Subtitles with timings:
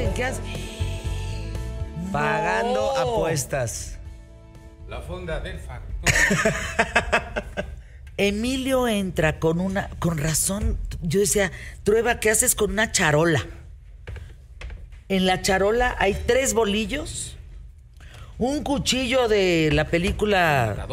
[0.00, 0.14] hacen?
[0.14, 0.44] ¿Qué hacen?
[2.12, 3.00] Pagando No.
[3.00, 3.98] apuestas.
[4.88, 5.84] La fonda del faro.
[8.16, 9.88] Emilio entra con una.
[9.98, 10.78] Con razón.
[11.00, 11.52] Yo decía,
[11.84, 13.46] Trueba, ¿qué haces con una charola?
[15.08, 17.36] En la charola hay tres bolillos,
[18.38, 20.86] un cuchillo de la película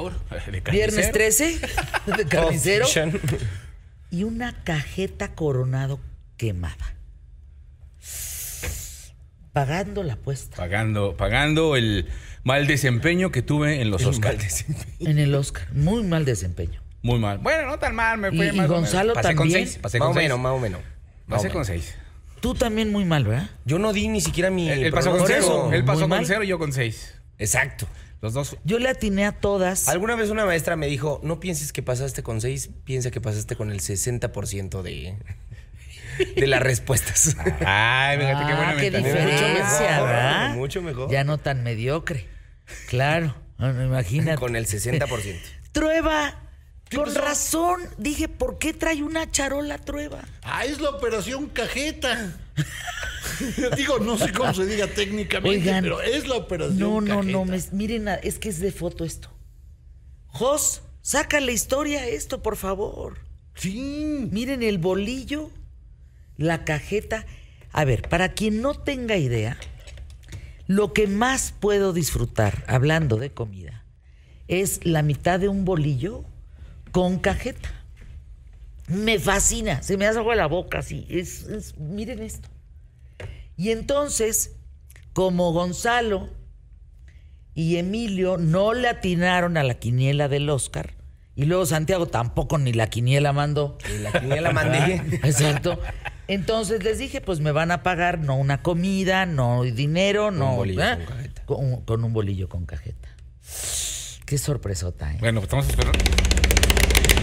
[0.52, 1.12] de Viernes carnicero.
[1.12, 1.60] 13
[2.18, 2.88] de carnicero
[4.12, 6.00] y una cajeta coronado
[6.38, 6.97] quemada.
[9.66, 12.08] Pagando la apuesta Pagando, pagando el
[12.44, 14.66] mal desempeño que tuve en los Oscars.
[15.00, 15.68] en el Oscar.
[15.74, 16.82] Muy mal desempeño.
[17.02, 17.38] Muy mal.
[17.40, 18.70] Bueno, no tan mal, me Y- fue y más o menos.
[18.70, 19.80] Gonzalo Pasé con seis.
[19.82, 20.26] Pasé Más con o seis.
[20.26, 20.82] menos, más o menos.
[21.26, 21.68] Más o Pasé con menos.
[21.68, 21.96] seis.
[22.40, 23.50] Tú también muy mal, ¿verdad?
[23.66, 24.70] Yo no di ni siquiera mi.
[24.70, 25.40] Él, él pasó con cero.
[25.40, 26.26] eso, Él pasó con mal.
[26.28, 27.16] cero y yo con seis.
[27.40, 27.88] Exacto.
[28.22, 28.58] Los dos.
[28.64, 29.90] Yo le atiné a todas.
[29.90, 33.56] Alguna vez una maestra me dijo, no pienses que pasaste con 6, piensa que pasaste
[33.56, 35.16] con el 60% de,
[36.36, 37.36] de las respuestas.
[37.66, 39.26] Ay, fíjate qué buena Ah, qué mentalidad.
[39.26, 40.56] diferencia, mejor, ¿verdad?
[40.56, 41.12] mucho mejor.
[41.12, 42.28] Ya no tan mediocre.
[42.88, 44.38] Claro, no, no, imagínate.
[44.40, 45.40] con el 60%.
[45.72, 46.40] Trueba,
[46.94, 47.22] con pasó?
[47.22, 47.82] razón.
[47.98, 50.22] Dije, ¿por qué trae una charola Trueba?
[50.44, 52.36] Ah, es la operación cajeta.
[53.76, 57.32] Digo, no sé cómo se diga técnicamente, Oigan, pero es la operación No, no, cajeta.
[57.32, 59.30] no, me- miren, a- es que es de foto esto.
[60.28, 63.20] Jos, saca la historia esto, por favor.
[63.56, 64.28] Sí.
[64.32, 65.52] Miren el bolillo,
[66.38, 67.26] la cajeta.
[67.72, 69.58] A ver, para quien no tenga idea,
[70.68, 73.84] lo que más puedo disfrutar hablando de comida
[74.48, 76.24] es la mitad de un bolillo
[76.92, 77.70] con cajeta.
[78.88, 81.06] Me fascina, se me hace agua la boca así.
[81.10, 82.48] Es, es- miren esto.
[83.58, 84.56] Y entonces,
[85.14, 86.30] como Gonzalo
[87.54, 90.94] y Emilio no le atinaron a la quiniela del Oscar,
[91.36, 93.78] y luego Santiago tampoco ni la quiniela mandó.
[93.94, 94.96] Y la quiniela mandé.
[95.24, 95.80] Exacto.
[96.28, 100.56] Entonces les dije, pues me van a pagar no una comida, no dinero, no.
[100.56, 100.98] bolillo ¿eh?
[100.98, 101.46] con cajeta.
[101.46, 103.08] Con, con un bolillo con cajeta.
[104.26, 105.18] Qué sorpresota, ¿eh?
[105.20, 106.00] Bueno, pues estamos esperando.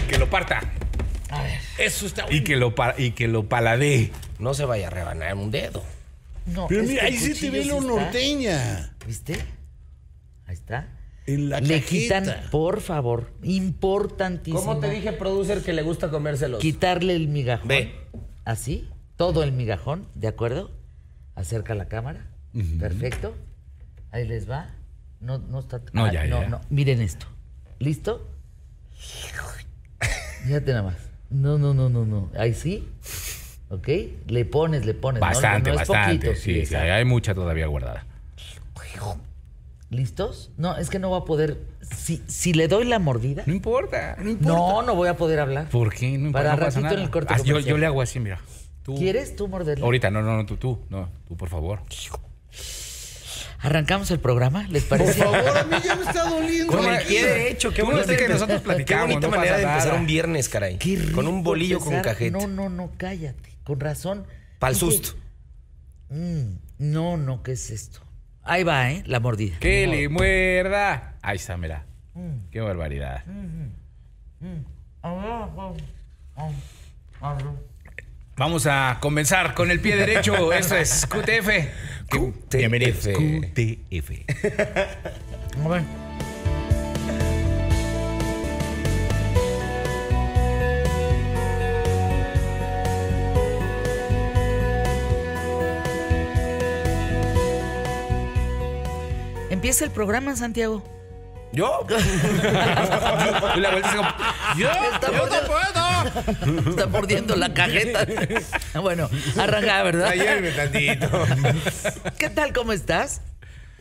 [0.09, 0.59] Que lo parta.
[1.29, 1.59] A ver.
[1.77, 4.11] Eso está Y que lo, y que lo paladee.
[4.39, 5.83] No se vaya a rebanar un dedo.
[6.47, 8.95] No, Pero mira, ahí se te ve sí lo norteña.
[9.05, 9.33] ¿Viste?
[10.47, 10.87] Ahí está.
[11.27, 12.21] En la Le cajeta.
[12.21, 14.59] quitan, por favor, importantísimo.
[14.59, 16.59] ¿Cómo te dije, producer, que le gusta comérselos?
[16.59, 17.67] Quitarle el migajón.
[17.67, 17.95] Ve.
[18.45, 20.71] Así, todo el migajón, ¿de acuerdo?
[21.35, 22.27] Acerca la cámara.
[22.79, 23.35] Perfecto.
[24.11, 24.69] Ahí les va.
[25.19, 25.81] No, no está.
[25.91, 26.47] No, ah, ya, no, ya.
[26.47, 26.61] no.
[26.69, 27.25] Miren esto.
[27.79, 28.27] ¿Listo?
[30.43, 30.95] Fíjate nada más.
[31.29, 32.29] No, no, no, no, no.
[32.37, 32.87] Ahí sí.
[33.69, 33.89] ¿Ok?
[34.27, 35.19] Le pones, le pones.
[35.19, 36.27] Bastante, no, bastante.
[36.27, 38.05] poquito, sí, sí, hay mucha todavía guardada.
[39.89, 40.51] ¿Listos?
[40.57, 41.57] No, es que no voy a poder.
[41.81, 43.43] Si, si le doy la mordida.
[43.45, 44.57] No importa, no importa.
[44.57, 45.69] No, no voy a poder hablar.
[45.69, 46.17] ¿Por qué?
[46.17, 46.39] No importa.
[46.39, 46.95] Para no ratito nada.
[46.95, 48.39] en el corte Ah, yo, yo le hago así, mira.
[48.85, 48.95] Tú.
[48.95, 49.83] ¿Quieres tú morderle?
[49.83, 50.85] Ahorita, no, no, no, tú, tú.
[50.89, 51.81] No, tú, por favor.
[53.59, 54.67] ¿Arrancamos el programa?
[54.69, 55.23] ¿Les Por parece?
[55.23, 56.71] favor, a mí ya me está doliendo.
[56.71, 57.33] Con la el pie vida.
[57.33, 59.99] derecho, qué bonita, viste que nosotros qué platicamos, bonita no manera pasa de empezar nada.
[60.01, 60.77] un viernes, caray.
[60.77, 62.37] Qué con un rico bolillo con cajeta.
[62.37, 63.49] No, no, no, cállate.
[63.63, 64.27] Con razón.
[64.59, 65.17] Pa'l susto.
[66.09, 66.43] mm,
[66.77, 68.01] no, no, ¿qué es esto?
[68.43, 69.01] Ahí va, ¿eh?
[69.07, 69.57] La mordida.
[69.59, 69.93] ¡Que No.
[69.93, 71.15] le muerda!
[71.23, 71.85] Ahí está, mira.
[72.13, 72.51] Mm.
[72.51, 73.23] Qué barbaridad.
[78.37, 80.51] Vamos a comenzar con el pie derecho.
[80.53, 82.09] Esto es QTF.
[82.09, 82.55] QTF.
[82.57, 83.07] Bienvenidos.
[83.07, 84.11] QTF.
[85.63, 85.83] A ver.
[99.49, 100.83] Empieza el programa, Santiago.
[101.55, 101.85] ¿Yo?
[103.55, 104.09] Y la vuelta es como,
[104.57, 104.69] ¡Yo!
[104.93, 106.69] Está ¡Yo no mordiendo- puedo!
[106.69, 108.05] Está mordiendo la cajeta.
[108.81, 110.07] Bueno, arranca, ¿verdad?
[110.09, 111.25] Ayúdame tantito.
[112.17, 112.53] ¿Qué tal?
[112.53, 113.21] ¿Cómo estás?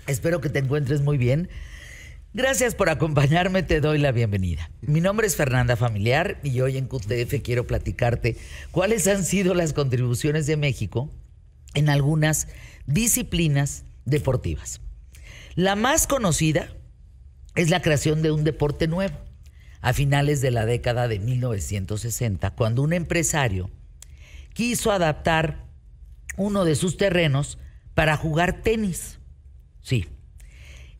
[0.06, 1.48] Espero que te encuentres muy bien.
[2.32, 4.70] Gracias por acompañarme, te doy la bienvenida.
[4.80, 8.36] Mi nombre es Fernanda Familiar y hoy en QTF quiero platicarte
[8.72, 11.10] cuáles han sido las contribuciones de México
[11.74, 12.48] en algunas
[12.86, 14.80] disciplinas deportivas.
[15.54, 16.68] La más conocida
[17.54, 19.16] es la creación de un deporte nuevo
[19.80, 23.70] a finales de la década de 1960, cuando un empresario
[24.54, 25.64] quiso adaptar
[26.36, 27.58] uno de sus terrenos
[27.94, 29.18] para jugar tenis.
[29.82, 30.08] Sí.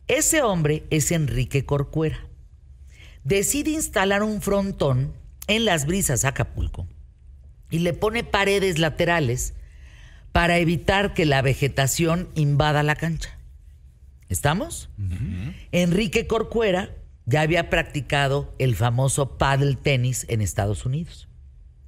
[0.07, 2.27] Ese hombre es Enrique Corcuera.
[3.23, 5.13] Decide instalar un frontón
[5.47, 6.87] en las brisas Acapulco
[7.71, 9.55] y le pone paredes laterales
[10.31, 13.34] para evitar que la vegetación invada la cancha.
[14.29, 14.89] ¿Estamos?
[15.71, 16.95] Enrique Corcuera
[17.25, 21.27] ya había practicado el famoso paddle tenis en Estados Unidos,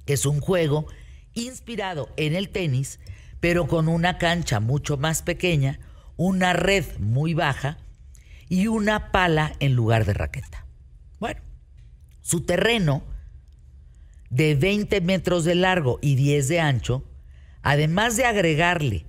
[0.04, 0.86] que es un juego
[1.34, 3.00] inspirado en el tenis,
[3.40, 5.80] pero con una cancha mucho más pequeña,
[6.16, 7.78] una red muy baja
[8.48, 10.66] y una pala en lugar de raqueta.
[11.20, 11.40] Bueno,
[12.20, 13.02] su terreno
[14.30, 17.04] de 20 metros de largo y 10 de ancho,
[17.62, 19.06] además de agregarle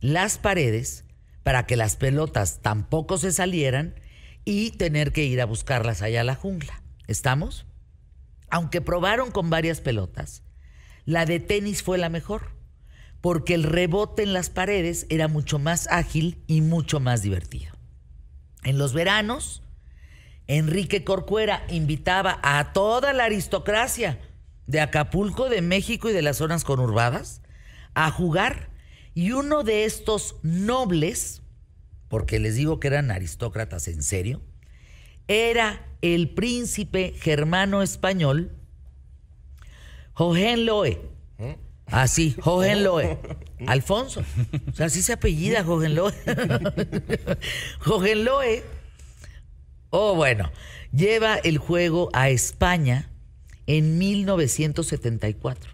[0.00, 1.04] las paredes
[1.42, 3.94] para que las pelotas tampoco se salieran
[4.44, 6.82] y tener que ir a buscarlas allá a la jungla.
[7.06, 7.66] ¿Estamos?
[8.50, 10.42] Aunque probaron con varias pelotas,
[11.04, 12.50] la de tenis fue la mejor,
[13.20, 17.72] porque el rebote en las paredes era mucho más ágil y mucho más divertido.
[18.64, 19.62] En los veranos,
[20.46, 24.20] Enrique Corcuera invitaba a toda la aristocracia
[24.66, 27.42] de Acapulco, de México y de las zonas conurbadas
[27.94, 28.71] a jugar
[29.14, 31.42] y uno de estos nobles,
[32.08, 34.40] porque les digo que eran aristócratas en serio,
[35.28, 38.52] era el príncipe germano español
[40.14, 41.00] Hohenlohe.
[41.86, 43.18] Así, Hohenlohe.
[43.66, 44.22] Alfonso.
[44.70, 46.14] O sea, así se apellida Hohenlohe.
[47.86, 48.62] Hohenlohe.
[49.94, 50.50] Oh, bueno.
[50.90, 53.10] Lleva el juego a España
[53.66, 55.70] en 1974.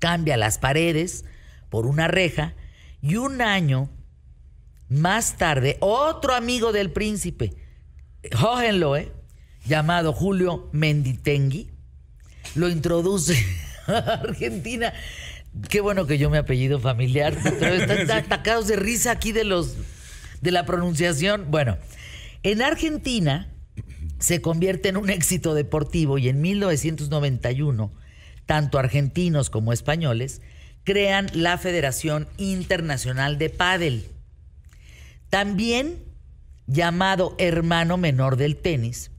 [0.00, 1.24] Cambia las paredes
[1.70, 2.54] por una reja
[3.00, 3.90] y un año
[4.88, 7.54] más tarde, otro amigo del príncipe,
[8.42, 9.12] Hohenlohe,
[9.66, 11.70] llamado Julio Menditengui,
[12.54, 13.36] lo introduce
[13.86, 14.92] a Argentina.
[15.68, 17.34] Qué bueno que yo me apellido familiar.
[17.44, 19.76] Están atacados de risa aquí de los
[20.40, 21.50] de la pronunciación.
[21.50, 21.76] Bueno,
[22.42, 23.52] en Argentina
[24.18, 27.92] se convierte en un éxito deportivo y en 1991,
[28.46, 30.40] tanto argentinos como españoles
[30.88, 34.06] crean la Federación Internacional de Pádel.
[35.28, 36.02] También
[36.66, 39.10] llamado hermano menor del tenis,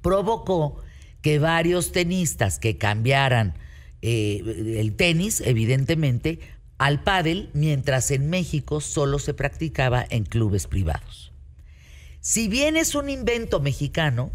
[0.00, 0.82] provocó
[1.20, 3.52] que varios tenistas que cambiaran
[4.00, 6.40] eh, el tenis, evidentemente,
[6.78, 11.32] al pádel, mientras en México solo se practicaba en clubes privados.
[12.20, 14.32] Si bien es un invento mexicano,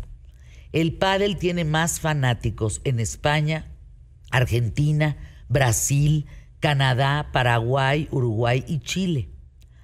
[0.71, 3.71] el pádel tiene más fanáticos en España,
[4.29, 5.17] Argentina,
[5.47, 6.27] Brasil,
[6.59, 9.29] Canadá, Paraguay, Uruguay y Chile.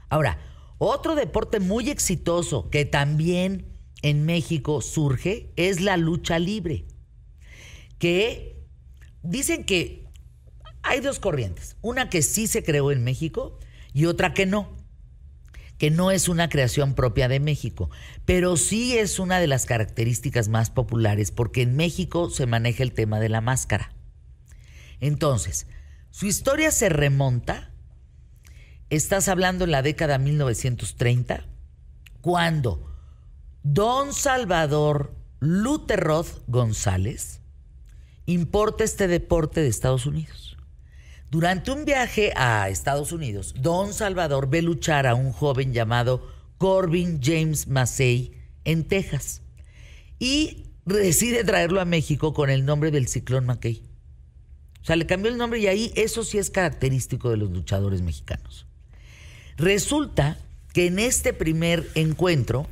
[0.10, 0.40] Ahora,
[0.78, 3.66] otro deporte muy exitoso que también
[4.02, 6.86] en México surge es la lucha libre,
[7.98, 8.68] que
[9.24, 10.06] dicen que
[10.84, 13.58] hay dos corrientes, una que sí se creó en México
[13.94, 14.76] y otra que no,
[15.78, 17.90] que no es una creación propia de México,
[18.26, 22.92] pero sí es una de las características más populares porque en México se maneja el
[22.92, 23.96] tema de la máscara.
[25.00, 25.68] Entonces,
[26.16, 27.74] su historia se remonta,
[28.90, 31.46] estás hablando en la década 1930,
[32.22, 32.90] cuando
[33.64, 37.42] don Salvador Luterroth González
[38.28, 40.56] importa este deporte de Estados Unidos.
[41.32, 47.20] Durante un viaje a Estados Unidos, don Salvador ve luchar a un joven llamado Corbin
[47.22, 48.32] James Massey
[48.64, 49.42] en Texas
[50.18, 53.95] y decide traerlo a México con el nombre del ciclón McKay.
[54.86, 58.04] O sea, le cambió el nombre y ahí eso sí es característico de los luchadores
[58.04, 58.68] mexicanos.
[59.58, 60.38] Resulta
[60.74, 62.68] que en este primer encuentro,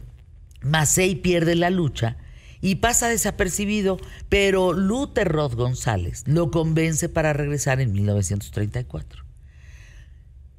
[0.61, 2.17] Macei pierde la lucha
[2.61, 3.97] y pasa desapercibido,
[4.29, 9.25] pero Luther Roth González lo convence para regresar en 1934.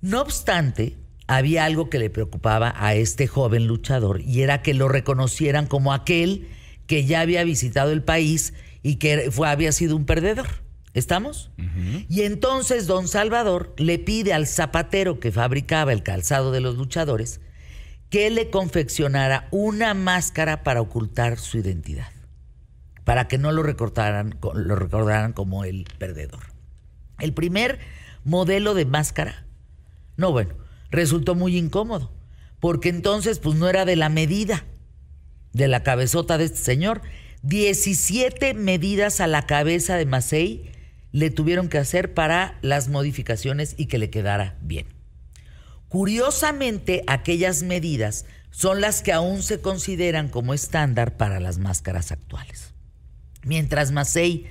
[0.01, 0.97] No obstante,
[1.29, 5.93] había algo que le preocupaba a este joven luchador y era que lo reconocieran como
[5.93, 6.49] aquel
[6.89, 10.64] que ya había visitado el país y que fue, había sido un perdedor.
[10.95, 11.51] ¿Estamos?
[12.09, 17.41] Y entonces don Salvador le pide al zapatero que fabricaba el calzado de los luchadores
[18.11, 22.13] que le confeccionara una máscara para ocultar su identidad,
[23.03, 26.45] para que no lo recordaran, lo recordaran como el perdedor.
[27.19, 27.81] El primer
[28.23, 29.47] modelo de máscara,
[30.17, 30.55] no bueno,
[30.93, 32.13] resultó muy incómodo,
[32.61, 34.65] porque entonces pues no era de la medida
[35.53, 37.03] de la cabezota de este señor,
[37.43, 40.74] 17 medidas a la cabeza de Macei
[41.15, 44.89] le tuvieron que hacer para las modificaciones y que le quedara bien.
[45.87, 52.75] Curiosamente, aquellas medidas son las que aún se consideran como estándar para las máscaras actuales.
[53.45, 54.49] Mientras Macei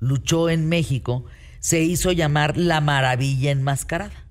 [0.00, 1.26] luchó en México,
[1.60, 4.26] se hizo llamar la maravilla enmascarada.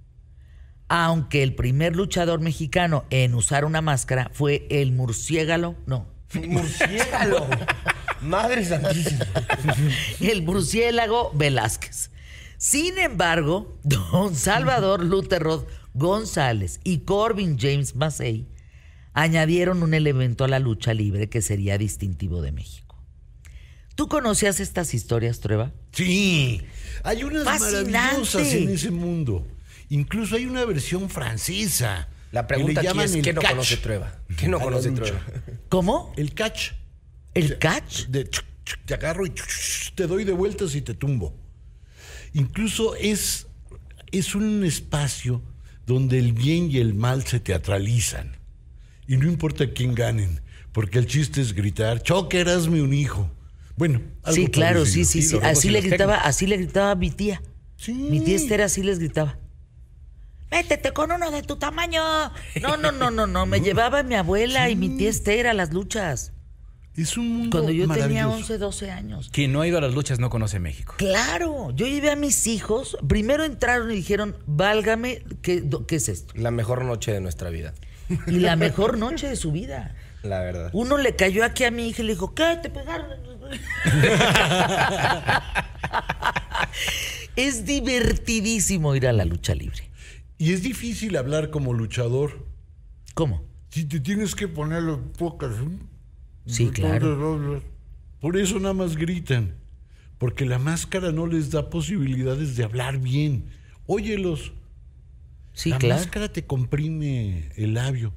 [0.89, 6.07] Aunque el primer luchador mexicano en usar una máscara fue el murciélago, no.
[6.33, 7.47] Murciélago.
[8.21, 9.25] Madre santísima.
[10.19, 12.11] el murciélago Velázquez.
[12.57, 15.45] Sin embargo, don Salvador Luther
[15.93, 18.47] González y Corbin James Massey
[19.13, 22.97] añadieron un elemento a la lucha libre que sería distintivo de México.
[23.95, 25.71] ¿Tú conocías estas historias, Trueba?
[25.91, 26.61] Sí,
[27.03, 27.91] hay unas Fascinante.
[27.91, 29.45] maravillosas en ese mundo.
[29.89, 32.07] Incluso hay una versión francesa.
[32.31, 34.15] La pregunta aquí es, el ¿qué no catch conoce Trueba?
[34.37, 34.91] ¿Qué no a conoce.
[34.91, 35.19] Trueba?
[35.67, 36.13] ¿Cómo?
[36.15, 36.71] El catch.
[37.45, 38.07] ¿El catch?
[38.07, 38.29] De
[38.85, 39.33] te agarro y
[39.95, 41.35] te doy de vueltas y te tumbo.
[42.33, 43.47] Incluso es,
[44.11, 45.41] es un espacio
[45.85, 48.37] donde el bien y el mal se teatralizan.
[49.07, 50.41] Y no importa quién ganen,
[50.71, 53.31] porque el chiste es gritar, choque, erasme un hijo.
[53.75, 55.37] Bueno, algo Sí, claro, sí, sí, sí.
[55.41, 57.41] Así le gritaba, así le gritaba mi tía.
[57.75, 57.93] Sí.
[57.93, 59.39] Mi tía Esther así les gritaba.
[60.51, 62.03] Métete con uno de tu tamaño.
[62.61, 63.45] No, no, no, no, no.
[63.45, 66.33] Me llevaba mi abuela y mi tía Esther a las luchas.
[67.01, 68.35] Es un mundo Cuando yo tenía maravilloso.
[68.53, 69.29] 11, 12 años.
[69.31, 70.95] Quien no ha ido a las luchas no conoce México.
[70.97, 72.97] Claro, yo llevé a mis hijos.
[73.07, 76.33] Primero entraron y dijeron, válgame, ¿qué, do- qué es esto?
[76.35, 77.73] La mejor noche de nuestra vida.
[78.27, 79.95] Y la mejor noche de su vida.
[80.23, 80.69] La verdad.
[80.73, 82.57] Uno le cayó aquí a mi hija y le dijo, ¿qué?
[82.61, 83.07] ¿Te pegaron?
[87.35, 89.89] es divertidísimo ir a la lucha libre.
[90.37, 92.45] Y es difícil hablar como luchador.
[93.13, 93.43] ¿Cómo?
[93.69, 95.51] Si te tienes que poner las pocas.
[96.49, 97.61] Sí, claro.
[98.19, 99.55] Por eso nada más gritan.
[100.17, 103.45] Porque la máscara no les da posibilidades de hablar bien.
[103.85, 104.51] Óyelos.
[105.53, 106.01] Sí, la claro.
[106.01, 108.13] máscara te comprime el labio.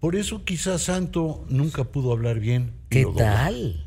[0.00, 2.72] Por eso quizás Santo nunca pudo hablar bien.
[2.90, 3.86] y ¿Qué tal?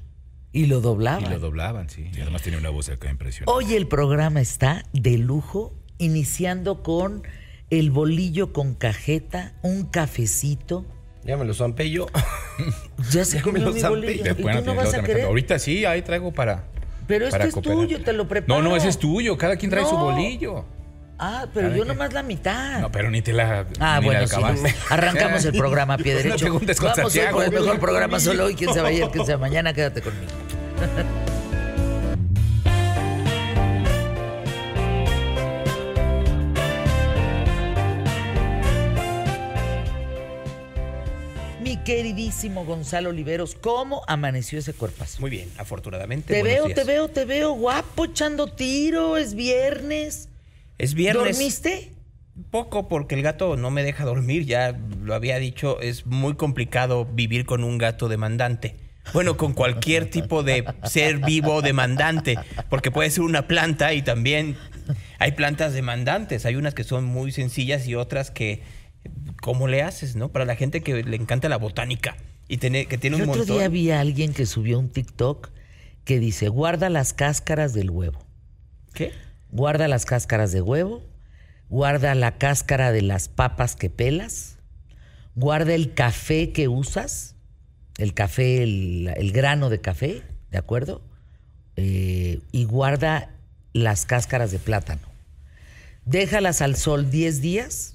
[0.54, 1.28] Y lo doblaba.
[1.28, 2.10] Y lo doblaban, sí.
[2.16, 3.52] Y además tenía una voz acá impresionante.
[3.52, 7.24] Hoy el programa está de lujo, iniciando con
[7.70, 10.86] el bolillo con cajeta, un cafecito.
[11.26, 12.08] Ya me lo zampé yo.
[13.12, 14.00] Ya se Ya me comió lo mi zampé.
[14.00, 14.24] bolillo.
[14.24, 15.26] Te ¿Y pueden tú no vas a querer?
[15.26, 16.64] Ahorita sí, ahí traigo para.
[17.08, 17.78] Pero para este es cooperar.
[17.78, 18.62] tuyo, te lo preparo.
[18.62, 19.38] No, no, ese es tuyo.
[19.38, 20.66] Cada quien trae su bolillo.
[21.20, 22.80] Ah, pero Cada yo nomás la mitad.
[22.80, 23.66] No, pero ni te la.
[23.80, 24.34] Ah, la bueno, sí.
[24.36, 24.76] acabaste.
[24.90, 26.48] Arrancamos el programa a pie No te derecho.
[26.50, 27.38] con Vamos hoy Santiago.
[27.38, 28.56] por el mejor programa solo hoy.
[28.56, 30.32] Quien se va ayer, quien sea mañana, quédate conmigo.
[41.86, 45.22] Queridísimo Gonzalo Oliveros, ¿cómo amaneció ese cuerpazo?
[45.22, 46.34] Muy bien, afortunadamente.
[46.34, 46.76] Te veo, días.
[46.76, 50.28] te veo, te veo guapo echando tiro, es viernes.
[50.78, 51.38] Es viernes.
[51.38, 51.94] ¿Dormiste?
[52.52, 57.06] Poco porque el gato no me deja dormir, ya lo había dicho, es muy complicado
[57.06, 58.76] vivir con un gato demandante.
[59.14, 62.38] Bueno, con cualquier tipo de ser vivo demandante,
[62.70, 64.58] porque puede ser una planta y también
[65.20, 66.46] hay plantas demandantes.
[66.46, 68.64] Hay unas que son muy sencillas y otras que,
[69.42, 70.30] ¿cómo le haces, no?
[70.32, 73.40] Para la gente que le encanta la botánica y tiene, que tiene El un otro
[73.40, 73.58] montón.
[73.58, 75.50] día vi a alguien que subió un TikTok
[76.04, 78.20] que dice, guarda las cáscaras del huevo.
[78.94, 79.12] ¿Qué?
[79.52, 81.04] Guarda las cáscaras de huevo,
[81.70, 84.58] guarda la cáscara de las papas que pelas,
[85.36, 87.36] guarda el café que usas,
[87.98, 90.22] el café, el, el grano de café,
[90.52, 91.02] ¿de acuerdo?
[91.78, 93.32] Eh, y guarda
[93.74, 95.02] las cáscaras de plátano.
[96.06, 97.95] Déjalas al sol 10 días,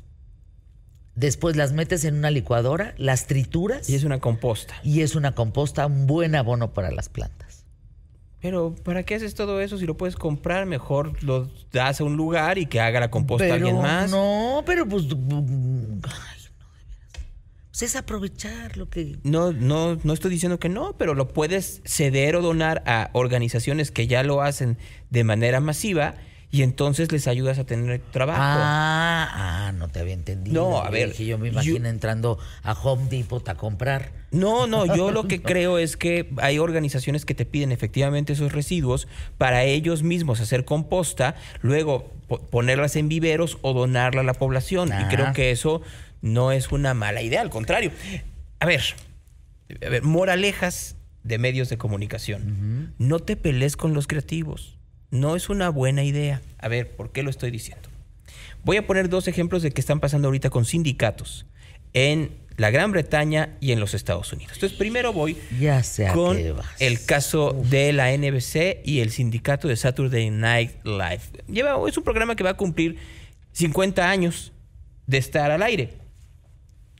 [1.21, 4.75] después las metes en una licuadora, las trituras Y es una composta.
[4.83, 7.65] y es una composta, un buen abono para las plantas.
[8.41, 10.65] Pero, ¿para qué haces todo eso si lo puedes comprar?
[10.65, 14.11] Mejor lo das a un lugar y que haga la composta alguien más.
[14.11, 15.05] No, pero pues.
[15.05, 16.51] Ay, no, de.
[17.71, 19.19] Pues es aprovechar lo que.
[19.23, 23.91] No, no, no estoy diciendo que no, pero lo puedes ceder o donar a organizaciones
[23.91, 24.79] que ya lo hacen
[25.11, 26.15] de manera masiva
[26.53, 28.41] y entonces les ayudas a tener trabajo.
[28.43, 29.29] Ah,
[29.69, 30.61] ah, no te había entendido.
[30.71, 34.11] No, a ver, dije, yo me yo- imagino entrando a Home Depot a comprar.
[34.33, 38.53] No, no, yo lo que creo es que hay organizaciones que te piden efectivamente esos
[38.53, 39.07] residuos
[39.39, 44.93] para ellos mismos hacer composta, luego po- ponerlas en viveros o donarla a la población.
[44.93, 45.03] Ah.
[45.09, 45.83] Y creo que eso
[46.21, 47.93] no es una mala idea, al contrario.
[48.59, 48.83] A ver,
[49.87, 52.93] a ver, moralejas de medios de comunicación.
[52.99, 54.77] No te pelees con los creativos.
[55.11, 56.41] No es una buena idea.
[56.59, 57.89] A ver, ¿por qué lo estoy diciendo?
[58.65, 61.47] Voy a poner dos ejemplos de qué están pasando ahorita con sindicatos
[61.93, 64.53] en la Gran Bretaña y en los Estados Unidos.
[64.55, 66.39] Entonces, primero voy Ya con
[66.79, 71.23] el caso de la NBC y el sindicato de Saturday Night Live.
[71.49, 72.99] Lleva, es un programa que va a cumplir
[73.53, 74.53] 50 años
[75.07, 75.95] de estar al aire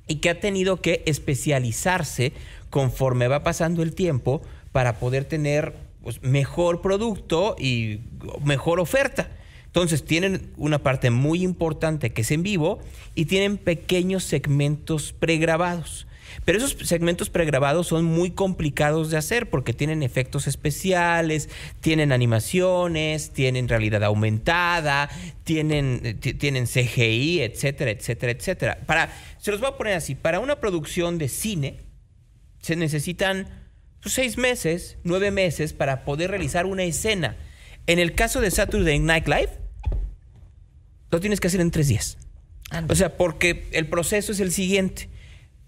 [0.09, 2.33] y que ha tenido que especializarse
[2.71, 8.01] conforme va pasando el tiempo para poder tener pues, mejor producto y
[8.45, 9.31] mejor oferta.
[9.67, 12.81] Entonces tienen una parte muy importante que es en vivo
[13.15, 16.07] y tienen pequeños segmentos pregrabados.
[16.45, 21.49] Pero esos segmentos pregrabados son muy complicados de hacer porque tienen efectos especiales,
[21.81, 25.09] tienen animaciones, tienen realidad aumentada,
[25.45, 28.79] tienen, eh, ti- tienen CGI, etcétera, etcétera, etcétera.
[28.87, 31.81] Para, se los voy a poner así, para una producción de cine
[32.61, 33.60] se necesitan
[34.05, 37.37] seis meses, nueve meses para poder realizar una escena.
[37.87, 39.51] En el caso de Saturday Night Live,
[41.11, 42.19] lo tienes que hacer en tres días.
[42.89, 45.09] O sea, porque el proceso es el siguiente.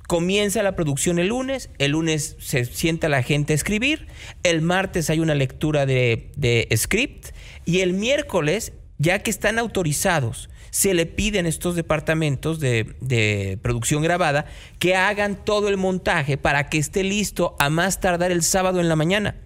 [0.07, 4.09] Comienza la producción el lunes, el lunes se sienta la gente a escribir,
[4.43, 7.29] el martes hay una lectura de, de script
[7.65, 14.03] y el miércoles, ya que están autorizados, se le piden estos departamentos de, de producción
[14.03, 14.47] grabada
[14.79, 18.89] que hagan todo el montaje para que esté listo a más tardar el sábado en
[18.89, 19.37] la mañana.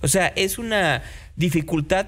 [0.00, 1.02] O sea, es una
[1.36, 2.06] dificultad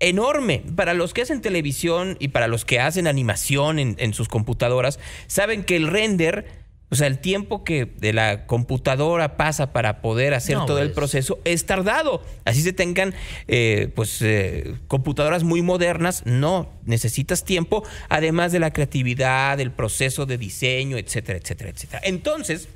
[0.00, 0.64] enorme.
[0.74, 4.98] Para los que hacen televisión y para los que hacen animación en, en sus computadoras,
[5.28, 6.46] saben que el render,
[6.90, 10.88] o sea, el tiempo que de la computadora pasa para poder hacer No, todo el
[10.88, 10.94] pues.
[10.94, 12.22] proceso es tardado.
[12.44, 13.14] Así se tengan,
[13.46, 20.24] eh, pues, eh, computadoras muy modernas, no, necesitas tiempo, además de la creatividad, del proceso
[20.24, 22.00] de diseño, etcétera, etcétera, etcétera.
[22.04, 22.68] Entonces,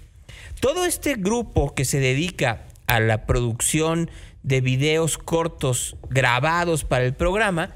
[0.60, 4.10] todo este grupo que se dedica a la producción
[4.42, 7.70] de videos cortos grabados para el programa,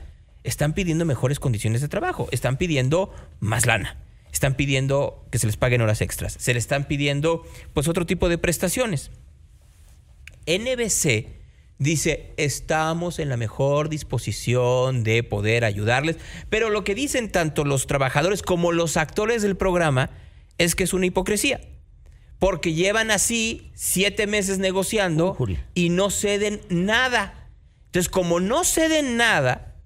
[0.45, 3.97] están pidiendo mejores condiciones de trabajo, están pidiendo más lana,
[4.37, 7.43] están pidiendo que se les paguen horas extras, se les están pidiendo
[7.75, 9.11] pues otro tipo de prestaciones.
[10.47, 11.26] NBC
[11.78, 16.16] dice, estamos en la mejor disposición de poder ayudarles,
[16.50, 20.11] pero lo que dicen tanto los trabajadores como los actores del programa
[20.59, 21.61] es que es una hipocresía,
[22.38, 25.37] porque llevan así siete meses negociando
[25.75, 27.50] y no ceden nada.
[27.87, 29.76] Entonces, como no ceden nada,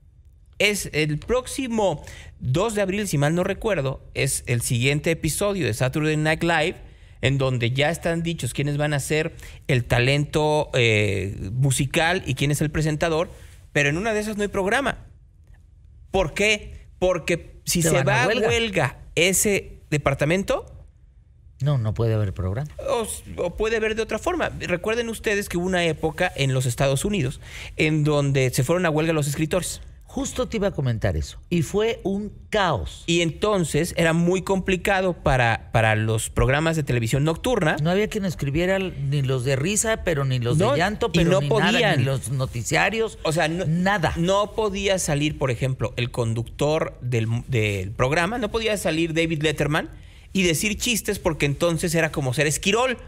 [0.59, 2.05] es el próximo
[2.41, 6.77] 2 de abril, si mal no recuerdo, es el siguiente episodio de Saturday Night Live,
[7.21, 9.35] en donde ya están dichos quiénes van a ser
[9.69, 13.31] el talento eh, musical y quién es el presentador,
[13.73, 15.07] pero en una de esas no hay programa.
[16.11, 16.89] ¿Por qué?
[16.99, 18.49] Porque si Se va a huelga.
[18.49, 18.99] huelga.
[19.15, 20.65] ese departamento,
[21.61, 22.71] No, no puede haber programa.
[22.89, 23.07] o,
[23.37, 24.49] o puede ver de otra forma.
[24.61, 27.41] Recuerden ustedes que hubo una época en los Estados Unidos
[27.77, 29.83] en donde se fueron a huelga los escritores.
[30.13, 31.39] Justo te iba a comentar eso.
[31.51, 33.05] Y fue un caos.
[33.07, 37.77] Y entonces era muy complicado para, para los programas de televisión nocturna.
[37.81, 41.19] No había quien escribiera ni los de risa, pero ni los No, de llanto, y
[41.19, 41.99] pero no ni nada, podían.
[41.99, 43.21] ni los noticiarios.
[43.23, 44.13] O sea, no, nada.
[44.17, 49.91] No podía salir, por ejemplo, el conductor del, del programa, no podía salir David Letterman
[50.33, 52.99] y decir chistes porque entonces era como ser esquirol.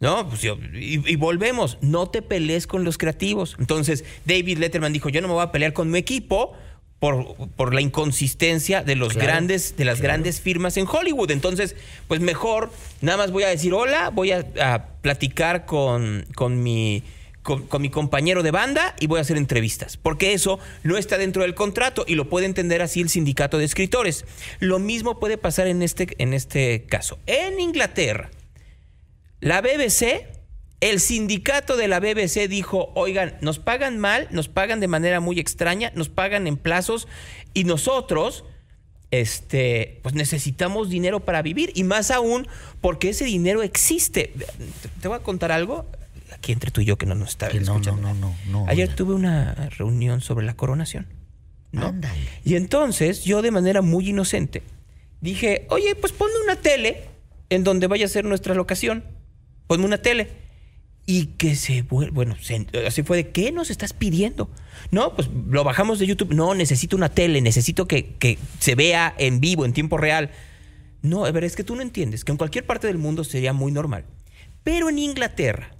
[0.00, 3.54] No, pues yo- y, y volvemos, no te pelees con los creativos.
[3.58, 6.54] Entonces, David Letterman dijo, yo no me voy a pelear con mi equipo
[6.98, 10.12] por, por la inconsistencia de los Claro, grandes, de las claro.
[10.14, 11.30] grandes firmas en Hollywood.
[11.30, 11.76] Entonces,
[12.08, 17.02] pues mejor, nada más voy a decir hola, voy a, a platicar con, con mi
[17.42, 21.16] con, con mi compañero de banda y voy a hacer entrevistas, porque eso no está
[21.16, 24.26] dentro del contrato y lo puede entender así el sindicato de escritores.
[24.58, 27.18] Lo mismo puede pasar en este, en este caso.
[27.26, 28.30] En Inglaterra,
[29.40, 30.26] la BBC,
[30.80, 35.38] el sindicato de la BBC dijo, oigan, nos pagan mal, nos pagan de manera muy
[35.38, 37.08] extraña, nos pagan en plazos
[37.54, 38.44] y nosotros,
[39.10, 42.48] este, pues necesitamos dinero para vivir y más aún
[42.80, 44.32] porque ese dinero existe.
[45.00, 45.86] Te, voy a contar algo
[46.32, 47.96] aquí entre tú y yo que no nos está escuchando.
[47.96, 51.06] no, no, no, no, Ayer tuve una reunión sobre la coronación.
[51.72, 51.86] ¿no?
[51.86, 52.20] Ándale.
[52.44, 54.62] Y entonces yo de manera muy inocente
[55.20, 57.04] dije, oye, pues ponme una tele
[57.48, 59.04] en donde vaya a ser nuestra locación.
[59.70, 60.26] Ponme una tele.
[61.06, 64.50] Y que se vuelve, bueno, se- así fue de, ¿qué nos estás pidiendo?
[64.90, 66.34] No, pues lo bajamos de YouTube.
[66.34, 70.32] No, necesito una tele, necesito que, que se vea en vivo, en tiempo real.
[71.02, 73.52] No, a ver, es que tú no entiendes que en cualquier parte del mundo sería
[73.52, 74.06] muy normal.
[74.64, 75.76] Pero en Inglaterra,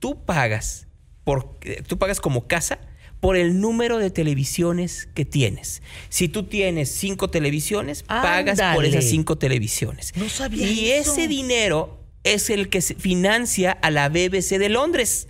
[0.00, 0.86] tú pagas,
[1.24, 2.78] por, tú pagas como casa
[3.20, 5.80] por el número de televisiones que tienes.
[6.10, 10.12] Si tú tienes cinco televisiones, pagas por esas cinco televisiones.
[10.16, 11.12] No sabía y eso.
[11.12, 15.28] ese dinero es el que financia a la BBC de Londres.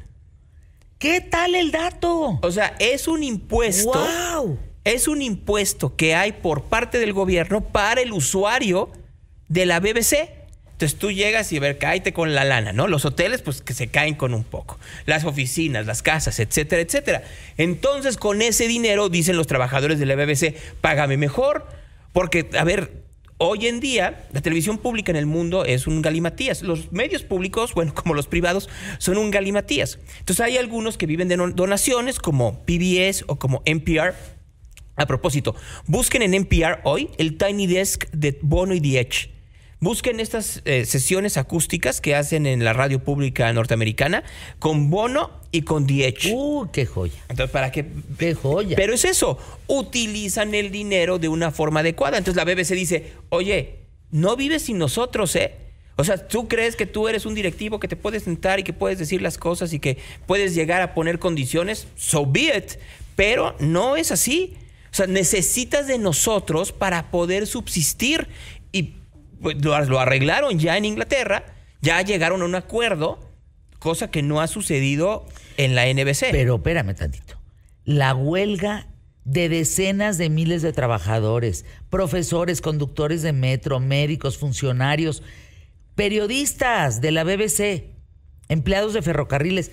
[0.98, 2.38] ¿Qué tal el dato?
[2.42, 3.92] O sea, es un impuesto.
[3.92, 4.58] ¡Wow!
[4.84, 8.90] Es un impuesto que hay por parte del gobierno para el usuario
[9.48, 10.30] de la BBC.
[10.72, 12.88] Entonces tú llegas y a ver, cáete con la lana, ¿no?
[12.88, 14.78] Los hoteles, pues que se caen con un poco.
[15.04, 17.22] Las oficinas, las casas, etcétera, etcétera.
[17.58, 21.66] Entonces, con ese dinero, dicen los trabajadores de la BBC, págame mejor.
[22.14, 22.99] Porque, a ver,
[23.40, 26.62] hoy en día, la televisión pública en el mundo es un galimatías.
[26.62, 29.98] Los medios públicos, bueno, como los privados, son un galimatías.
[30.18, 34.14] Entonces, hay algunos que viven de donaciones, como PBS o como NPR.
[34.96, 39.39] A propósito, busquen en NPR hoy el Tiny Desk de Bono y The Edge.
[39.80, 44.22] Busquen estas eh, sesiones acústicas que hacen en la radio pública norteamericana
[44.58, 46.32] con Bono y con Edge.
[46.34, 47.18] ¡Uh, qué joya!
[47.30, 47.86] Entonces, para que
[48.18, 48.76] ¡Qué joya!
[48.76, 49.38] pero es eso,
[49.68, 52.18] utilizan el dinero de una forma adecuada.
[52.18, 53.78] Entonces la BBC dice, oye,
[54.10, 55.54] no vives sin nosotros, ¿eh?
[55.96, 58.74] O sea, tú crees que tú eres un directivo que te puedes sentar y que
[58.74, 62.78] puedes decir las cosas y que puedes llegar a poner condiciones, so be it.
[63.16, 64.58] Pero no es así.
[64.92, 68.28] O sea, necesitas de nosotros para poder subsistir.
[68.72, 68.99] Y
[69.40, 71.44] lo, lo arreglaron ya en Inglaterra,
[71.80, 73.18] ya llegaron a un acuerdo,
[73.78, 75.26] cosa que no ha sucedido
[75.56, 76.26] en la NBC.
[76.30, 77.38] Pero espérame tantito.
[77.84, 78.86] La huelga
[79.24, 85.22] de decenas de miles de trabajadores, profesores, conductores de metro, médicos, funcionarios,
[85.94, 87.94] periodistas de la BBC,
[88.48, 89.70] empleados de ferrocarriles,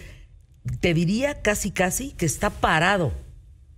[0.79, 3.13] te diría casi casi que está parado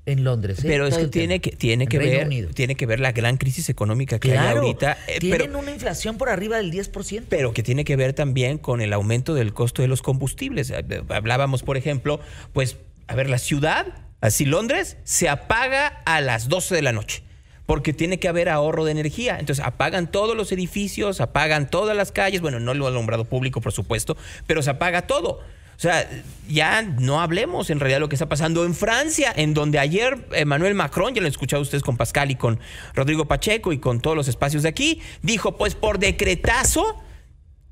[0.06, 0.60] en Londres.
[0.60, 0.64] ¿eh?
[0.66, 2.50] Pero es que el tiene que, tiene En que Reino ver, Unido.
[2.54, 4.98] tiene que ver la gran crisis económica que hay ahorita.
[5.08, 7.26] eh, tienen pero, una inflación por arriba del 10%.
[7.30, 10.72] pero que tiene que ver también con el aumento del costo de los combustibles.
[10.72, 12.20] Eh, Hablábamos, por ejemplo,
[12.54, 13.86] pues, a ver, la ciudad,
[14.22, 17.24] así Londres, se apaga a las 12 de la noche.
[17.68, 19.38] Porque tiene que haber ahorro de energía.
[19.40, 22.42] Entonces apagan todos los edificios, apagan todas las calles.
[22.42, 25.42] Bueno, no lo alumbrado público, por supuesto, pero se apaga todo.
[25.80, 26.06] O sea,
[26.50, 30.28] ya no hablemos en realidad de lo que está pasando en Francia, en donde ayer
[30.34, 32.60] Emmanuel Macron, ya lo escuchado ustedes con Pascal y con
[32.94, 37.02] Rodrigo Pacheco y con todos los espacios de aquí, dijo, pues por decretazo,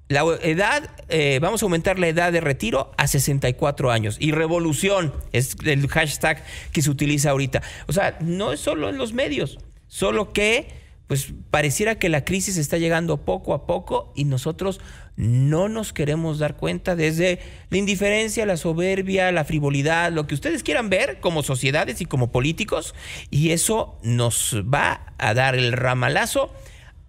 [0.07, 4.15] la edad, eh, vamos a aumentar la edad de retiro a 64 años.
[4.21, 6.41] Y revolución es el hashtag
[6.71, 7.61] que se utiliza ahorita.
[7.87, 9.57] O sea, no es solo en los medios,
[9.89, 10.69] solo que
[11.07, 14.79] pues pareciera que la crisis está llegando poco a poco y nosotros
[15.17, 20.63] no nos queremos dar cuenta desde la indiferencia, la soberbia, la frivolidad, lo que ustedes
[20.63, 22.95] quieran ver como sociedades y como políticos,
[23.29, 26.53] y eso nos va a dar el ramalazo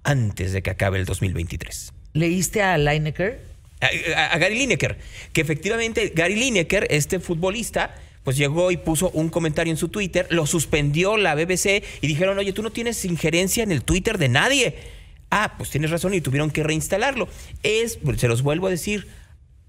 [0.02, 3.40] antes de que acabe el 2023 ¿Leíste a Lineker?
[3.80, 4.98] a, Gary Lineker,
[5.32, 7.94] que efectivamente Gary Lineker, este futbolista,
[8.24, 12.38] pues llegó y puso un comentario en su Twitter, lo suspendió la BBC y dijeron,
[12.38, 14.97] oye, tú no tienes injerencia en el Twitter de nadie.
[15.30, 17.28] Ah, pues tienes razón y tuvieron que reinstalarlo.
[17.62, 19.08] Es, se los vuelvo a decir,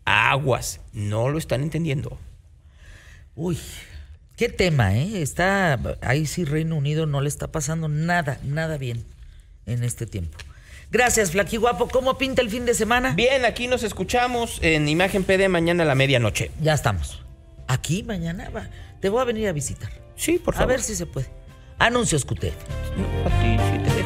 [0.06, 2.18] aguas, no lo están entendiendo.
[3.36, 3.58] Uy,
[4.36, 5.22] qué tema, ¿eh?
[5.22, 9.04] Está, ahí sí Reino Unido no le está pasando nada, nada bien
[9.66, 10.38] en este tiempo.
[10.92, 11.88] Gracias, Flaqui Guapo.
[11.88, 13.14] ¿Cómo pinta el fin de semana?
[13.14, 16.50] Bien, aquí nos escuchamos en Imagen PD mañana a la medianoche.
[16.62, 17.22] Ya estamos.
[17.68, 18.68] Aquí mañana va.
[19.00, 19.92] Te voy a venir a visitar.
[20.16, 20.74] Sí, por A favor.
[20.74, 21.28] ver si se puede.
[21.78, 22.44] Anuncios QT.
[22.98, 23.99] No, a ti sí te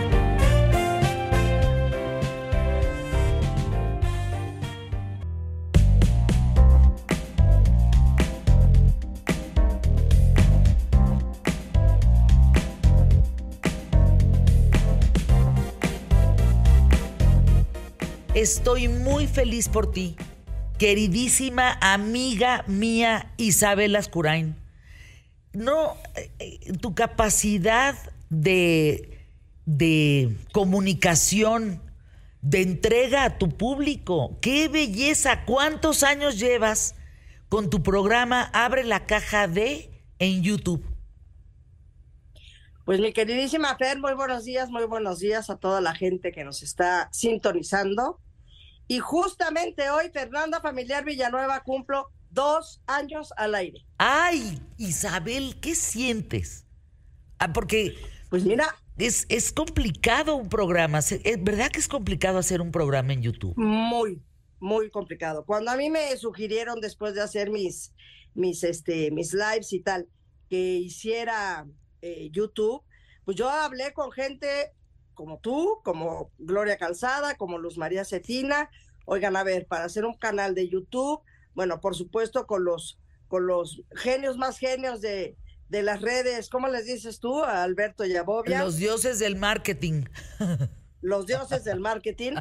[18.43, 20.17] Estoy muy feliz por ti,
[20.77, 24.57] queridísima amiga mía Isabel Ascurain.
[25.53, 27.95] No, eh, eh, tu capacidad
[28.29, 29.29] de,
[29.65, 31.81] de comunicación,
[32.41, 34.37] de entrega a tu público.
[34.41, 35.45] ¡Qué belleza!
[35.45, 36.95] ¿Cuántos años llevas
[37.47, 40.83] con tu programa Abre la caja de en YouTube?
[42.83, 46.43] Pues mi queridísima Fer, muy buenos días, muy buenos días a toda la gente que
[46.43, 48.19] nos está sintonizando.
[48.93, 53.83] Y justamente hoy, Fernanda Familiar Villanueva, cumplo dos años al aire.
[53.97, 56.67] Ay, Isabel, ¿qué sientes?
[57.39, 57.95] Ah, porque
[58.29, 58.67] Pues mira,
[58.99, 60.99] es, es complicado un programa.
[60.99, 63.55] ¿Es verdad que es complicado hacer un programa en YouTube?
[63.57, 64.21] muy,
[64.59, 65.43] muy complicado.
[65.43, 67.95] Cuando a mí me sugirieron después de hacer mis,
[68.35, 70.07] mis, este, mis lives y tal,
[70.51, 71.65] que hiciera
[72.03, 72.83] eh, YouTube,
[73.25, 74.71] pues yo hablé con gente
[75.15, 78.69] como tú, como Gloria Calzada, como Luz María Cetina.
[79.05, 81.21] Oigan, a ver, para hacer un canal de YouTube,
[81.53, 85.37] bueno, por supuesto con los, con los genios más genios de,
[85.69, 87.43] de las redes, ¿cómo les dices tú?
[87.43, 90.05] A Alberto Yabovia Los dioses del marketing.
[91.03, 92.33] los dioses del marketing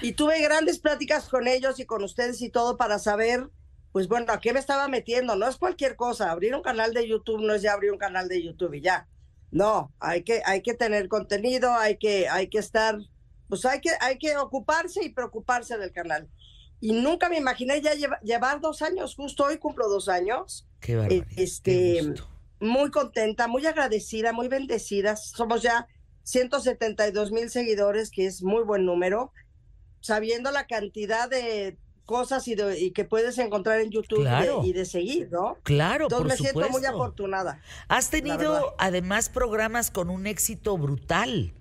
[0.00, 3.50] y tuve grandes pláticas con ellos y con ustedes y todo para saber,
[3.90, 5.34] pues bueno, a qué me estaba metiendo.
[5.36, 8.28] No es cualquier cosa, abrir un canal de YouTube no es ya abrir un canal
[8.28, 9.08] de YouTube y ya.
[9.50, 12.98] No, hay que, hay que tener contenido, hay que, hay que estar,
[13.48, 16.28] pues hay que, hay que ocuparse y preocuparse del canal.
[16.80, 20.96] Y nunca me imaginé ya lleva- llevar dos años, justo hoy cumplo dos años Qué
[20.96, 21.26] barbaridad.
[21.36, 22.14] este,
[22.60, 25.16] muy contenta, muy agradecida, muy bendecida.
[25.16, 25.86] Somos ya
[26.24, 29.32] 172 mil seguidores, que es muy buen número,
[30.00, 34.28] sabiendo la cantidad de cosas y, de- y que puedes encontrar en YouTube y de-
[34.28, 34.62] Claro.
[34.64, 35.56] y, de, seguir, ¿no?
[35.62, 37.62] Claro, Entonces por me siento muy afortunada.
[37.88, 41.54] Has tenido además programas con un éxito brutal.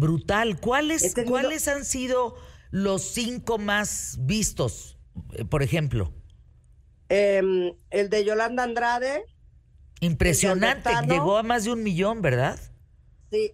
[0.00, 0.58] Brutal.
[0.60, 2.34] ¿Cuáles, ¿Cuáles han sido
[2.70, 4.98] los cinco más vistos,
[5.34, 6.12] eh, por ejemplo?
[7.08, 9.24] Em, el de Yolanda Andrade,
[10.02, 10.88] Impresionante.
[11.06, 12.58] Llegó a más de un millón, ¿verdad?
[13.30, 13.52] sí,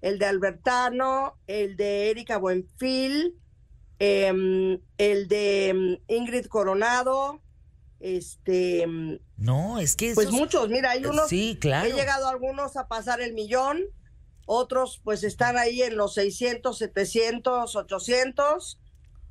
[0.00, 3.38] el de Albertano, el de Erika Buenfil,
[3.98, 7.40] em, el de em, Ingrid Coronado,
[8.00, 8.86] este,
[9.36, 11.86] No, es que pues esos- muchos, mira, hay unos, Sí, claro.
[11.88, 13.82] he llegado algunos a pasar el millón,
[14.46, 18.80] otros pues están ahí en los 600, 700, 800.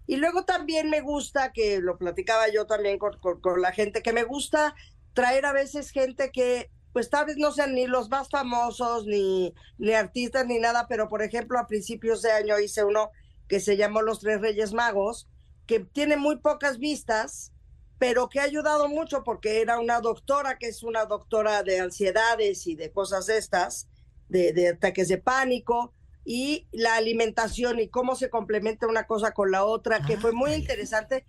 [0.08, 4.13] Y luego también me gusta, que lo platicaba yo también con, con- la gente, que
[4.13, 4.76] me gusta
[5.13, 9.54] traer a veces gente que pues tal vez no sean ni los más famosos, ni,
[9.78, 13.12] ni artistas, ni nada, pero por ejemplo a principios de año hice uno
[13.47, 15.30] que se llamó Los Tres Reyes Magos,
[15.65, 17.54] que tiene muy pocas vistas,
[17.97, 22.67] pero que ha ayudado mucho porque era una doctora que es una doctora de ansiedades
[22.67, 23.88] y de cosas estas,
[24.32, 29.52] de, de ataques de pánico, y la alimentación y cómo se complementa una cosa con
[29.52, 30.62] la otra, que fue muy Ándale.
[30.62, 31.26] interesante.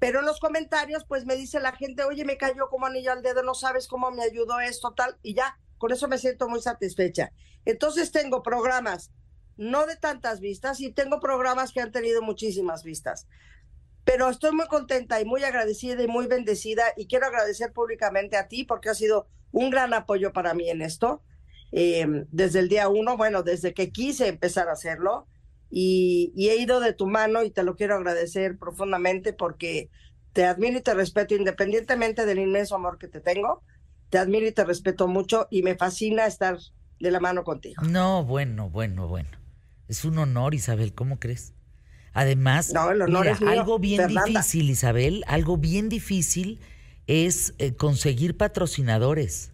[0.00, 3.22] Pero en los comentarios, pues me dice la gente, oye, me cayó como anillo al
[3.22, 6.60] dedo, no sabes cómo me ayudó esto, tal, y ya, con eso me siento muy
[6.60, 7.32] satisfecha.
[7.64, 9.12] Entonces tengo programas,
[9.56, 13.28] no de tantas vistas, y tengo programas que han tenido muchísimas vistas.
[14.04, 18.48] Pero estoy muy contenta y muy agradecida y muy bendecida, y quiero agradecer públicamente a
[18.48, 21.22] ti porque ha sido un gran apoyo para mí en esto.
[21.72, 25.28] Eh, desde el día uno, bueno, desde que quise empezar a hacerlo,
[25.70, 29.90] y, y he ido de tu mano y te lo quiero agradecer profundamente porque
[30.32, 33.62] te admiro y te respeto independientemente del inmenso amor que te tengo.
[34.10, 36.58] Te admiro y te respeto mucho y me fascina estar
[37.00, 37.82] de la mano contigo.
[37.82, 39.28] No, bueno, bueno, bueno.
[39.88, 41.54] Es un honor, Isabel, ¿cómo crees?
[42.12, 44.30] Además, No, el honor mira, es mío, algo bien Fernanda.
[44.30, 46.60] difícil, Isabel, algo bien difícil
[47.06, 49.51] es eh, conseguir patrocinadores.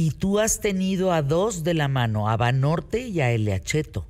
[0.00, 4.06] Y tú has tenido a dos de la mano, a Banorte y a Eleacheto.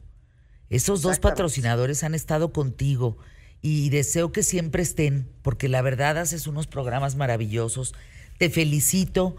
[0.69, 3.17] Esos dos patrocinadores han estado contigo
[3.63, 7.95] y deseo que siempre estén, porque la verdad haces unos programas maravillosos.
[8.37, 9.35] Te felicito.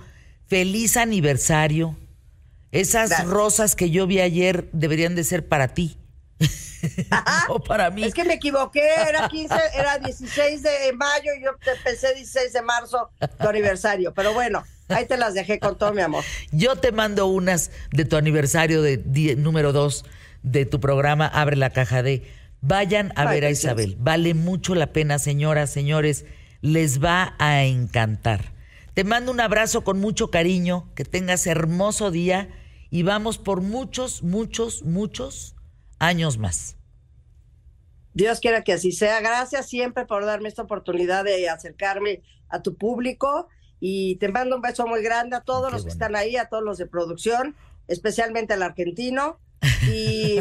[0.47, 1.95] Feliz aniversario.
[2.71, 3.29] Esas Gracias.
[3.29, 5.97] rosas que yo vi ayer deberían de ser para ti.
[7.49, 8.03] no para mí.
[8.03, 12.53] Es que me equivoqué, era 15, era 16 de mayo y yo te pensé 16
[12.53, 14.13] de marzo, tu aniversario.
[14.13, 16.23] Pero bueno, ahí te las dejé con todo mi amor.
[16.51, 20.05] Yo te mando unas de tu aniversario de número 2
[20.43, 22.23] de tu programa Abre la caja de.
[22.61, 23.51] Vayan a Ay, ver a.
[23.51, 23.95] Isabel.
[23.99, 26.25] Vale mucho la pena, señoras, señores.
[26.61, 28.53] Les va a encantar.
[28.93, 30.89] Te mando un abrazo con mucho cariño.
[30.95, 32.49] Que tengas hermoso día.
[32.89, 35.55] Y vamos por muchos, muchos, muchos
[35.99, 36.75] años más.
[38.13, 39.21] Dios quiera que así sea.
[39.21, 43.47] Gracias siempre por darme esta oportunidad de acercarme a tu público
[43.79, 46.49] y te mando un beso muy grande a todos Qué los que están ahí, a
[46.49, 47.55] todos los de producción,
[47.87, 49.39] especialmente al argentino.
[49.91, 50.39] Y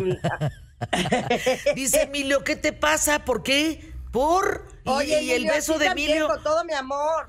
[1.75, 3.25] Dice Emilio, ¿qué te pasa?
[3.25, 3.93] ¿Por qué?
[4.13, 4.67] ¿Por?
[4.87, 6.29] Oye, y el beso de Emilio.
[6.29, 7.27] Con todo mi amor.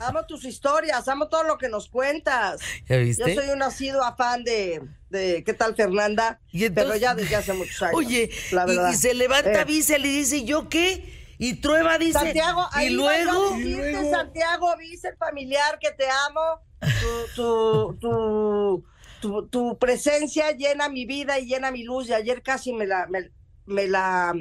[0.00, 2.60] Amo tus historias, amo todo lo que nos cuentas.
[2.88, 3.34] ¿Ya Yo viste?
[3.34, 6.40] soy un asidua fan de, de ¿qué tal Fernanda?
[6.50, 7.94] Y entonces- pero ya desde hace muchos años.
[7.96, 8.92] Oye, la y- verdad.
[8.92, 11.14] y, se levanta Eh, Bissell y dice, ¿yo qué?
[11.38, 15.78] Y Trueba dice, Santiago, y ahí iba yo a luego, decirte, Santiago, viste el familiar
[15.78, 16.40] que te amo.
[16.80, 18.84] Tu, tu, tu,
[19.20, 22.08] tu, tu presencia llena mi vida y llena mi luz.
[22.08, 23.30] Y ayer casi me la, me,
[23.66, 24.34] me la,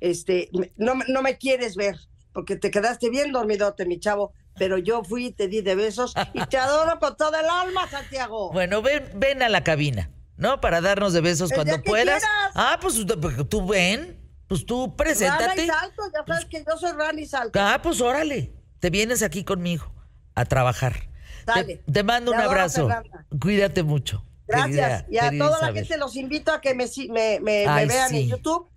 [0.00, 1.96] este, no, no me quieres ver
[2.32, 4.32] porque te quedaste bien dormidote, mi chavo.
[4.58, 7.88] Pero yo fui y te di de besos y te adoro con toda el alma,
[7.88, 8.52] Santiago.
[8.52, 10.60] bueno, ven, ven a la cabina, ¿no?
[10.60, 12.04] Para darnos de besos El cuando día que puedas.
[12.22, 12.52] quieras.
[12.54, 15.66] Ah, pues tú- tú ven, pues tú Rana y preséntate.
[15.66, 17.58] salto, ya sabes que yo soy Rana y salto.
[17.60, 19.92] Ah, pues órale, te vienes aquí conmigo
[20.34, 21.08] a trabajar.
[21.46, 21.76] Dale.
[21.78, 22.88] Te, te mando un adoro, abrazo.
[22.88, 23.26] Fernanda.
[23.40, 24.24] Cuídate mucho.
[24.46, 25.02] Gracias.
[25.04, 25.74] querida- y a toda la Isabel.
[25.76, 27.38] gente los invito a que me, me,
[27.86, 28.20] vean sí.
[28.22, 28.68] en YouTube.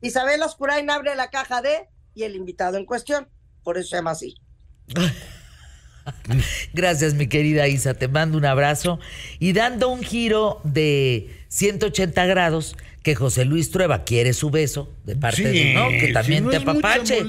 [0.00, 3.28] Isabel Oscurain abre la caja de y el invitado en cuestión.
[3.62, 4.34] Por eso se llama así.
[6.72, 7.94] Gracias, mi querida Isa.
[7.94, 8.98] Te mando un abrazo.
[9.38, 15.16] Y dando un giro de 180 grados, que José Luis Trueba quiere su beso de
[15.16, 15.88] parte Sí, de, ¿no?
[15.88, 17.24] Que también no te apapache.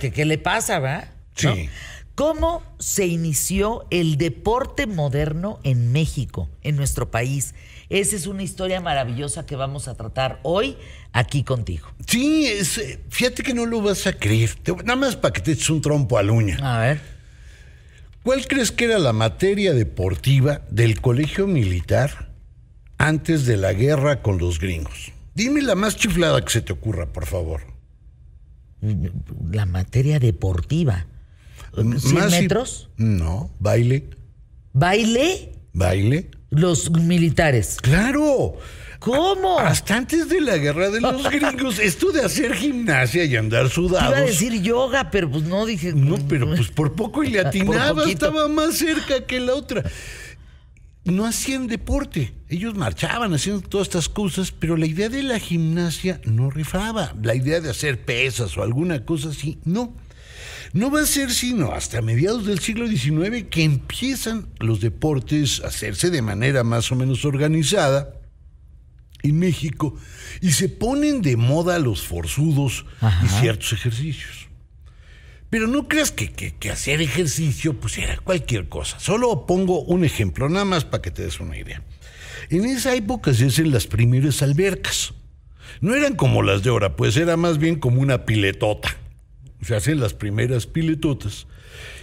[0.00, 1.08] Que, ¿Qué le pasa, va?
[1.34, 1.70] Sí.
[2.14, 7.54] ¿Cómo se inició el deporte moderno en México, en nuestro país?
[7.88, 10.76] Esa es una historia maravillosa que vamos a tratar hoy
[11.12, 11.86] aquí contigo.
[12.06, 14.54] Sí, es, eh, fíjate que no lo vas a creer.
[14.62, 16.58] Te- nada más para que te eches un trompo a la uña.
[16.62, 17.00] A ver.
[18.24, 22.32] ¿Cuál crees que era la materia deportiva del colegio militar
[22.98, 25.12] antes de la guerra con los gringos?
[25.36, 27.60] Dime la más chiflada que se te ocurra, por favor.
[29.52, 31.06] La materia deportiva.
[31.74, 32.88] ¿100 Más i- metros?
[32.96, 34.04] No, baile,
[34.72, 35.52] ¿Baile?
[35.76, 36.30] Baile.
[36.50, 37.76] Los militares.
[37.80, 38.56] Claro.
[38.98, 39.58] ¿Cómo?
[39.58, 44.08] Hasta antes de la guerra de los gringos, esto de hacer gimnasia y andar sudados.
[44.08, 45.92] iba a decir yoga, pero pues no dije.
[45.92, 49.84] No, pero pues por poco y le atinaba, estaba más cerca que la otra.
[51.04, 56.20] No hacían deporte, ellos marchaban haciendo todas estas cosas, pero la idea de la gimnasia
[56.24, 57.14] no rifaba.
[57.22, 59.94] La idea de hacer pesas o alguna cosa así, no.
[60.72, 65.68] No va a ser sino hasta mediados del siglo XIX que empiezan los deportes a
[65.68, 68.12] hacerse de manera más o menos organizada
[69.22, 69.94] en México
[70.40, 72.84] y se ponen de moda los forzudos
[73.24, 74.48] y ciertos ejercicios.
[75.50, 78.98] Pero no creas que, que- que hacer ejercicio pues era cualquier cosa.
[78.98, 81.82] Solo pongo un ejemplo, nada más para que te des una idea.
[82.50, 85.14] En esa época se hacen las primeras albercas.
[85.80, 88.96] No eran como las de ahora, pues era más bien como una piletota.
[89.62, 91.46] Se hacen las primeras piletotas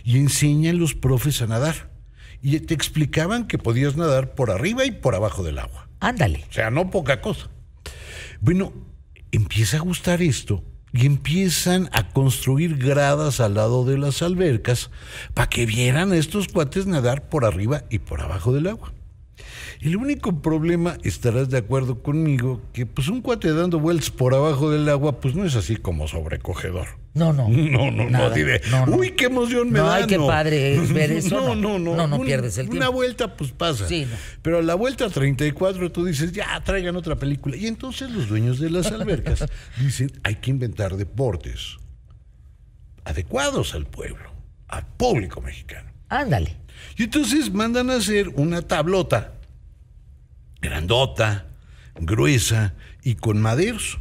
[0.03, 1.91] y enseñan los profes a nadar.
[2.41, 5.87] Y te explicaban que podías nadar por arriba y por abajo del agua.
[5.99, 6.45] Ándale.
[6.49, 7.49] O sea, no poca cosa.
[8.41, 8.73] Bueno,
[9.31, 14.91] empieza a gustar esto y empiezan a construir gradas al lado de las albercas
[15.33, 18.92] para que vieran a estos cuates nadar por arriba y por abajo del agua.
[19.83, 24.71] El único problema, estarás de acuerdo conmigo, que pues un cuate dando vueltas por abajo
[24.71, 26.87] del agua, pues no es así como sobrecogedor.
[27.13, 27.49] No, no.
[27.49, 28.33] No, no, no, Nada.
[28.71, 28.95] No, no.
[28.95, 29.95] uy, qué emoción me No, da.
[29.95, 31.77] ay, qué padre es ver eso, No, no.
[31.77, 31.95] no, no.
[31.97, 32.93] No, no Un- pierdes el Una tiempo.
[32.93, 33.85] vuelta, pues pasa.
[33.85, 34.15] Sí, no.
[34.41, 37.57] Pero a la vuelta 34 tú dices, ya, traigan otra película.
[37.57, 39.43] Y entonces los dueños de las albercas
[39.81, 41.77] dicen, hay que inventar deportes
[43.03, 44.31] adecuados al pueblo,
[44.69, 45.91] al público mexicano.
[46.09, 46.55] Ándale.
[46.97, 49.33] Y entonces mandan a hacer una tablota
[50.63, 51.45] grandota,
[51.99, 52.73] gruesa
[53.03, 53.99] y con maderos.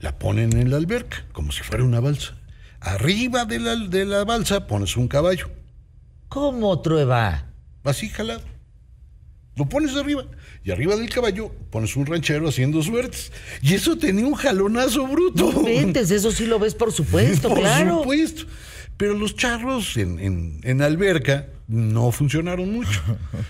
[0.00, 2.36] La ponen en la alberca, como si fuera una balsa.
[2.80, 5.48] Arriba de la, de la balsa pones un caballo,
[6.28, 7.46] ¿Cómo, Trueba?
[7.84, 8.42] así jalado.
[9.56, 10.24] Lo pones arriba.
[10.62, 13.32] Y arriba del caballo pones un ranchero haciendo suertes.
[13.62, 15.50] Y eso tenía un jalonazo bruto.
[15.52, 17.98] No inventes, eso sí lo ves, por supuesto, Por claro.
[17.98, 18.44] supuesto.
[19.00, 23.00] Pero los charros en, en- en alberca no funcionaron mucho.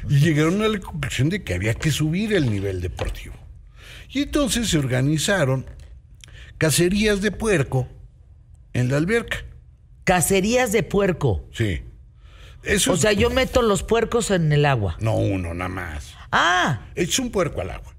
[0.09, 3.35] Y llegaron a la conclusión de que había que subir el nivel deportivo.
[4.11, 5.67] Y entonces se organizaron
[6.57, 7.89] cacerías de puerco
[8.75, 9.39] en la alberca.
[10.05, 11.45] Cacerías de puerco.
[11.53, 11.83] Sí.
[12.63, 14.97] Eso O sea, yo meto los puercos en el agua.
[15.01, 16.15] No uno, nada más.
[16.31, 17.97] Ah, Es un puerco al agua.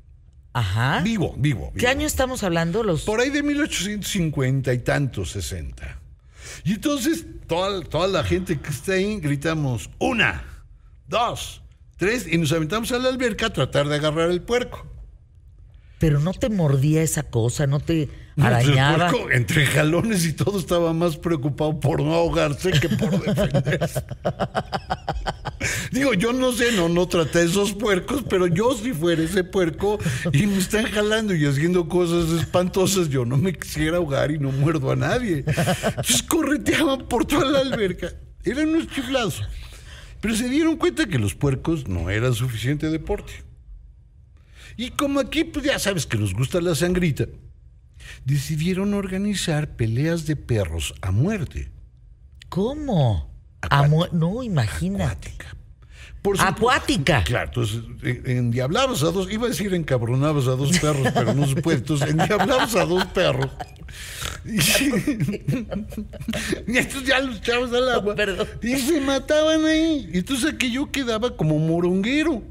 [0.53, 1.01] ajá.
[1.01, 1.71] Vivo, vivo.
[1.73, 1.89] ¿Qué vivo.
[1.91, 2.81] año estamos hablando?
[2.83, 5.97] Los Por ahí de 1850 y tantos, 60.
[6.63, 10.43] Y entonces toda, toda la gente que está ahí gritamos, una,
[11.07, 11.61] dos,
[11.97, 14.87] tres, y nos aventamos a la alberca a tratar de agarrar el puerco.
[15.99, 20.57] Pero no te mordía esa cosa, no te Pues, el puerco, entre jalones y todo,
[20.57, 24.03] estaba más preocupado por no ahogarse que por defenderse.
[25.91, 29.99] Digo, yo no sé, no, no traté esos puercos, pero yo si fuera ese puerco
[30.31, 34.51] y me están jalando y haciendo cosas espantosas, yo no me quisiera ahogar y no
[34.51, 35.43] muerdo a nadie.
[35.45, 38.13] Entonces correteaban por toda la alberca.
[38.43, 39.43] Eran unos chiflados.
[40.21, 43.33] Pero se dieron cuenta que los puercos no eran suficiente deporte.
[44.77, 47.25] Y como aquí, pues ya sabes que nos gusta la sangrita,
[48.25, 51.71] decidieron organizar peleas de perros a muerte.
[52.49, 53.31] ¿Cómo?
[53.61, 54.17] Acuática.
[54.17, 55.29] No, imagínate.
[55.29, 55.61] Acuática.
[56.21, 57.23] Por Acuática.
[57.23, 61.55] Claro, entonces endiablabas a dos, iba a decir encabronabas a dos perros, pero no se
[61.55, 61.79] puede.
[61.79, 63.49] Entonces endiablabas a dos perros.
[64.45, 64.57] Y,
[66.77, 68.13] estos ya los echabas al agua.
[68.15, 68.47] Perdón.
[68.61, 70.09] Y se mataban ahí.
[70.13, 72.43] Y entonces aquello quedaba como moronguero.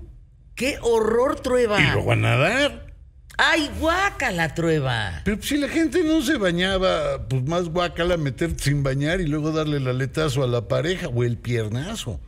[0.57, 1.81] ¡Qué horror, Trueba!
[1.81, 2.90] Y luego a nadar.
[3.37, 5.23] ¡Ay, guácala, Trueba!
[5.25, 9.51] Pero si la gente no se bañaba, pues más guacala meterte sin bañar y luego
[9.53, 12.21] darle el aletazo a la pareja o el piernazo.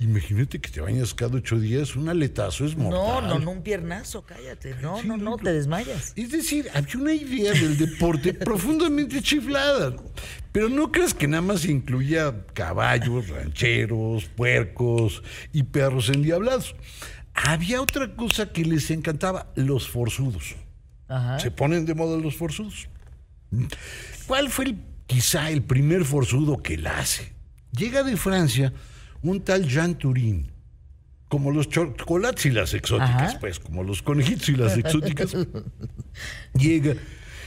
[0.00, 3.28] Imagínate que te bañas cada ocho días, un aletazo es No, mortal.
[3.28, 4.74] no, no, un piernazo, cállate.
[4.82, 6.12] No, Sí, no, no, no, te desmayas.
[6.16, 9.94] Es decir, había una idea del deporte profundamente chiflada.
[10.50, 16.74] Pero no creas que nada más incluía caballos, rancheros, puercos y perros endiablados.
[17.34, 20.54] Había otra cosa que les encantaba, los forzudos.
[21.08, 21.38] Ajá.
[21.38, 22.88] Se ponen de moda los forzudos.
[24.26, 27.32] ¿Cuál fue el- quizá el primer forzudo que la hace?
[27.76, 28.72] Llega de Francia
[29.22, 30.50] un tal Jean Turin,
[31.28, 33.40] como los chocolates y las exóticas, Ajá.
[33.40, 35.34] pues, como los conejitos y las exóticas.
[36.54, 36.94] Llega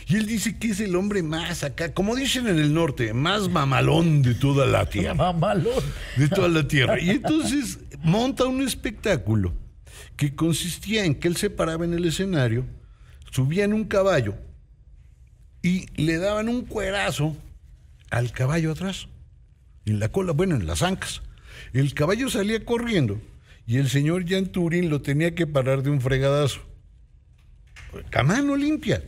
[0.07, 3.49] y él dice que es el hombre más acá, como dicen en el norte, más
[3.49, 5.83] mamalón de toda la tierra Mamalón.
[6.17, 6.99] de toda la tierra.
[6.99, 9.53] Y entonces monta un espectáculo
[10.17, 12.65] que consistía en que él se paraba en el escenario,
[13.31, 14.35] subía en un caballo
[15.61, 17.35] y le daban un cuerazo
[18.09, 19.07] al caballo atrás,
[19.85, 21.21] en la cola, bueno, en las ancas.
[21.73, 23.19] El caballo salía corriendo
[23.67, 26.61] y el señor Jan Turín lo tenía que parar de un fregadazo.
[28.13, 29.03] A mano limpia.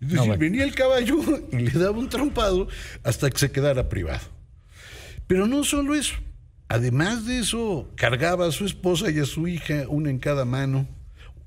[0.00, 0.38] Es decir, bueno.
[0.38, 1.16] venía el caballo
[1.52, 2.68] y le daba un trompado
[3.04, 4.26] hasta que se quedara privado.
[5.26, 6.14] Pero no solo eso.
[6.72, 10.88] Además de eso, cargaba a su esposa y a su hija, una en cada mano,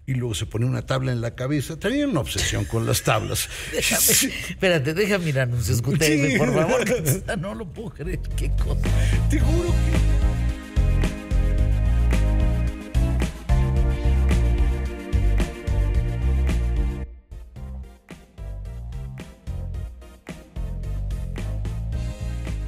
[0.05, 1.79] y luego se ponía una tabla en la cabeza.
[1.79, 3.49] Tenían una obsesión con las tablas.
[3.71, 6.35] Déjame, espérate, déjame ir a anuncios Sí.
[6.37, 6.85] por favor.
[7.39, 8.19] No lo puedo creer.
[8.37, 8.81] Qué cosa.
[9.31, 10.15] Te juro que.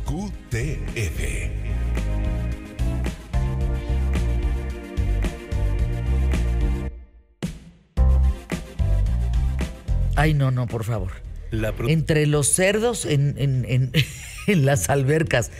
[0.05, 1.66] QTF.
[10.17, 11.11] Ay, no, no, por favor.
[11.51, 13.91] La Entre los cerdos en, en- en-
[14.47, 15.51] en las albercas,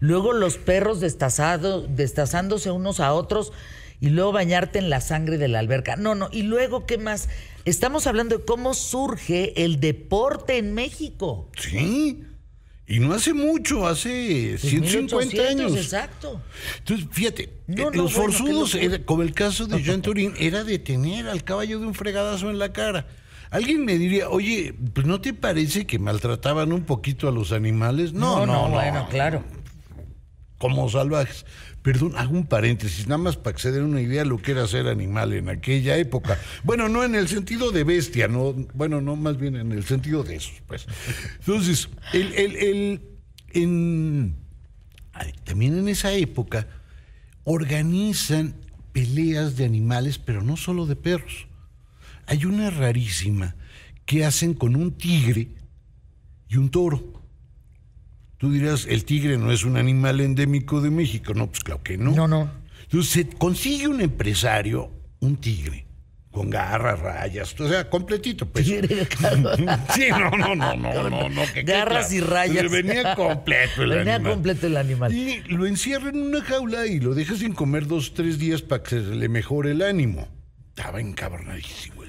[0.00, 3.52] luego los perros destazado- destazándose unos a otros
[4.00, 5.96] y luego bañarte en la sangre de la alberca.
[5.96, 6.28] No, no.
[6.32, 7.28] Y luego, ¿qué más?
[7.64, 11.50] Estamos hablando de cómo surge el deporte en México.
[11.58, 12.24] Sí.
[12.86, 15.76] Y no hace mucho, hace Pues 150 1800, años.
[15.76, 16.40] Exacto.
[16.78, 20.32] Entonces, fíjate, No, eh, no, los bueno, forzudos, era- como el caso de Jean Turín,
[20.40, 23.06] era detener al caballo de un fregadazo en la cara.
[23.50, 28.12] Alguien me diría, oye, pues ¿no te parece que maltrataban un poquito a los animales?
[28.12, 28.70] No, no, no.
[28.70, 29.44] bueno, claro.
[30.58, 31.46] Como salvajes.
[31.82, 34.50] Perdón, hago un paréntesis, nada más para que se den una idea de lo que
[34.50, 36.36] era ser animal en aquella época.
[36.64, 40.24] Bueno, no en el sentido de bestia, no, bueno, no, más bien en el sentido
[40.24, 40.86] de esos, pues.
[41.38, 43.00] Entonces, el, el, el-
[43.52, 44.36] en,
[45.14, 46.66] ay, también en esa época
[47.44, 48.54] organizan
[48.92, 51.47] peleas de animales, pero no solo de perros.
[52.30, 53.56] Hay una rarísima
[54.04, 55.48] que hacen con un tigre
[56.48, 57.22] y un toro.
[58.36, 61.32] Tú dirás, el tigre no es un animal endémico de México.
[61.34, 62.12] No, pues claro que no.
[62.12, 62.50] No, no.
[62.82, 65.86] Entonces se consigue un empresario, un tigre,
[66.30, 68.66] con garras, rayas, o sea, completito, pues.
[69.94, 71.42] Sí, no, no, no, no, no, no.
[71.46, 72.70] que- que Garras y rayas.
[72.70, 74.32] Venía completo el Venía animal.
[74.34, 75.14] completo el animal.
[75.14, 78.82] Y lo encierra en una jaula y lo deja sin comer dos, tres días para
[78.82, 80.28] que se le mejore el ánimo.
[80.76, 82.04] Estaba encabronadísimo.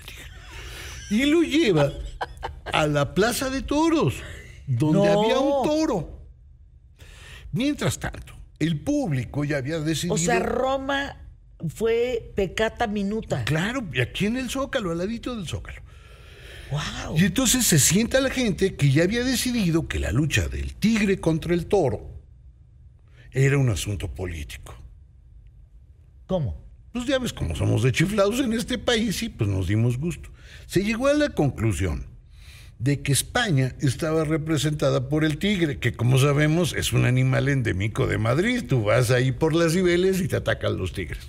[1.09, 1.91] Y lo lleva
[2.65, 4.15] a la plaza de toros,
[4.67, 5.21] donde No.
[5.23, 6.19] había un toro.
[7.51, 10.13] Mientras tanto, el público ya había decidido.
[10.15, 11.17] O sea, Roma
[11.67, 13.43] fue pecata minuta.
[13.45, 15.81] Claro, y aquí en el Zócalo, al ladito del Zócalo.
[16.71, 17.17] ¡Wow!
[17.17, 21.19] Y entonces se sienta la gente que ya había decidido que la lucha del tigre
[21.19, 22.21] contra el toro
[23.31, 24.75] era un asunto político.
[26.27, 26.63] ¿Cómo?
[26.93, 30.29] Pues ya ves cómo somos de chiflados en este país y pues nos dimos gusto.
[30.67, 32.05] Se llegó a la conclusión
[32.77, 38.07] de que España estaba representada por el tigre, que como sabemos es un animal endémico
[38.07, 38.63] de Madrid.
[38.67, 41.19] Tú vas ahí por las Cibeles y te atacan los tigres.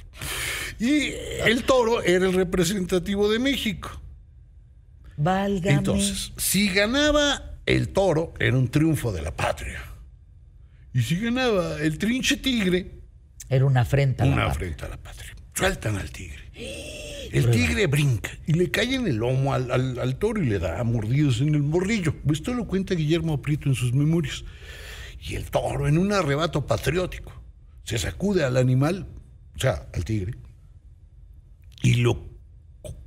[0.79, 1.13] Y
[1.45, 4.01] el toro era el representativo de México.
[5.17, 5.77] Válgame.
[5.79, 9.83] Entonces, si ganaba el toro, era un triunfo de la patria.
[10.95, 12.93] Y si ganaba el trinche tigre,
[13.49, 14.25] Era una afrenta.
[14.25, 14.57] la una verdad.
[14.57, 15.35] afrenta a la patria.
[15.55, 16.40] Sueltan al tigre.
[17.33, 20.59] El tigre brinca y le cae en el lomo al, al- al toro y le
[20.59, 22.15] da mordidos en el morrillo.
[22.33, 24.45] Esto lo cuenta Guillermo Prieto en sus memorias.
[25.23, 27.33] Y el toro, en un arrebato patriótico,
[27.85, 29.07] se sacude al animal,
[29.55, 30.35] o sea, al tigre,
[31.83, 32.27] y lo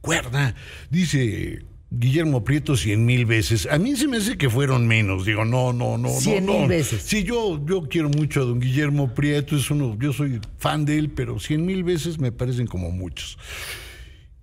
[0.01, 0.55] cuerda.
[0.89, 1.65] Dice
[1.95, 3.67] Guillermo Prieto cien mil veces.
[3.71, 5.25] A mí se me hace que fueron menos.
[5.25, 6.53] Digo, no, no, no, Cien no.
[6.53, 6.67] mil no.
[6.67, 7.03] veces.
[7.03, 10.97] Sí, yo, yo quiero mucho a don Guillermo Prieto, es uno, yo soy fan de
[10.97, 13.37] él, pero cien mil veces me parecen como muchos.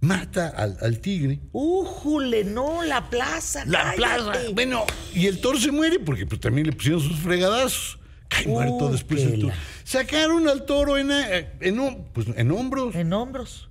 [0.00, 1.40] Mata al, al tigre.
[1.52, 2.44] ¡Újule!
[2.44, 3.64] No, la plaza.
[3.66, 3.96] La cállate.
[3.96, 4.32] plaza.
[4.54, 4.84] Bueno,
[5.14, 7.98] y el toro se muere porque pues, también le pusieron sus fregadazos.
[8.28, 9.54] Cae muerto después el toro.
[9.82, 12.94] Sacaron al toro en, eh, en, pues, en hombros.
[12.94, 13.69] En hombros.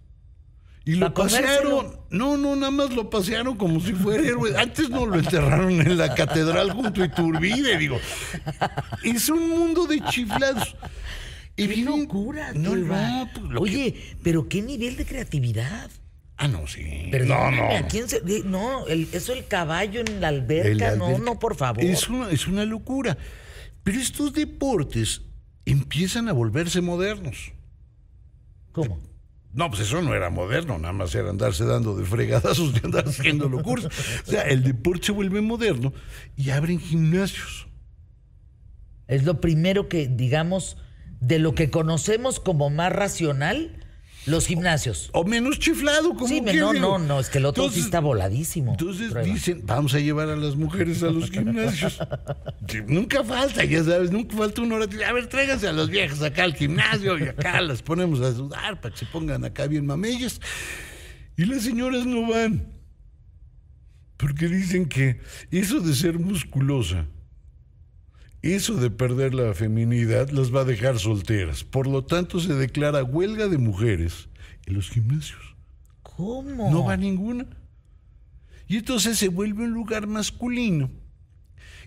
[0.86, 2.00] Y lo pasearon.
[2.10, 4.58] No, no, nada más lo pasearon como si fuera héroe.
[4.58, 7.98] Antes no lo enterraron en la catedral junto a Iturbide, digo.
[9.04, 10.76] Es un mundo de chiflados.
[11.56, 12.54] ¡Qué Evidente- locura!
[12.54, 12.72] No,
[13.34, 15.92] pues, que- Oye, pero qué nivel de creatividad.
[16.38, 17.12] Ah, no, sí.
[17.28, 17.76] No, no.
[17.76, 21.24] ¿a quién se- no, el- eso el caballo en la El alberca, no, alberca.
[21.26, 21.84] no, por favor.
[21.84, 23.18] Es una, es una locura.
[23.84, 25.22] Pero estos deportes
[25.66, 27.52] empiezan a volverse modernos.
[28.72, 29.00] ¿Cómo?
[29.52, 33.08] No, pues eso no era moderno, nada más era andarse dando de fregadazos y andar
[33.08, 33.88] haciendo locuras.
[34.28, 35.91] O sea, el deporte se vuelve moderno
[36.38, 37.68] y abren gimnasios.
[39.08, 40.78] Es lo primero que, digamos,
[41.20, 43.79] de lo que conocemos como más racional,
[44.26, 45.09] los gimnasios.
[45.13, 47.99] O menos chiflado, como Sí, no, no, no, es que el otro sí Entonces- está
[47.99, 48.72] voladísimo.
[48.72, 49.28] Entonces Prueba.
[49.28, 51.99] dicen, vamos a llevar a las mujeres a los gimnasios.
[52.67, 54.86] Sí, nunca falta, ya sabes, nunca falta una hora.
[55.07, 58.80] A ver, tráiganse a las viejas acá al gimnasio y acá las ponemos a sudar
[58.82, 60.39] para que se pongan acá bien mamellas.
[61.38, 62.67] Y las señoras no van.
[64.17, 67.05] Porque dicen que eso de ser musculosa,
[68.42, 71.64] eso de perder la feminidad, las va a dejar solteras.
[71.64, 74.30] Por lo tanto, se declara huelga de mujeres
[74.66, 75.56] en los gimnasios.
[76.04, 76.72] ¿Cómo?
[76.72, 77.46] No va ninguna.
[78.68, 80.90] Y entonces se vuelve un lugar masculino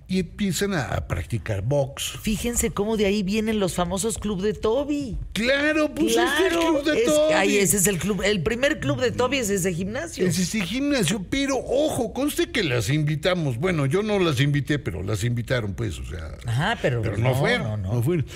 [0.09, 2.19] y empiezan a, practicar box.
[2.23, 5.17] Fíjense cómo de ahí vienen los famosos club de Toby.
[5.33, 7.33] Claro, pues este es el claro, club de es- Toby.
[7.35, 8.23] ay, ese es el club.
[8.23, 10.27] El primer club de Toby es ese gimnasio.
[10.27, 13.59] Es ese gimnasio, pero ojo, conste que las invitamos.
[13.59, 16.37] Bueno, yo no las invité, pero las invitaron, pues, o sea.
[16.47, 18.03] Ajá, pero, pero no, no, fueron, no, no, no.
[18.03, 18.27] fueron.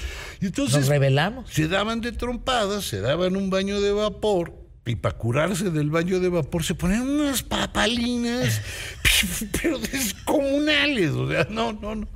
[0.41, 1.51] Y entonces Nos revelamos.
[1.51, 4.66] se daban de trompadas, se daban un baño de vapor.
[4.87, 8.63] Y para curarse del baño de vapor se ponían unas papalinas,
[9.61, 11.11] pero descomunales.
[11.11, 12.07] O sea, no, no, no.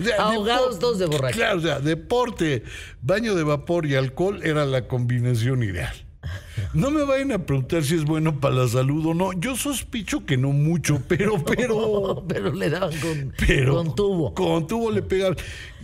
[0.00, 1.36] O sea, Ahogados dos de borracho.
[1.36, 2.62] Claro, o sea, deporte,
[3.02, 6.04] baño de vapor y alcohol era la combinación ideal.
[6.74, 9.32] No me vayan a preguntar si es bueno para la salud o no.
[9.32, 13.74] Yo sospecho que no mucho, pero, pero, pero le daban con, pero.
[13.74, 14.34] con tubo.
[14.34, 15.36] Con tubo le pegaban.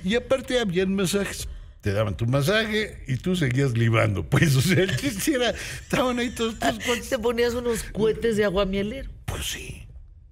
[0.04, 1.48] Y aparte habían masajes.
[1.85, 4.24] Te daban tu masaje y tú seguías libando.
[4.30, 7.09] Pues, o sea, el chiste era, estaban ahí todos tus cuates.
[7.11, 9.11] Te ponías unos cohetes de agua mielero.
[9.26, 9.82] Pues sí.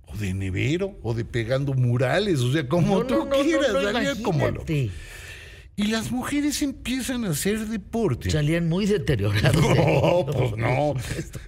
[0.07, 4.19] O de nevero, o de pegando murales, o sea, como No, tú no, no, quieras,
[4.23, 4.65] como lo.
[5.75, 8.31] Y las mujeres empiezan a hacer deporte.
[8.31, 9.55] Salían muy deteriorados.
[9.77, 10.91] No, pues no.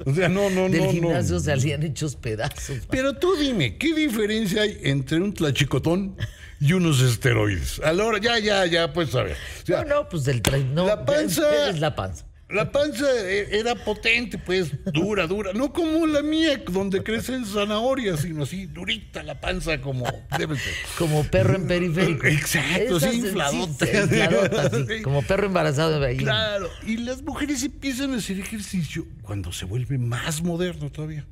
[0.07, 1.41] O sea, no, no, Del no, gimnasio no.
[1.41, 2.81] salían hechos pedazos.
[2.91, 6.17] Pero tú dime, ¿qué diferencia hay entre un tlachicotón
[6.65, 7.79] y unos esteroides?
[7.85, 9.37] A la hora, ya, ya, ya, pues a ver.
[9.63, 10.43] O sea, No, no, pues del
[10.73, 12.27] no, La panza- Es la panza.
[12.51, 15.53] La panza e- era potente, pues, dura, dura.
[15.55, 20.05] No como la mía, donde crecen zanahorias, sino así, durita la panza, como
[20.39, 20.73] debe ser.
[20.99, 22.27] Como perro en periférico.
[22.27, 23.87] Exacto, sí, infladota.
[23.87, 25.03] sí, infladota, sí, Sí.
[25.03, 26.17] Como perro embarazado de ahí.
[26.19, 31.27] Claro, y las mujeres empiezan a hacer ejercicio cuando se vuelve más moderno todavía.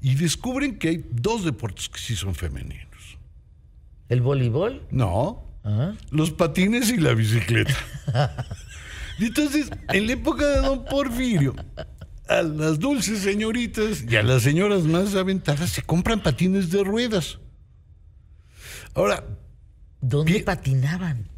[0.00, 2.86] Y descubren que hay dos deportes que sí son femeninos.
[4.08, 4.86] El voleibol.
[4.90, 5.94] No, Ajá.
[6.10, 7.74] los patines y la bicicleta.
[9.18, 11.54] Y entonces, en la época de don Porfirio,
[12.28, 17.38] a las dulces señoritas y a las señoras más aventadas se compran patines de ruedas.
[18.92, 19.24] Ahora,
[20.02, 21.30] ¿Dónde patinaban?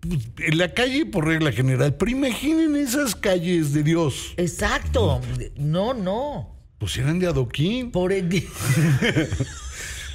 [0.00, 4.32] pues, en la calle por regla general, pero imaginen esas calles de Dios.
[4.38, 5.20] Exacto.
[5.56, 6.56] No, no.
[6.78, 7.90] Pues eran de adoquín.
[7.90, 8.26] Por el...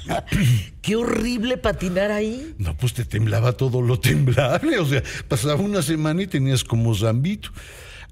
[0.82, 2.54] Qué horrible patinar ahí.
[2.58, 4.78] No, pues te temblaba todo lo temblable.
[4.78, 7.50] O sea, pasaba una semana y tenías como zambito.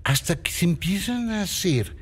[0.04, 1.96] Hasta que se empiezan a hacer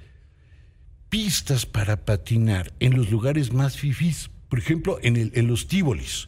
[1.09, 4.31] pistas para patinar en los lugares más fifís.
[4.49, 6.28] Por ejemplo, en, en los tíbolis.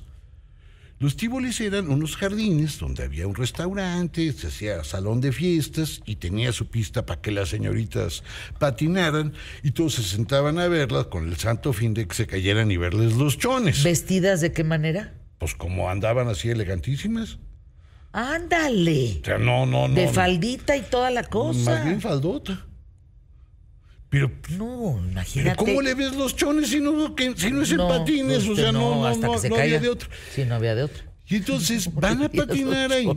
[1.00, 6.16] Los tíbolis eran unos jardines donde había un restaurante, se hacía salón de fiestas y
[6.16, 8.22] tenía su pista para que las señoritas
[8.58, 9.32] patinaran
[9.62, 12.76] y todos se sentaban a verlas con el santo fin de que se cayeran y
[12.76, 13.82] verles los chones.
[13.82, 15.14] ¿Vestidas de qué manera?
[15.38, 17.38] Pues como andaban así elegantísimas.
[18.12, 19.20] Ándale.
[19.22, 19.94] O sea, no, no, no.
[19.94, 21.76] de faldita y toda la cosa.
[21.76, 22.66] Más bien faldota.
[24.10, 25.56] Pero, No, pero imagínate.
[25.56, 28.38] ¿cómo le ves los chones si no, que- si no es en No, patines?
[28.38, 30.10] pues o que sea, no, no, hasta no, que se no había de otro.
[30.34, 31.04] Sí, no había de otro.
[31.28, 33.08] Y entonces van a patinar ahí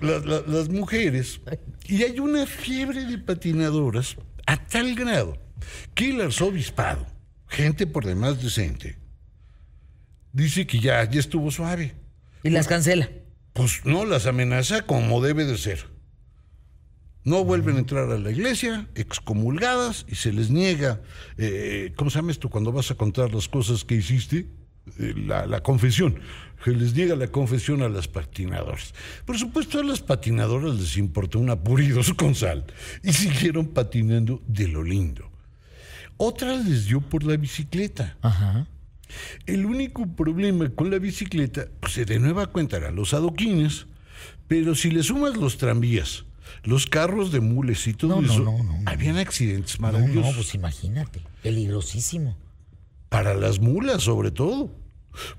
[0.00, 1.40] las mujeres.
[1.86, 4.16] Y hay una fiebre de patinadoras
[4.46, 5.38] a tal grado
[5.94, 7.06] que el arzobispado,
[7.48, 8.98] gente por demás decente,
[10.32, 11.94] dice que ya, ya estuvo suave.
[12.42, 13.08] Y las cancela.
[13.52, 15.86] Pues no, las amenaza como debe de ser.
[17.26, 21.02] No vuelven a entrar a la iglesia, excomulgadas, y se les niega,
[21.36, 22.48] eh, ¿cómo se llama esto?
[22.48, 24.46] Cuando vas a contar las cosas que hiciste,
[25.00, 26.20] Eh, la, la confesión.
[26.64, 28.94] Se les niega la confesión a las patinadoras.
[29.24, 32.64] Por supuesto, a las patinadoras les importó un apuridos con sal
[33.02, 35.28] y siguieron patinando de lo lindo.
[36.18, 38.16] Otras les dio por la bicicleta.
[38.22, 38.68] Ajá.
[39.46, 43.86] El único problema con la bicicleta, pues de nueva cuenta eran los adoquines,
[44.46, 46.25] pero si le sumas los tranvías,
[46.66, 48.90] los carros de mules y todo No, no, eso, no, no, no.
[48.90, 50.30] habían accidentes No, maravillosos.
[50.30, 51.20] no, pues imagínate.
[51.42, 52.36] Peligrosísimo.
[53.08, 54.70] Para las mulas, sobre todo.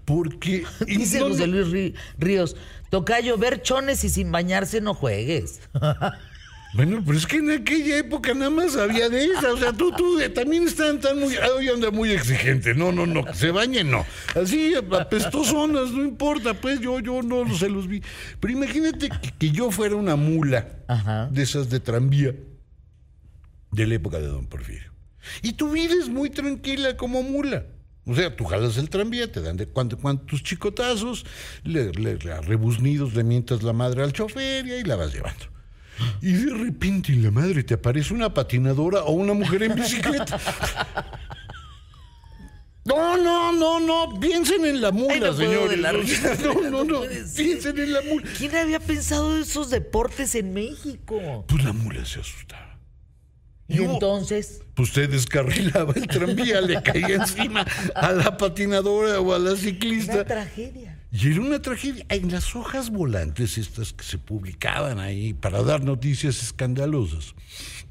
[0.05, 0.63] Porque.
[0.87, 2.55] Dice no, José no, Luis Rí- Ríos,
[2.89, 5.59] tocayo, ver chones y sin bañarse no juegues.
[6.77, 9.45] Bueno, pero es que en aquella época nada más había de esas.
[9.45, 11.35] O sea, tú, tú eh, también están tan muy.
[11.35, 12.73] ah, Hoy anda muy exigente.
[12.75, 13.25] No, no, no.
[13.25, 14.05] que Se bañen, no.
[14.35, 16.53] Así, apestosonas, no importa.
[16.53, 18.01] Pues yo, yo no se los vi.
[18.39, 21.27] Pero imagínate que, que yo fuera una mula Ajá.
[21.31, 22.35] de esas de tranvía
[23.71, 24.93] de la época de Don Porfirio.
[25.41, 27.65] Y tu vida es muy tranquila como mula.
[28.05, 31.25] O sea, tú jalas el tranvía, te dan de cuanto, cuantos chicotazos,
[31.63, 35.45] le, le- rebuznidos le mientas la madre al chofer y ahí la vas llevando.
[36.21, 40.39] Y de repente en la madre te aparece una patinadora o una mujer en bicicleta.
[42.85, 45.77] No, no, no, no, piensen en la mula, Ay, no señores.
[45.77, 46.35] la risa,
[46.71, 47.01] no, no,
[47.35, 48.25] piensen en la mula.
[48.37, 51.43] ¿Quién había pensado de esos deportes en México?
[51.49, 52.79] Pues la mula se asustaba.
[53.67, 53.95] Y No.
[53.95, 59.51] entonces, Pues usted descarrilaba el tranvía, le caía encima a la patinadora o a la
[59.51, 60.23] una ciclista.
[60.23, 60.96] tragedia.
[61.19, 62.05] Y era una tragedia.
[62.09, 67.33] En las hojas volantes, estas que se publicaban ahí para dar noticias escandalosas,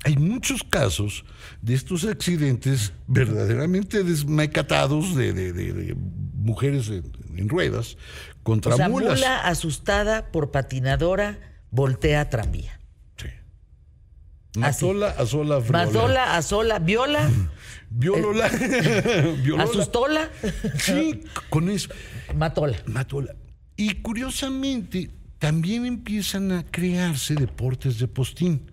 [0.05, 1.25] hay muchos casos
[1.61, 5.97] de estos accidentes verdaderamente desmecatados de, de- de- de
[6.35, 7.97] mujeres en, en ruedas
[8.45, 9.19] contra O sea, mulas.
[9.19, 11.39] mula asustada por patinadora
[11.73, 12.79] voltea tranvía.
[13.17, 13.29] Sí.
[14.61, 15.61] Mazola, azola.
[15.69, 17.29] Mazola, azola, viola,
[17.91, 18.49] Violola.
[19.43, 19.65] Violola.
[19.65, 20.31] asustóla,
[20.79, 21.21] Sí,
[21.51, 21.89] con eso.
[22.35, 22.77] matóla.
[22.87, 23.35] Matola.
[23.77, 28.71] Y curiosamente, también empiezan a crearse deportes de postín.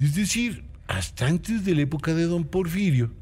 [0.00, 3.12] Es decir, hasta antes de la época de Don Porfirio,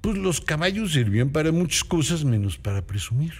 [0.00, 3.32] pues los caballos servían para muchas cosas menos para presumir.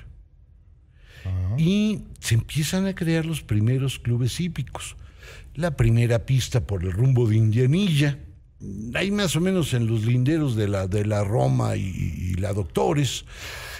[1.56, 4.96] Y se empiezan a crear los primeros clubes hípicos.
[5.54, 8.18] La primera pista por el rumbo de Indianilla,
[8.94, 12.52] ahí más o menos en los linderos de la, de la Roma y, y la
[12.52, 13.24] Doctores,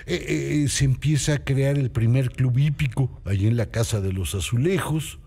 [0.06, 4.12] eh, eh, se empieza a crear el primer club hípico, ahí en la Casa de
[4.12, 5.18] los Azulejos,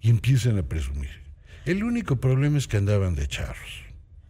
[0.00, 1.10] y empiezan a presumir.
[1.64, 3.82] El único problema es que andaban de charros.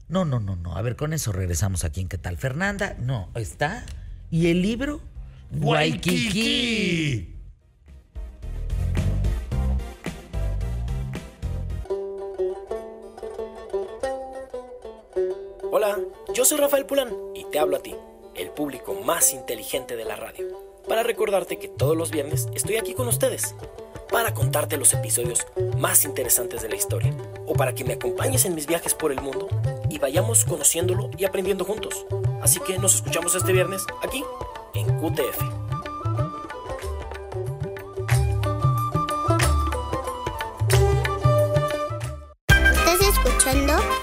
[0.09, 0.77] No, no, no, no.
[0.77, 2.37] A ver, con eso regresamos aquí en ¿Qué tal?
[2.37, 3.87] Fernanda, no, está.
[4.31, 5.01] ¿Y el libro?
[5.51, 7.32] Waikiki.
[15.85, 15.99] Hola,
[16.33, 17.97] yo soy Rafael Pulán y te hablo a ti,
[18.37, 20.47] el público más inteligente de la radio,
[20.87, 23.57] para recordarte que todos los viernes estoy aquí con ustedes,
[24.09, 25.45] para contarte los episodios
[25.79, 27.13] más interesantes de la historia,
[27.47, 29.49] o para que me acompañes en mis viajes por el mundo
[29.91, 32.07] y vayamos conociéndolo y aprendiendo juntos.
[32.43, 34.23] Así que nos escuchamos este viernes aquí,
[34.75, 35.43] en QTF.
[42.47, 44.02] ¿Estás escuchando?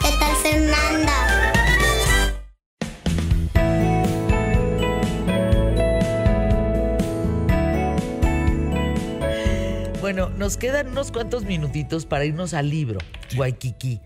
[10.49, 12.97] Nos quedan unos cuantos minutitos para irnos al libro,
[13.37, 14.01] Waikiki.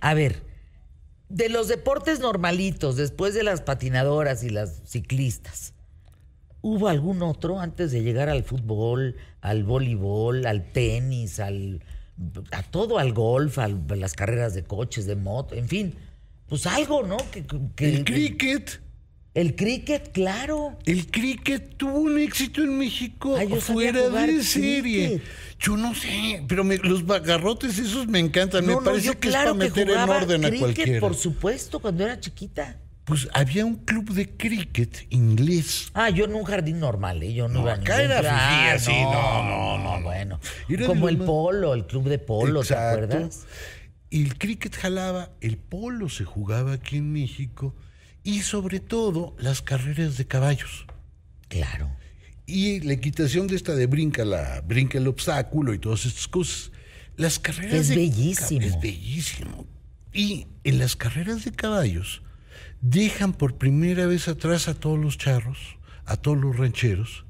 [0.00, 0.42] A ver,
[1.30, 5.72] de los deportes normalitos, después de las patinadoras y las ciclistas,
[6.60, 11.82] ¿hubo algún otro antes de llegar al fútbol, al voleibol, al tenis, al,
[12.50, 15.94] a todo, al golf, a las carreras de coches, de moto, en fin?
[16.50, 17.16] Pues algo, ¿no?
[17.32, 18.82] Que, que- El cricket.
[19.38, 20.76] El cricket, claro.
[20.84, 25.08] El cricket tuvo un éxito en México sabía fuera de serie.
[25.08, 25.28] cricket.
[25.60, 28.62] Yo no sé, pero me- los garrotes esos me encantan.
[28.66, 30.98] No, me no, parece yo que claro es para meter en orden a cualquiera.
[31.00, 32.80] por supuesto, cuando era chiquita.
[33.04, 35.90] Pues había un club de cricket inglés.
[35.94, 37.32] Ah, yo en un jardín normal, ¿eh?
[37.32, 40.02] Yo no, No, acá era Ah, así, no, no, no, no.
[40.02, 43.46] Bueno, Era como el polo, el club de polo, ¿te acuerdas?
[44.10, 47.74] Y el cricket jalaba, el polo se jugaba aquí en México
[48.28, 50.84] y sobre todo las carreras de caballos.
[51.48, 51.88] Claro.
[52.46, 56.70] Y la equitación de esta de brinca, la, brinca el obstáculo y todas estas cosas.
[57.16, 58.60] Las carreras Es de bellísimo.
[58.66, 59.66] Es bellísimo.
[60.12, 62.20] Y en las carreras de caballos
[62.82, 65.58] dejan por primera vez atrás a todos los charros,
[66.04, 67.24] a todos los rancheros,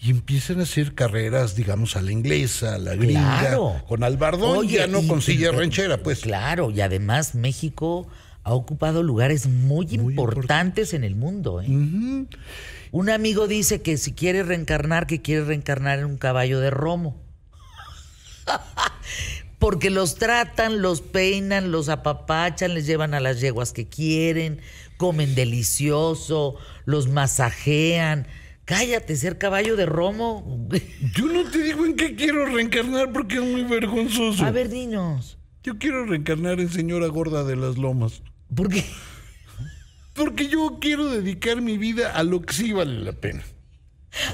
[0.00, 3.82] y empiezan a hacer carreras, digamos, a la inglesa, a la gringa, Claro.
[3.88, 6.20] con albardón, Oye, ya no y- con silla ranchera, pues.
[6.20, 8.08] Claro, y además México
[8.48, 11.60] ha ocupado lugares muy, importantes en el mundo.
[11.60, 11.66] ¿eh?
[12.90, 17.20] Un amigo dice que si quiere reencarnar, que quiere reencarnar en un caballo de romo.
[19.58, 24.60] Porque los tratan, los peinan, los apapachan, les llevan a las yeguas que quieren,
[24.96, 28.28] comen delicioso, los masajean.
[28.64, 30.68] Cállate, ser caballo de romo.
[31.14, 34.42] Yo no te digo en qué quiero reencarnar porque es muy vergonzoso.
[34.42, 35.38] A ver, dinos.
[35.62, 38.22] Yo quiero reencarnar en señora gorda de las lomas.
[38.54, 38.84] ¿Por qué?
[40.14, 43.44] Porque yo quiero dedicar mi vida a lo que sí vale la pena.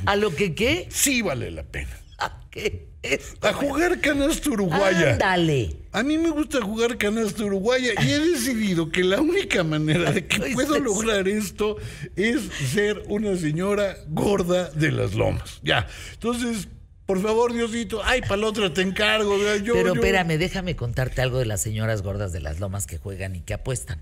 [0.07, 0.89] ¿A lo que qué?
[0.91, 1.91] Sí vale la pena.
[2.19, 3.35] ¿A qué es?
[3.43, 5.13] A jugar canasta uruguaya.
[5.13, 5.77] Ándale.
[5.93, 10.27] A mí me gusta jugar canasta uruguaya y he decidido que la única manera de
[10.27, 11.77] que puedo lograr esto
[12.17, 12.43] es
[12.73, 15.61] ser una señora gorda de las lomas.
[15.63, 15.87] Ya.
[16.15, 16.69] Entonces,
[17.07, 19.37] por favor, Diosito, ay, para la otra te encargo.
[19.59, 22.99] Yo, Pero yo- espérame, déjame contarte algo de las señoras gordas de las lomas que
[22.99, 24.01] juegan y que apuestan.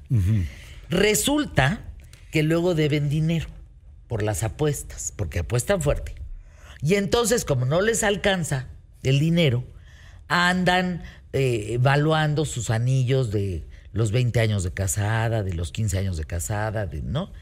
[0.88, 1.80] Resulta
[2.30, 3.46] que luego deben dinero
[4.08, 6.14] por las apuestas, porque apuestan fuerte.
[6.82, 8.68] Y entonces, como no les alcanza
[9.02, 9.64] el dinero,
[10.28, 16.16] andan eh, evaluando sus anillos de los 20 años de casada, de los 15 años
[16.18, 17.32] de casada, de- ¿no?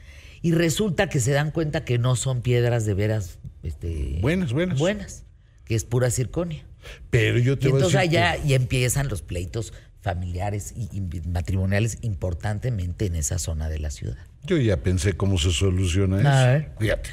[0.42, 4.78] Y resulta que se dan cuenta que no son piedras de veras este, Buenas, buenas.
[4.78, 5.24] buenas,
[5.70, 6.64] que es pura circonia.
[7.10, 8.18] Pero yo te Y voy a entonces decir.
[8.18, 13.92] allá que- empiezan los pleitos familiares y, y matrimoniales importantemente en esa zona de la
[13.92, 14.16] ciudad.
[14.42, 16.28] Yo ya pensé cómo se soluciona eso.
[16.28, 16.72] A ver.
[16.80, 17.10] Fíjate.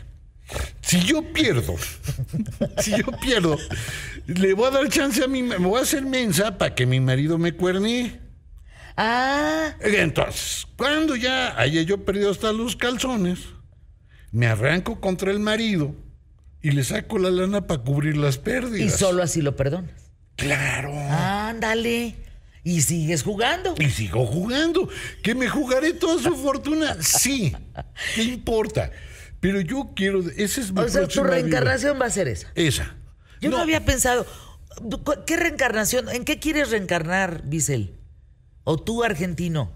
[0.82, 1.76] Si yo pierdo,
[2.80, 3.60] si yo pierdo,
[4.26, 7.00] le voy a dar chance a mi, me voy a hacer mensa para que mi
[7.00, 8.20] marido me cuerne.
[8.96, 13.38] Ah, Entonces, cuando ya haya yo perdido hasta los calzones,
[14.32, 15.94] me arranco contra el marido
[16.62, 19.00] y le saco la lana para cubrir las y pérdidas.
[19.00, 19.92] solo así lo perdonas.
[20.36, 20.94] Claro.
[20.94, 22.16] Ándale.
[22.64, 23.76] Y sigues jugando.
[23.80, 24.90] Y sigo jugando.
[25.24, 26.98] ¿Que me jugaré toda su fortuna?
[27.02, 27.56] Sí.
[28.16, 28.92] ¿Qué importa?
[29.40, 30.20] Pero yo quiero.
[30.36, 31.32] Esa es mi O sea, tu vida.
[31.32, 32.52] reencarnación va a ser esa.
[32.56, 32.96] Esa.
[33.40, 34.26] Yo no, había pensado.
[35.26, 36.10] ¿Qué reencarnación?
[36.10, 37.96] ¿En qué quieres reencarnar, Bisel?
[38.64, 39.72] ¿O tú, argentino?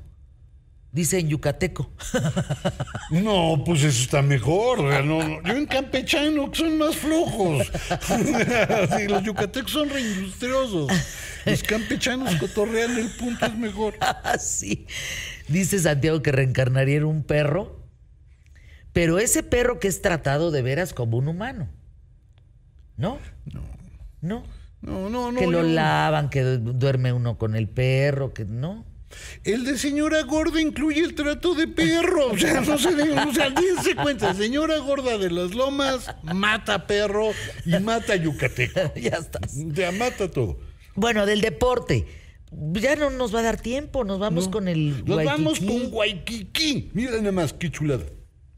[0.91, 1.89] Dice en yucateco.
[3.11, 4.79] No, pues eso está mejor.
[5.03, 7.69] no, yo en campechano, que son más flojos.
[8.97, 10.89] Sí, los yucatecos son reindustriosos.
[11.45, 13.95] Los campechanos cotorrean el punto es mejor.
[14.39, 14.87] sí.
[15.49, 17.79] Dice Santiago que reencarnaría en un perro.
[18.93, 21.67] Pero ese perro que es tratado de veras como un humano.
[22.97, 23.17] ¿No?
[23.45, 23.61] No.
[24.21, 24.43] ¿No?
[24.81, 25.39] No, no, no.
[25.39, 28.85] que lo yo- lavan, que du- duerme uno con el perro, que no.
[29.43, 32.32] El de señora gorda incluye el trato de perro.
[32.32, 37.32] O sea, no se o sea, dense cuenta, señora gorda de las lomas mata perro
[37.66, 38.93] y mata yucateco.
[38.95, 39.53] ya estás.
[39.55, 40.59] Ya mata todo.
[40.95, 42.05] Bueno, del deporte.
[42.51, 46.91] Ya no nos va a dar tiempo, nos vamos con el Nos vamos con Waikiki.
[46.93, 48.03] Mira nada más, qué chulada.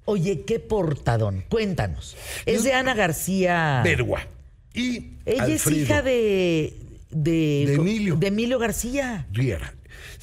[0.06, 1.45] Oye, qué portadón.
[1.49, 2.18] Cuéntanos.
[2.45, 3.82] Es de Ana García.
[3.84, 4.28] Bergua.
[4.74, 6.74] Y Ella es hija de,
[7.12, 7.66] de.
[7.68, 8.16] De Emilio.
[8.16, 9.28] de Emilio García.
[9.32, 9.74] Riera.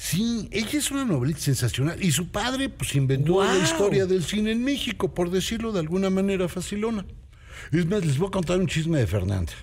[0.03, 2.03] Sí, ella es una novelista sensacional.
[2.03, 6.09] Y su padre, pues, inventó la historia del cine en México, por decirlo de alguna
[6.09, 7.05] manera facilona.
[7.71, 9.53] Es más, les voy a contar un chisme de Fernanda.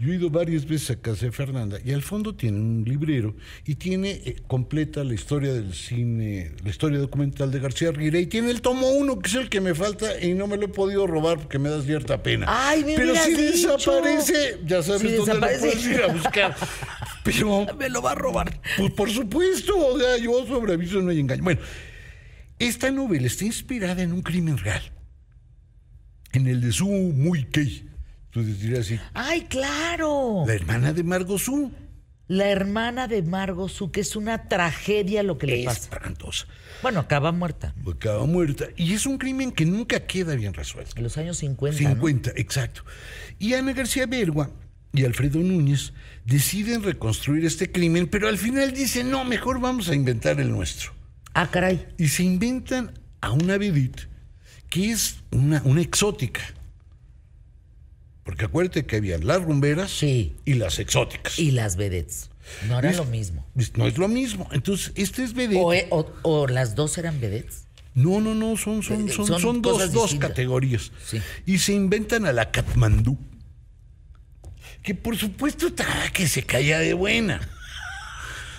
[0.00, 3.36] Yo he ido varias veces a casa de Fernanda y al fondo tiene un librero
[3.66, 8.26] y tiene eh, completa la historia del cine, la historia documental de García Riera y
[8.26, 10.68] tiene el tomo uno, que es el que me falta y no me lo he
[10.68, 12.46] podido robar porque me da cierta pena.
[12.48, 13.74] Ay, me Pero si dicho.
[13.76, 15.66] desaparece, ya sabes Si dónde desaparece.
[15.66, 16.56] lo puedes ir a buscar.
[17.24, 18.58] Pero Me lo va a robar.
[18.78, 21.42] pues por supuesto, o sea, yo sobre aviso no hay engaño.
[21.44, 21.60] Bueno,
[22.58, 24.80] esta novela está inspirada en un crimen real.
[26.32, 27.46] En el de Su Muy.
[28.30, 29.00] Tú dirías así.
[29.12, 30.44] ¡Ay, claro!
[30.46, 31.72] La hermana de Margot Su.
[32.28, 35.80] La hermana de Margot Su, que es una tragedia lo que le pasa.
[35.80, 36.46] Espantosa.
[36.82, 37.74] Bueno, acaba muerta.
[37.92, 38.66] Acaba muerta.
[38.76, 40.92] Y es un crimen que nunca queda bien resuelto.
[40.96, 41.82] En los años 50.
[41.82, 41.88] ¿no?
[41.90, 42.84] 50, exacto.
[43.38, 44.50] Y Ana García Bergua
[44.92, 45.92] y Alfredo Núñez
[46.24, 50.92] deciden reconstruir este crimen, pero al final dicen, no, mejor vamos a inventar el nuestro.
[51.34, 51.86] Ah, caray.
[51.96, 54.08] y se inventan a una vedette
[54.68, 56.40] que es una, una exótica.
[58.30, 60.36] Porque acuérdate que había las rumberas Sí.
[60.44, 61.36] y las exóticas.
[61.36, 62.30] Y las vedettes.
[62.68, 63.44] No era Es- lo mismo.
[63.74, 64.48] No es lo mismo.
[64.52, 65.58] Entonces, este es vedette.
[65.60, 67.64] O, eh, o- o las dos eran vedettes.
[67.96, 70.92] No, no, no, son, son, Eh, son, son dos, dos categorías.
[71.04, 71.20] Sí.
[71.44, 73.18] Y se inventan a la Katmandú.
[74.84, 75.66] Que por supuesto
[76.12, 77.40] que se caía de buena.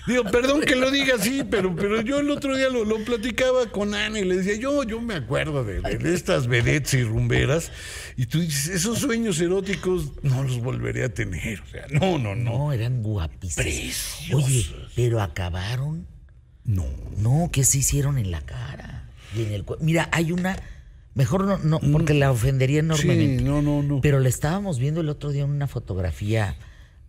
[0.07, 3.67] Digo, perdón que lo diga así, pero, pero yo el otro día lo, lo platicaba
[3.71, 7.03] con Ana y le decía, yo, yo me acuerdo de, de- de estas vedettes y
[7.03, 7.71] rumberas.
[8.17, 11.61] Y tú dices, esos sueños eróticos no los volveré a tener.
[11.61, 12.57] O sea, no, no, no.
[12.57, 13.63] No, eran guapísimas.
[13.65, 14.33] Preciosos.
[14.45, 16.07] Oye, pero acabaron.
[16.63, 16.85] No.
[17.17, 19.09] No, ¿qué se hicieron en la cara?
[19.35, 20.57] Y en el Mira, hay una.
[21.13, 23.35] Mejor no, no, porque la ofendería enormemente.
[23.35, 23.39] Mm.
[23.39, 23.99] Sí, no, no, no.
[24.01, 26.55] Pero la estábamos viendo el otro día en una fotografía,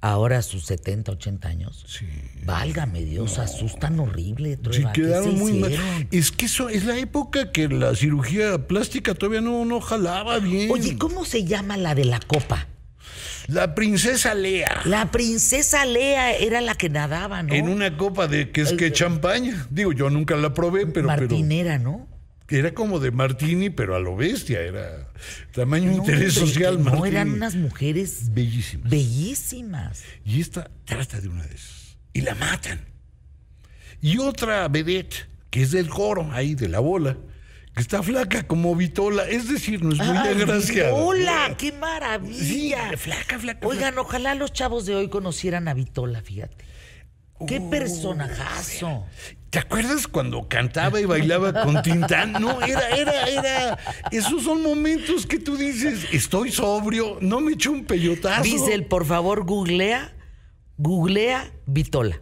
[0.03, 1.85] ahora a sus 70, 80 años.
[1.89, 2.07] Sí.
[2.45, 4.57] Válgame Dios, asustan horrible.
[4.57, 4.93] Sí, Trueba.
[4.93, 5.73] ¿Qué quedaron muy mal.
[6.11, 10.71] Es que eso es la época que la cirugía plástica todavía no, no jalaba bien.
[10.71, 12.67] Oye, ¿cómo se llama la de la copa?
[13.47, 14.83] La princesa Lea.
[14.85, 17.55] La princesa Lea era la que nadaba, ¿no?
[17.55, 19.67] En una copa de que es que champaña.
[19.71, 22.12] Digo, yo nunca la probé, pero, Martinera, ¿no?
[22.59, 24.61] Era como de martini, pero a lo bestia.
[24.61, 25.11] Era
[25.53, 26.77] tamaño No, interés hombre, social.
[26.77, 27.09] que No, martini.
[27.09, 28.91] eran unas mujeres bellísimas.
[28.91, 30.03] bellísimas.
[30.25, 31.97] Y esta trata de una de esas.
[32.13, 32.81] Y la matan.
[34.01, 37.17] Y otra vedette, que es del coro, ahí de la bola,
[37.75, 39.29] que está flaca como Vitola.
[39.29, 40.93] Es decir, no es muy ¡Ay, agraciada.
[40.95, 41.55] ¡Hola!
[41.57, 42.97] ¡Qué Sí, maravilla!
[42.97, 43.67] flaca, flaca.
[43.67, 46.65] Oigan, ojalá los chavos de hoy conocieran a Vitola, fíjate.
[47.47, 49.07] ¡Qué Uh, personajazo!
[49.51, 52.33] ¿Te acuerdas cuando cantaba y bailaba con Tintán?
[52.33, 53.79] No, era, era, era.
[54.11, 58.43] Esos son momentos que tú dices, estoy sobrio, no me echo un peyotazo.
[58.45, 60.15] Diesel, por favor, googlea,
[60.79, 62.21] googlea Vitola.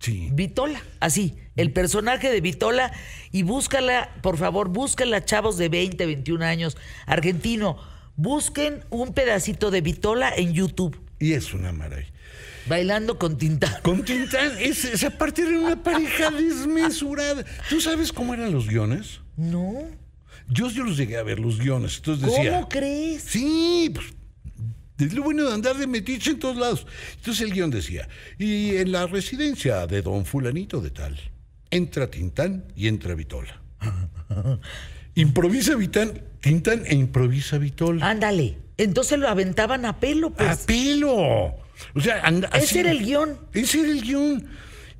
[0.00, 0.30] Sí.
[0.32, 2.90] Vitola, así, el personaje de Vitola
[3.30, 6.76] y búscala, por favor, búscala, chavos de 20, 21 años,
[7.06, 7.76] argentino,
[8.16, 10.98] busquen un pedacito de Vitola en YouTube.
[11.20, 12.10] Y es una maravilla.
[12.70, 13.82] Bailando con Tintán.
[13.82, 17.44] Con Tintán, es, esa parte era una pareja desmesurada.
[17.68, 19.22] ¿Tú sabes cómo eran los guiones?
[19.36, 19.74] No.
[20.48, 21.96] Yo, yo los llegué a ver, los guiones.
[21.96, 22.52] Entonces decía.
[22.52, 23.24] ¿Cómo crees?
[23.24, 24.06] Sí, pues.
[25.04, 26.86] Es lo bueno de andar de metiche en todos lados.
[27.16, 28.08] Entonces el guion decía,
[28.38, 31.18] y en la residencia de don fulanito de tal,
[31.72, 33.60] entra Tintán y entra Vitola.
[35.16, 38.08] improvisa Vitán, Tintán e improvisa Vitola.
[38.08, 38.58] Ándale.
[38.76, 40.58] Entonces lo aventaban a pelo, ¡A pues.
[40.66, 41.68] pelo!
[41.94, 43.38] O sea, anda, Ese era el guion.
[43.52, 44.46] Ese era el guion.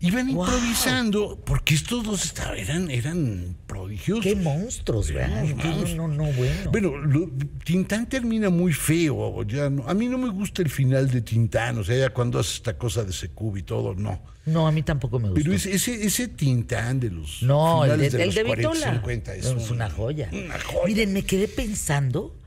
[0.03, 0.47] Iban Wow.
[0.47, 4.25] improvisando, porque estos dos estaban, eran, eran prodigiosos.
[4.25, 5.45] Qué monstruos, ¿verdad?
[5.45, 6.71] No, no, no, bueno.
[6.73, 7.29] Bueno, lo-
[7.65, 9.43] Tintán termina muy feo.
[9.47, 12.39] Ya no- a mí no me gusta el final de Tintán, o sea, ya cuando
[12.39, 14.23] hace esta cosa de Secub y todo, no.
[14.47, 15.43] No, a mí tampoco me gustó.
[15.45, 17.43] Pero ese, ese, ese Tintán de los.
[17.43, 18.93] No, el de, de los 40, Vitola.
[18.95, 20.31] 50 es, es, un- una joya.
[20.33, 20.87] Una joya.
[20.87, 22.40] Miren, me quedé pensando,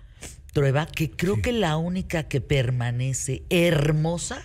[0.53, 4.41] Trueba, que creo que la única que permanece hermosa,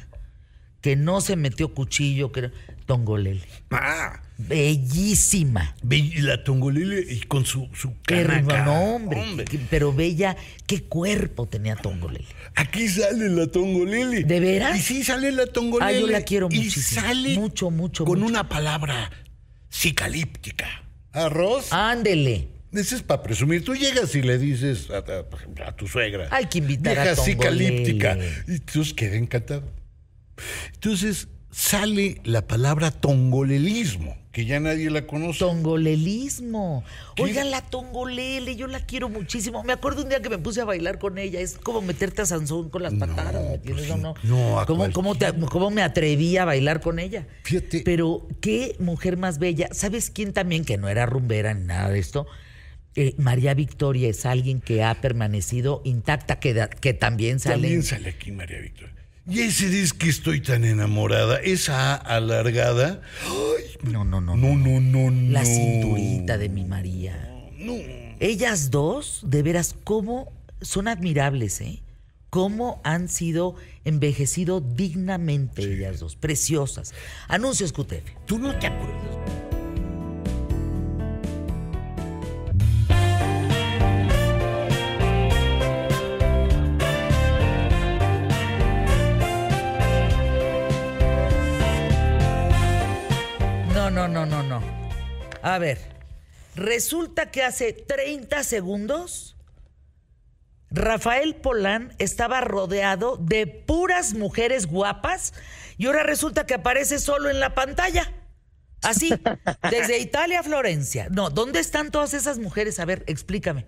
[0.81, 2.51] que no se metió cuchillo, que
[2.87, 3.43] Tongolele.
[3.71, 5.75] Ah, Bellísima.
[5.83, 8.65] la Tongolele y con su, su canaca.
[8.65, 10.37] no, hombre, que- pero bella,
[10.67, 12.25] qué cuerpo tenía Tongolele.
[12.55, 14.23] Aquí sale la Tongolele.
[14.25, 14.79] ¿De veras?
[14.79, 15.97] Y sí sale la Tongolele.
[15.97, 17.03] Ah, yo la quiero y muchísimo.
[17.03, 18.31] sale Mucho, mucho, con mucho.
[18.31, 19.11] una palabra
[19.71, 20.67] cicalíptica.
[21.13, 21.73] Arroz.
[21.73, 22.49] Ándele.
[22.73, 23.65] Ese es para presumir.
[23.65, 26.29] Tú llegas y le dices a, a- a tu suegra.
[26.31, 27.69] Hay que invitar a Vieja Tongolele.
[27.85, 28.19] cicalíptica.
[28.47, 29.63] Y entonces queda encantado.
[30.75, 35.41] Entonces sale la palabra tongolelismo, que ya nadie la conoce.
[35.41, 36.85] Tongolelismo.
[37.17, 37.23] ¿Qué?
[37.25, 39.65] Oigan, la tongolele, yo la quiero muchísimo.
[39.65, 41.41] Me acuerdo un día que me puse a bailar con ella.
[41.41, 44.15] Es como meterte a Sansón con las patadas, ¿me entiendes pues o no?
[44.23, 47.27] no, a ¿Cómo, cómo te- cómo me atreví a bailar con ella?
[47.43, 47.81] Fíjate.
[47.85, 49.69] Pero qué mujer más bella.
[49.73, 52.27] ¿Sabes quién también, que no era rumbera ni nada de esto?
[53.01, 57.55] Eh, María Victoria es alguien que ha permanecido intacta, que, da- que también sale.
[57.63, 58.95] También sale aquí María Victoria.
[59.31, 63.01] Y ese es que estoy tan enamorada, esa A alargada.
[63.25, 64.37] Ay, No, no, no.
[64.37, 65.31] no, no, no, no.
[65.33, 67.31] La cinturita de mi María.
[67.57, 67.75] No.
[68.21, 71.83] Ellas dos, de veras, cómo son admirables, ¿eh?
[72.31, 76.93] Cómo han sido envejecido dignamente ellas dos, preciosas.
[77.29, 78.11] Anuncios QTF.
[78.27, 79.48] Tú no te acuerdas.
[93.91, 94.63] No, no, no, no, no.
[95.43, 95.79] A ver,
[96.55, 99.35] resulta que hace 30 segundos
[100.71, 105.33] Rafael Polán estaba rodeado de puras mujeres guapas
[105.79, 108.13] y ahora resulta que aparece solo en la pantalla.
[108.83, 109.11] Así,
[109.71, 111.09] desde Italia a Florencia.
[111.11, 112.79] No, ¿dónde están todas esas mujeres?
[112.81, 113.65] A ver, explícame.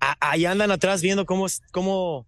[0.00, 2.26] A- ahí andan atrás viendo cómo, es- cómo,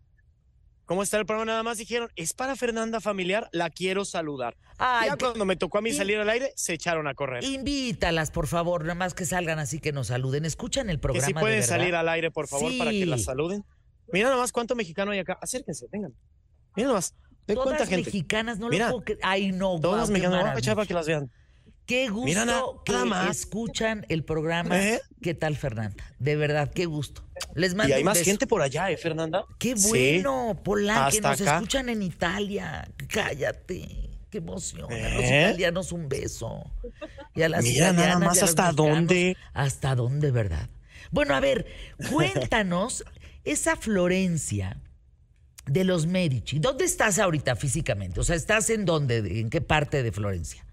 [0.92, 1.50] cómo está el programa.
[1.52, 4.56] Nada más dijeron, es para Fernanda Familiar, la quiero saludar.
[4.76, 7.42] Ay, ya que- cuando me tocó a mí salir al aire, se echaron a correr.
[7.44, 10.44] Invítalas, por favor, nada más que salgan así que nos saluden.
[10.44, 11.26] Escuchan el que programa.
[11.26, 13.64] si de pueden salir al aire, por favor, para que las saluden.
[14.12, 15.38] Mira nada más cuánto mexicano hay acá.
[15.40, 16.12] Acérquense, vengan.
[16.76, 17.14] Mira nada más.
[17.46, 18.04] Ve Todas cuánta gente.
[18.10, 19.20] mexicanas, no Mira, lo puedo creer.
[19.22, 20.42] Ay, no, Todas qué mexicanas.
[20.42, 21.30] Voy a echar para que las vean.
[21.86, 22.46] Qué gusto Mira
[22.84, 23.36] que más.
[23.38, 24.80] escuchan el programa.
[24.80, 25.00] ¿Eh?
[25.20, 26.04] ¿Qué tal, Fernanda?
[26.18, 27.24] De verdad, qué gusto.
[27.54, 28.30] Les mando Y hay un más beso.
[28.30, 29.44] gente por allá, ¿eh, Fernanda?
[29.58, 29.88] Qué Sí.
[30.22, 31.54] bueno, Polán, que Hasta nos acá.
[31.56, 32.88] escuchan en Italia.
[33.08, 34.10] Cállate.
[34.30, 34.90] Qué emoción.
[34.92, 35.46] A los ¿Eh?
[35.48, 36.70] italianos un beso.
[37.34, 39.36] Y a las Mira nada más y a los hasta mexicanos, dónde.
[39.52, 40.70] Hasta dónde, ¿verdad?
[41.10, 41.66] Bueno, a ver,
[42.10, 43.04] cuéntanos
[43.44, 44.80] esa Florencia
[45.66, 46.58] de los Medici.
[46.60, 48.20] ¿Dónde estás ahorita físicamente?
[48.20, 49.18] O sea, ¿estás en dónde?
[49.40, 50.64] ¿En qué parte de Florencia?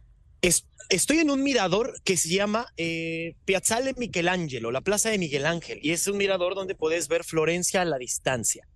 [0.42, 5.46] Es- estoy en un mirador que se llama eh, Piazzale Michelangelo, la plaza de Miguel
[5.46, 8.68] Ángel, y es un mirador donde puedes ver Florencia a la distancia.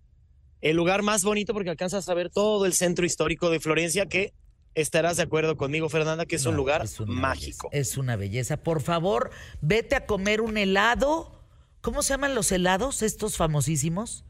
[0.61, 4.33] El lugar más bonito porque alcanzas a ver todo el centro histórico de Florencia, que
[4.75, 7.69] estarás de acuerdo conmigo, Fernanda, que es un lugar es mágico.
[7.69, 8.57] belleza, es una belleza.
[8.57, 9.29] Por favor,
[9.61, 11.43] vete a comer un helado.
[11.81, 14.23] ¿Cómo se llaman los helados estos famosísimos?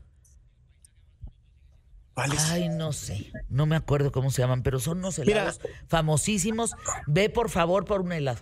[2.16, 3.32] Ay, no sé.
[3.50, 5.32] No me acuerdo cómo se llaman, pero son unos Mira.
[5.42, 6.72] helados famosísimos.
[7.08, 8.42] Ve, por favor, por un helado.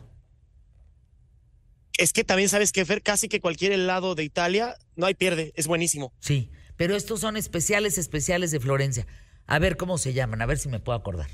[1.97, 5.53] Es que también sabes que, Fer, casi que cualquier helado de Italia, no hay pierde,
[5.55, 6.13] es buenísimo.
[6.19, 9.05] Sí, pero estos son especiales, especiales de Florencia.
[9.45, 11.29] A ver cómo se llaman, a ver si me puedo acordar.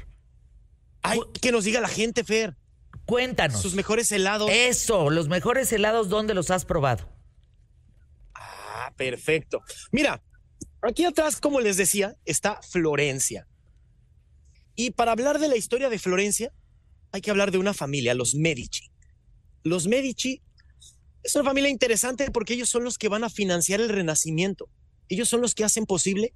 [1.04, 2.58] Ay, que nos diga la gente, Fer,
[3.06, 3.62] Cuéntanos.
[3.62, 4.50] sus mejores helados.
[4.52, 7.08] Eso, los mejores helados, ¿dónde los has probado?
[8.34, 9.62] Ah, perfecto.
[9.92, 10.22] Mira,
[10.88, 13.48] aquí atrás, como les decía, está Florencia.
[14.76, 16.52] Y para hablar de la historia de Florencia,
[17.12, 18.92] hay que hablar de una familia, los Medici.
[19.64, 20.42] Los Medici
[21.24, 24.70] es una familia interesante porque ellos son los que van a financiar el renacimiento.
[25.10, 26.34] Ellos son los que hacen posible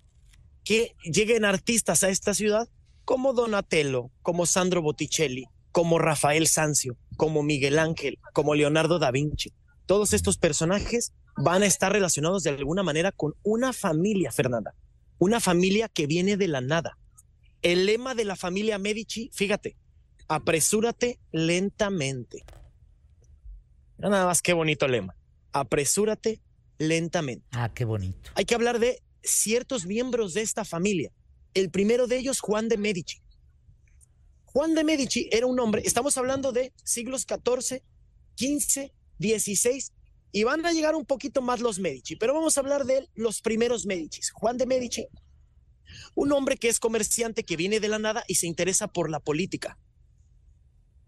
[0.64, 2.68] que lleguen artistas a esta ciudad
[3.06, 9.54] como Donatello, como Sandro Botticelli, como Rafael Sanzio, como Miguel Ángel, como Leonardo da Vinci.
[9.86, 14.76] Todos estos personajes van a estar relacionados de alguna manera con una familia, Fernanda.
[15.18, 16.98] Una familia que viene de la nada.
[17.62, 19.78] El lema de la familia Medici, fíjate,
[20.28, 22.44] apresúrate lentamente.
[23.98, 25.16] Mira Nada más qué bonito lema.
[25.52, 26.42] Apresúrate
[26.80, 27.46] lentamente.
[27.52, 28.32] Ah, qué bonito.
[28.36, 31.12] Hay que hablar de ciertos miembros de esta familia.
[31.54, 33.22] El primero de ellos, Juan de Medici.
[34.46, 37.82] Juan de Medici era un hombre, estamos hablando de siglos XIV,
[38.36, 39.84] XV, XVI,
[40.32, 43.42] y van a llegar un poquito más los Medici, pero vamos a hablar de los
[43.42, 44.22] primeros Medici.
[44.34, 45.08] Juan de Medici,
[46.16, 49.20] un hombre que es comerciante, que viene de la nada y se interesa por la
[49.20, 49.78] política.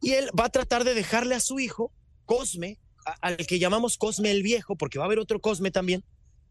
[0.01, 1.91] Y él va a tratar de dejarle a su hijo,
[2.25, 6.03] Cosme, a- al que llamamos Cosme el Viejo, porque va a haber otro Cosme también,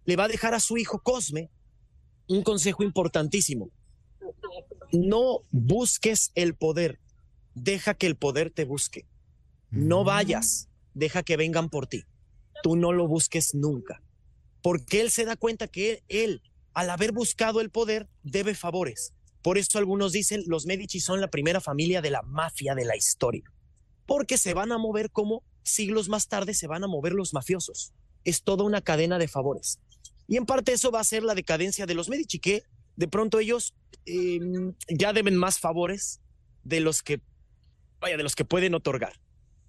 [0.05, 1.51] le va a dejar a su hijo Cosme
[2.29, 3.70] un consejo importantísimo.
[4.93, 7.01] No busques el poder,
[7.55, 9.07] deja que el poder te busque.
[9.70, 12.05] No vayas, deja que vengan por ti.
[12.63, 14.03] Tú no lo busques nunca.
[14.63, 16.43] Porque él se da cuenta que él,
[16.73, 19.13] al haber buscado el poder, debe favores.
[19.43, 22.97] Por eso algunos dicen los Medici son la primera familia de la mafia de la
[22.97, 23.43] historia.
[24.07, 27.93] Porque se van a mover como siglos más tarde se van a mover los mafiosos.
[28.25, 29.81] Es toda una cadena de favores.
[30.29, 32.63] Y en parte eso va a ser la decadencia de los Medici, que
[32.97, 33.75] de pronto ellos
[34.07, 34.41] eh,
[34.89, 36.21] ya deben más favores
[36.63, 37.21] de los que,
[38.01, 39.15] vaya, de los que pueden otorgar.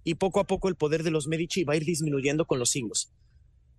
[0.04, 2.72] Y poco a poco el poder de los Medici va a ir disminuyendo con los
[2.72, 3.12] siglos.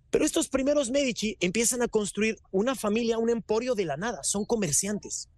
[0.09, 4.45] Pero estos primeros Medici empiezan a construir una familia, un emporio de la nada, son
[4.45, 5.29] comerciantes.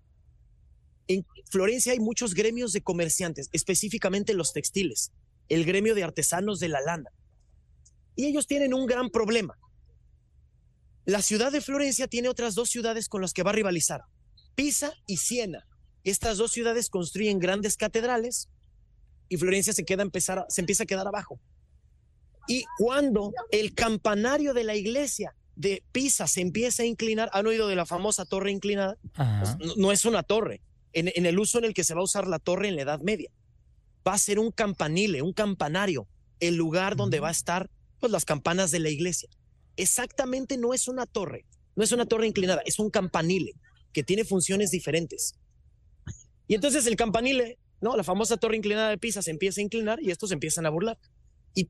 [1.08, 5.12] En Florencia hay muchos gremios de comerciantes, específicamente los textiles,
[5.50, 7.10] el gremio de artesanos de la lana.
[8.16, 9.58] Y ellos tienen un gran problema.
[11.06, 14.02] La ciudad de Florencia tiene otras dos ciudades con las que va a rivalizar,
[14.56, 15.66] Pisa y Siena.
[16.04, 18.50] Estas dos ciudades construyen grandes catedrales
[19.30, 21.40] y Florencia se, queda empezar se empieza a quedar abajo.
[22.48, 27.68] Y cuando el campanario de la iglesia de Pisa se empieza a inclinar, ¿han oído
[27.68, 28.98] de la famosa torre inclinada?
[29.16, 29.58] Ajá.
[29.60, 30.62] No, no es una torre,
[30.94, 32.84] en, en el uso en el que se va a usar la torre en la
[32.84, 33.32] Edad Media.
[34.08, 36.08] Va a ser un campanile, un campanario,
[36.40, 37.70] el lugar donde va a estar
[38.00, 39.30] pues, las campanas de la iglesia.
[39.76, 43.54] Exactamente no es una torre, no es una torre inclinada, es un campanile
[43.94, 45.36] que tiene funciones diferentes.
[46.48, 47.96] Y entonces el campanile, ¿no?
[47.96, 50.70] La famosa torre inclinada de Pisa se empieza a inclinar y estos se empiezan a
[50.70, 50.98] burlar.
[51.54, 51.70] Y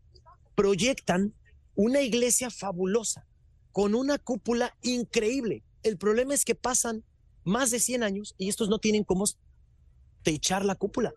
[0.56, 1.34] proyectan
[1.76, 3.28] una iglesia fabulosa,
[3.72, 5.64] con una cúpula increíble.
[5.84, 7.04] El problema es que pasan
[7.44, 9.26] más de 100 años y estos no tienen cómo
[10.24, 11.14] techar la cúpula.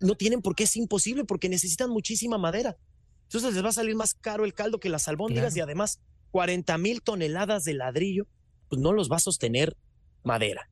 [0.00, 2.76] No tienen por qué, es imposible, porque necesitan muchísima madera.
[3.24, 5.58] Entonces les va a salir más caro el caldo que las albóndigas Claro.
[5.58, 8.26] y además 40 mil toneladas de ladrillo,
[8.68, 9.76] pues no los va a sostener
[10.24, 10.70] madera,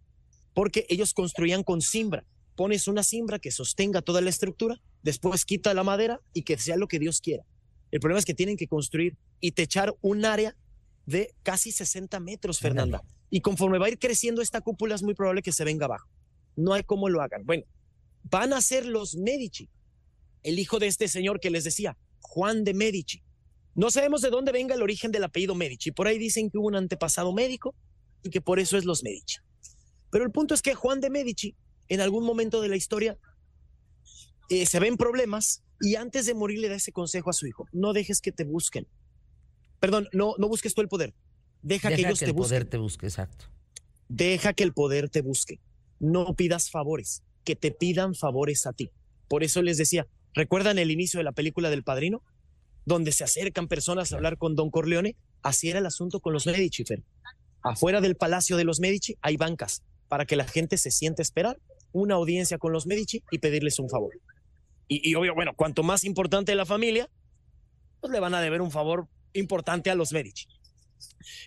[0.54, 2.24] porque ellos construían con cimbra.
[2.56, 6.76] Pones una cimbra que sostenga toda la estructura, después quita la madera y que sea
[6.76, 7.44] lo que Dios quiera.
[7.90, 10.56] El problema es que tienen que construir y techar un área
[11.04, 13.02] de casi 60 metros, Fernanda.
[13.30, 16.08] Y conforme va a ir creciendo esta cúpula, es muy probable que se venga abajo.
[16.56, 17.44] No hay cómo lo hagan.
[17.44, 17.64] Bueno,
[18.24, 19.68] van a ser los Medici,
[20.42, 23.22] el hijo de este señor que les decía, Juan de Medici.
[23.74, 25.92] No sabemos de dónde venga el origen del apellido Medici.
[25.92, 27.74] Por ahí dicen que hubo un antepasado médico
[28.22, 29.36] y que por eso es los Medici.
[30.10, 31.54] Pero el punto es que Juan de Medici,
[31.88, 33.18] en algún momento de la historia,
[34.48, 37.66] eh, se ven problemas y antes de morir le da ese consejo a su hijo.
[37.72, 38.86] No dejes que te busquen.
[39.80, 41.14] Perdón, no, no busques tú el poder.
[41.62, 42.48] Deja, que Deja ellos que te el busquen.
[42.58, 43.46] poder te busque, exacto.
[44.08, 45.60] Deja que el poder te busque.
[45.98, 48.90] No pidas favores, que te pidan favores a ti.
[49.28, 52.22] Por eso les decía, ¿recuerdan el inicio de la película del Padrino?
[52.84, 55.16] Donde se acercan personas a hablar con Don Corleone.
[55.42, 57.02] Así era el asunto con los Medici, Fer.
[57.62, 61.24] Afuera del palacio de los Medici hay bancas para que la gente se siente a
[61.24, 61.58] esperar
[61.96, 64.12] una audiencia con los Medici y pedirles un favor.
[64.88, 67.08] Y, y obvio, bueno, cuanto más importante la familia,
[68.00, 70.46] pues le van a deber un favor importante a los Medici.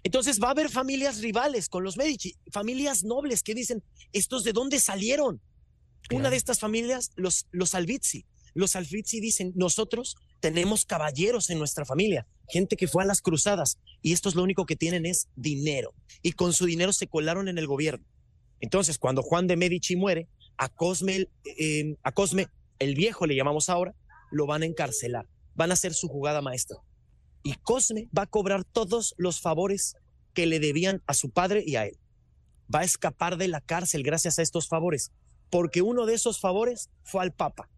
[0.04, 3.84] Entonces va a haber familias rivales con los Medici, familias nobles que dicen,
[4.14, 5.42] ¿estos de dónde salieron?
[6.12, 8.26] Una de estas familias, los, los Albizzi.
[8.56, 13.78] Los Albizzi dicen, nosotros tenemos caballeros en nuestra familia, gente que fue a las cruzadas
[14.02, 15.94] y estos lo único que tienen es dinero.
[16.24, 18.06] Y con su dinero se colaron en el gobierno.
[18.60, 20.28] Entonces, cuando Juan de Medici muere,
[20.60, 22.48] a Cosme, el- eh, a Cosme,
[22.80, 23.96] el viejo le llamamos ahora,
[24.30, 25.28] lo van a encarcelar.
[25.56, 26.78] Van a hacer su jugada maestra
[27.44, 29.96] y Cosme va a cobrar todos los favores
[30.34, 31.98] que le debían a su padre y a él.
[32.74, 35.12] Va a escapar de la cárcel gracias a estos favores,
[35.50, 37.70] porque uno de esos favores fue al Papa.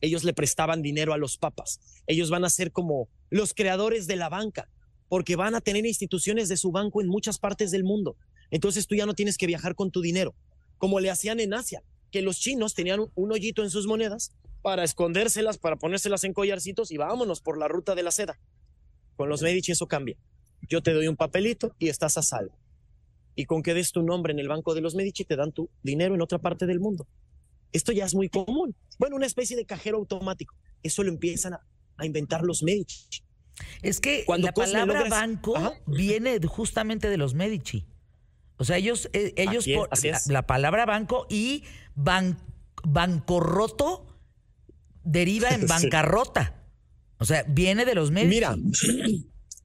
[0.00, 1.80] Ellos le prestaban dinero a los papas.
[2.06, 4.68] Ellos van a ser como los creadores de la banca,
[5.08, 8.16] porque van a tener instituciones de su banco en muchas partes del mundo.
[8.50, 10.34] Entonces tú ya no tienes que viajar con tu dinero,
[10.78, 14.32] como le hacían en Asia, que los chinos tenían un, un hoyito en sus monedas
[14.62, 18.38] para escondérselas, para ponérselas en collarcitos y vámonos por la ruta de la seda.
[19.16, 20.16] Con los Medici eso cambia.
[20.68, 22.56] Yo te doy un papelito y estás a salvo.
[23.34, 25.70] Y con que des tu nombre en el banco de los Medici te dan tu
[25.82, 27.06] dinero en otra parte del mundo.
[27.72, 28.74] Esto ya es muy común.
[28.98, 30.54] Bueno, una especie de cajero automático.
[30.82, 31.60] Eso lo empiezan a,
[31.96, 33.22] a inventar los Medici.
[33.82, 35.72] Es que Cuando la Cosme palabra banco Ajá.
[35.86, 37.86] viene justamente de los Medici.
[38.58, 39.88] O sea, ellos, eh, ellos es, por-
[40.32, 41.64] la, palabra banco y
[41.96, 42.38] ban-
[42.84, 44.06] bancorroto
[45.04, 45.66] deriva en Sí.
[45.66, 46.54] bancarrota.
[47.18, 48.28] O sea, viene de los Medici.
[48.34, 48.56] Mira,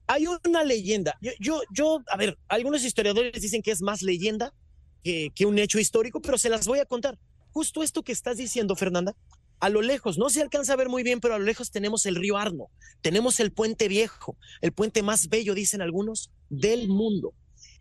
[0.06, 1.16] hay una leyenda.
[1.20, 4.52] Yo, yo, yo, a ver, algunos historiadores dicen que es más leyenda
[5.02, 7.18] que, que un hecho histórico, pero se las voy a contar.
[7.50, 9.14] Justo esto que estás diciendo, Fernanda,
[9.60, 12.06] a lo lejos, no se alcanza a ver muy bien, pero a lo lejos tenemos
[12.06, 12.66] el río Arno,
[13.00, 17.32] tenemos el puente viejo, el puente más bello, dicen algunos, del mundo.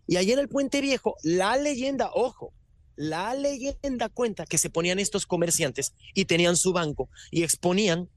[0.08, 2.54] Y en el puente viejo, la leyenda, ojo,
[2.96, 8.10] la leyenda cuenta que se ponían estos comerciantes y tenían su banco y exponían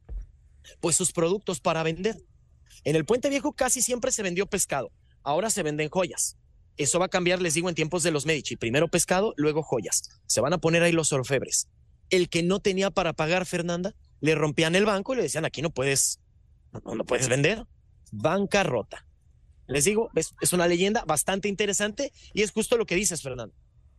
[0.81, 2.17] pues sus productos para vender.
[2.85, 4.91] En el puente viejo casi siempre se vendió pescado,
[5.23, 6.37] ahora se venden joyas.
[6.77, 8.57] Eso va a cambiar, les digo, en tiempos de los Medici.
[8.57, 10.21] Primero pescado, luego joyas.
[10.27, 11.69] Se van a poner ahí los orfebres.
[12.11, 15.63] El que no tenía para pagar, Fernanda, le rompían el banco y le decían, aquí
[15.63, 16.21] no puedes,
[16.85, 17.65] no, no puedes vender.
[18.13, 19.06] Bancarrota.
[19.67, 23.55] Les digo, es, es una leyenda bastante interesante y es justo lo que dices, Fernanda.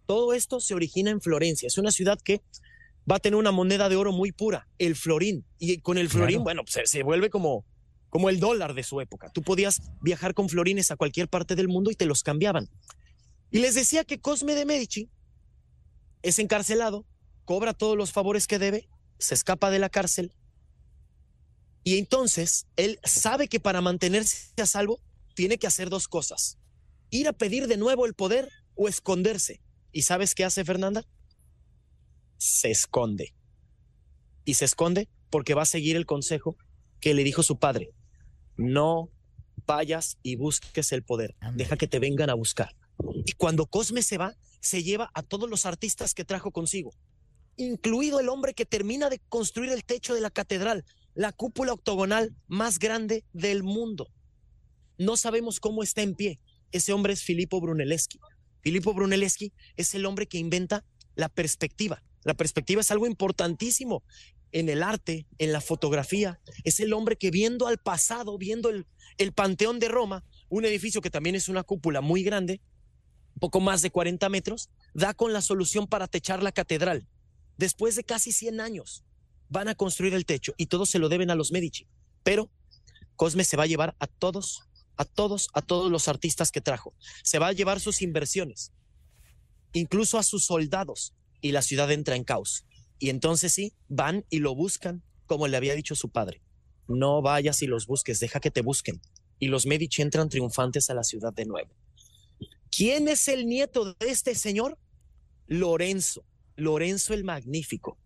[0.06, 1.68] Todo esto se origina en Florencia.
[1.68, 2.42] Es una ciudad que
[3.10, 5.46] va a tener una moneda de oro muy pura, el florín.
[5.60, 6.44] Y con el florín, Claro.
[6.44, 7.66] bueno, pues, se, se vuelve como,
[8.10, 9.30] como el dólar de su época.
[9.34, 12.70] Tú podías viajar con florines a cualquier parte del mundo y te los cambiaban.
[13.52, 15.10] Y les decía que Cosme de Medici
[16.22, 17.06] es encarcelado,
[17.46, 18.90] cobra todos los favores que debe,
[19.20, 20.34] se escapa de la cárcel.
[21.84, 25.00] Y entonces él sabe que para mantenerse a salvo
[25.38, 26.58] tiene que hacer dos cosas.
[27.12, 29.62] Ir a pedir de nuevo el poder o esconderse.
[29.92, 31.06] ¿Y sabes qué hace Fernanda?
[32.40, 33.36] Se esconde.
[34.46, 36.58] Y se esconde porque va a seguir el consejo
[37.00, 37.92] que le dijo su padre.
[38.56, 39.12] No
[39.68, 41.36] vayas y busques el poder.
[41.54, 42.76] Deja que te vengan a buscar.
[43.24, 46.96] Y cuando Cosme se va, se lleva a todos los artistas que trajo consigo,
[47.58, 50.84] incluido el hombre que termina de construir el techo de la catedral,
[51.14, 54.08] la cúpula octogonal más grande del mundo.
[54.98, 56.40] No sabemos cómo está en pie.
[56.72, 58.20] Ese hombre es Filippo Brunelleschi.
[58.62, 60.86] Filippo Brunelleschi es el hombre que inventa
[61.16, 62.04] la perspectiva.
[62.24, 64.04] La perspectiva es algo importantísimo
[64.52, 66.40] en el arte, en la fotografía.
[66.64, 68.86] Es el hombre que viendo al pasado, viendo el,
[69.18, 72.62] el Panteón de Roma, un edificio que también es una cúpula muy grande,
[73.40, 77.08] poco más de 40 metros, da con la solución para techar la catedral.
[77.58, 79.04] Después de casi 100 años,
[79.50, 81.88] van a construir el techo y todo se lo deben a los Medici.
[82.24, 82.50] Pero
[83.18, 84.62] Cosme se va a llevar a todos,
[84.98, 86.94] a todos, a todos los artistas que trajo.
[87.24, 88.74] Se va a llevar sus inversiones,
[89.74, 92.66] incluso a sus soldados, y la ciudad entra en caos.
[93.00, 96.42] Y entonces sí, van y lo buscan, como le había dicho su padre.
[96.88, 99.02] No vayas y los busques, deja que te busquen.
[99.40, 101.70] Y los Medici entran triunfantes a la ciudad de nuevo.
[102.76, 104.80] ¿Quién es el nieto de este señor?
[105.48, 106.26] Lorenzo,
[106.56, 107.98] Lorenzo el Magnífico.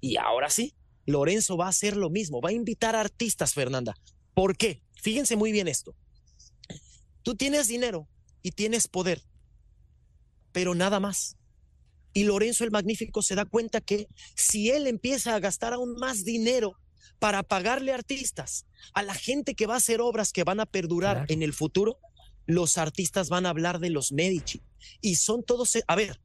[0.00, 0.74] Y ahora sí,
[1.06, 3.94] Lorenzo va a hacer lo mismo, va a invitar artistas, Fernanda.
[4.34, 4.82] ¿Por qué?
[4.94, 5.94] Fíjense muy bien esto.
[7.22, 8.08] Tú tienes dinero
[8.42, 9.22] y tienes poder,
[10.52, 11.36] pero nada más.
[12.12, 16.24] Y Lorenzo el Magnífico se da cuenta que si él empieza a gastar aún más
[16.24, 16.74] dinero
[17.18, 21.18] para pagarle artistas a la gente que va a hacer obras que van a perdurar
[21.18, 21.32] Claro.
[21.32, 21.98] en el futuro,
[22.46, 24.62] los artistas van a hablar de los Medici.
[25.00, 26.20] Y son todos, a ver,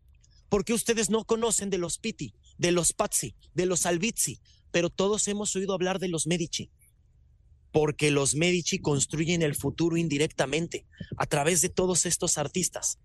[0.50, 4.40] ¿por qué ustedes no conocen de los Pitti, de los Pazzi, de los Albizzi?
[4.72, 6.72] Pero todos hemos oído hablar de los Medici.
[7.76, 10.86] Porque los Medici construyen el futuro indirectamente
[11.18, 13.00] a través de todos estos artistas.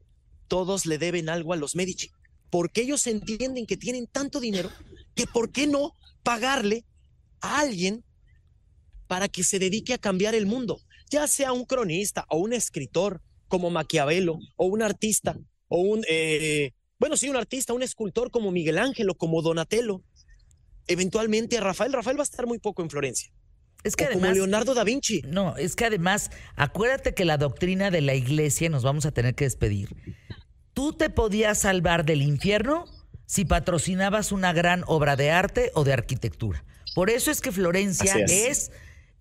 [0.47, 2.13] Todos le deben algo a los Medici.
[2.51, 4.71] Porque ellos entienden que tienen tanto dinero
[5.17, 6.85] que ¿por qué no pagarle
[7.41, 8.05] a alguien
[9.09, 10.81] para que se dedique a cambiar el mundo?
[11.11, 15.37] Ya sea un cronista o un escritor como Maquiavelo o un artista
[15.67, 20.05] o un, eh, bueno, sí, un artista, un escultor como Miguel Ángel o como Donatello.
[20.87, 23.33] Eventualmente Rafael, Rafael va a estar muy poco en Florencia.
[23.85, 24.37] Es que o como además.
[24.37, 25.23] Leonardo da Vinci.
[25.27, 29.35] No, es que además, acuérdate que la doctrina de la iglesia, nos vamos a tener
[29.35, 29.97] que despedir.
[30.75, 32.87] Tú te podías salvar del infierno
[33.27, 36.65] si patrocinabas una gran obra de arte o de arquitectura.
[36.95, 38.73] Por eso es que Florencia es, es.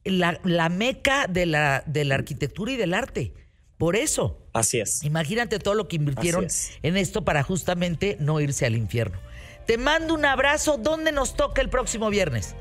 [0.04, 3.34] la, la meca de la, de la arquitectura y del arte.
[3.78, 4.46] Por eso.
[4.54, 5.04] Así es.
[5.04, 6.72] Imagínate todo lo que invirtieron es.
[6.82, 9.20] en esto para justamente no irse al infierno.
[9.66, 10.78] Te mando un abrazo.
[10.78, 12.56] ¿Dónde nos toca el próximo viernes?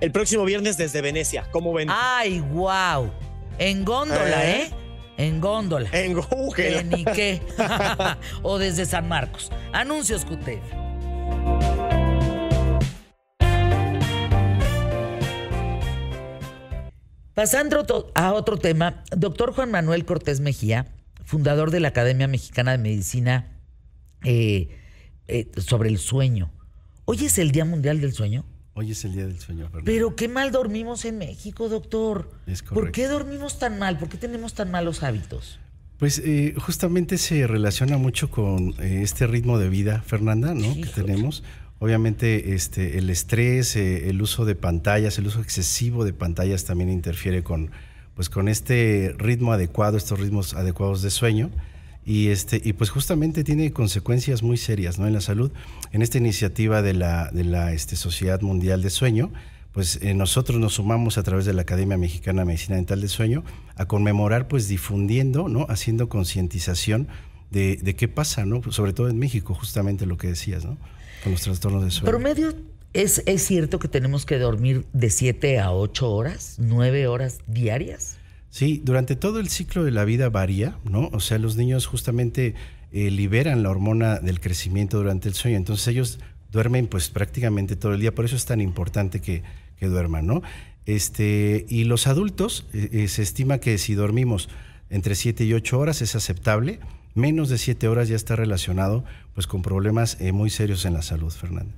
[0.00, 1.88] El próximo viernes desde Venecia, ¿cómo ven?
[1.90, 3.10] Ay, wow.
[3.58, 4.62] En góndola, ¿eh?
[4.62, 4.70] ¿Eh?
[5.18, 5.90] En góndola.
[5.92, 6.84] En Google.
[6.84, 7.42] Ni qué.
[8.42, 9.52] o desde San Marcos.
[9.74, 10.64] Anuncios QTF.
[17.34, 20.86] Pasando a otro tema, doctor Juan Manuel Cortés Mejía,
[21.26, 23.58] fundador de la Academia Mexicana de Medicina
[24.24, 24.78] eh,
[25.28, 26.50] eh, sobre el sueño.
[27.04, 28.46] Hoy es el Día Mundial del Sueño.
[28.80, 29.84] Hoy es el día del sueño, Fernando.
[29.84, 32.30] Pero qué mal dormimos en México, doctor.
[32.46, 32.92] Es ¿Por correcto.
[32.94, 33.98] qué dormimos tan mal?
[33.98, 35.58] ¿Por qué tenemos tan malos hábitos?
[35.98, 40.74] Pues eh, justamente se relaciona mucho con eh, este ritmo de vida, Fernanda, ¿no?
[40.74, 41.44] Que tenemos.
[41.78, 46.88] Obviamente, este, el estrés, eh, el uso de pantallas, el uso excesivo de pantallas también
[46.88, 47.72] interfiere con,
[48.14, 51.50] pues, con este ritmo adecuado, estos ritmos adecuados de sueño.
[52.10, 55.06] Y, este, y pues justamente tiene consecuencias muy serias ¿no?
[55.06, 55.52] en la salud.
[55.92, 59.30] En esta iniciativa de la, de la este, Sociedad Mundial de Sueño,
[59.70, 63.06] pues eh, nosotros nos sumamos a través de la Academia Mexicana de Medicina Dental de
[63.06, 63.44] Sueño
[63.76, 65.66] a conmemorar, pues difundiendo, ¿no?
[65.68, 67.06] haciendo concientización
[67.52, 68.60] de, de qué pasa, ¿no?
[68.72, 70.78] sobre todo en México, justamente lo que decías, ¿no?
[71.22, 72.10] con los trastornos de sueño.
[72.10, 72.54] Promedio,
[72.92, 78.19] ¿es, ¿es cierto que tenemos que dormir de 7 a 8 horas, 9 horas diarias?
[78.50, 81.08] Sí, durante todo el ciclo de la vida varía, ¿no?
[81.12, 82.54] O sea, los niños justamente
[82.90, 86.18] eh, liberan la hormona del crecimiento durante el sueño, entonces ellos
[86.50, 89.42] duermen pues prácticamente todo el día, por eso es tan importante que,
[89.80, 90.42] duerman, ¿no?
[90.84, 94.50] Este, y los adultos, eh, eh, se estima que si dormimos
[94.90, 96.80] entre 7 y 8 horas es aceptable,
[97.14, 101.32] menos de 7 horas ya está relacionado pues con problemas muy serios en la salud,
[101.32, 101.72] Fernando.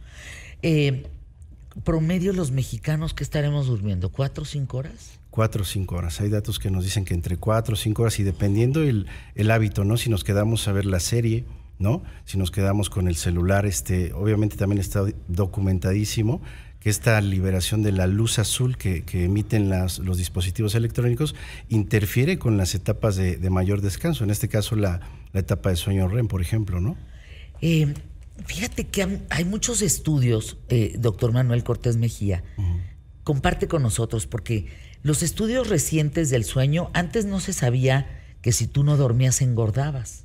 [1.85, 5.22] Promedio los mexicanos que estaremos durmiendo, ¿4 o 5 horas?
[5.33, 6.21] Cuatro o cinco horas.
[6.21, 9.51] Hay datos que nos dicen que entre cuatro o cinco horas y dependiendo el, el
[9.51, 9.97] hábito, ¿no?
[9.97, 11.47] Si nos quedamos a ver la serie,
[11.79, 12.03] ¿no?
[12.27, 16.43] Si nos quedamos con el celular, este, obviamente también está documentadísimo
[16.81, 21.35] que esta liberación de la luz azul que, que emiten las- los dispositivos electrónicos
[21.71, 25.01] interfiere con las etapas de, de mayor descanso, en este caso la,
[25.33, 26.97] la etapa de sueño REM, por ejemplo, ¿no?
[27.63, 27.95] Eh,
[28.47, 32.43] fíjate que hay muchos estudios, eh, doctor Manuel Cortés Mejía,
[33.25, 34.67] comparte con nosotros, porque
[35.03, 40.25] los estudios recientes del sueño, antes no se sabía que si tú no dormías engordabas.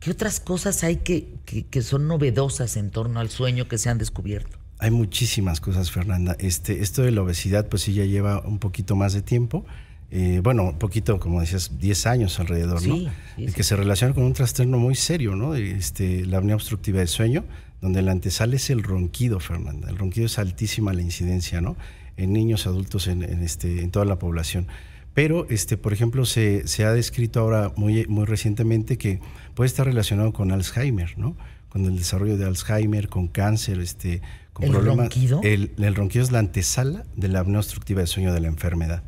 [0.00, 3.88] ¿Qué otras cosas hay que, que- que son novedosas en torno al sueño que se
[3.88, 4.58] han descubierto?
[4.78, 6.36] Hay muchísimas cosas, Fernanda.
[6.38, 9.64] Este, esto de la obesidad, pues sí ya lleva un poquito más de tiempo.
[10.10, 12.96] Eh, bueno, un poquito, como decías, 10 años alrededor, Sí, ¿no?
[12.96, 13.08] sí,
[13.38, 13.54] El sí.
[13.54, 15.54] que se relaciona con un trastorno muy serio, ¿no?
[15.54, 17.44] Este, la apnea obstructiva del sueño,
[17.82, 19.90] donde la antesala es el ronquido, Fernanda.
[19.90, 21.76] El ronquido es altísima la incidencia, ¿no?
[22.18, 24.66] En niños, adultos, en, en este, en toda la población.
[25.14, 29.20] Pero, este, por ejemplo, se, se ha descrito ahora muy, muy recientemente que
[29.54, 31.36] puede estar relacionado con Alzheimer, ¿no?
[31.70, 34.20] Con el desarrollo de Alzheimer, con cáncer, este,
[34.52, 35.06] con ¿El problemas.
[35.06, 35.40] ronquido?
[35.42, 39.02] El, el ronquido es la antesala de la apnea obstructiva del sueño de la enfermedad,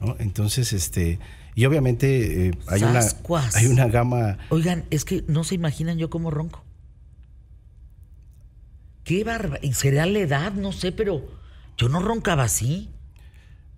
[0.00, 0.16] ¿no?
[0.18, 1.18] Entonces, este,
[1.54, 3.00] y obviamente eh, hay, una,
[3.54, 6.62] hay una gama Oigan, es que no se imaginan yo cómo ronco.
[9.04, 9.58] Qué barba.
[9.62, 10.52] ¿Y será la edad?
[10.54, 11.22] No sé, pero
[11.76, 12.90] yo no roncaba así.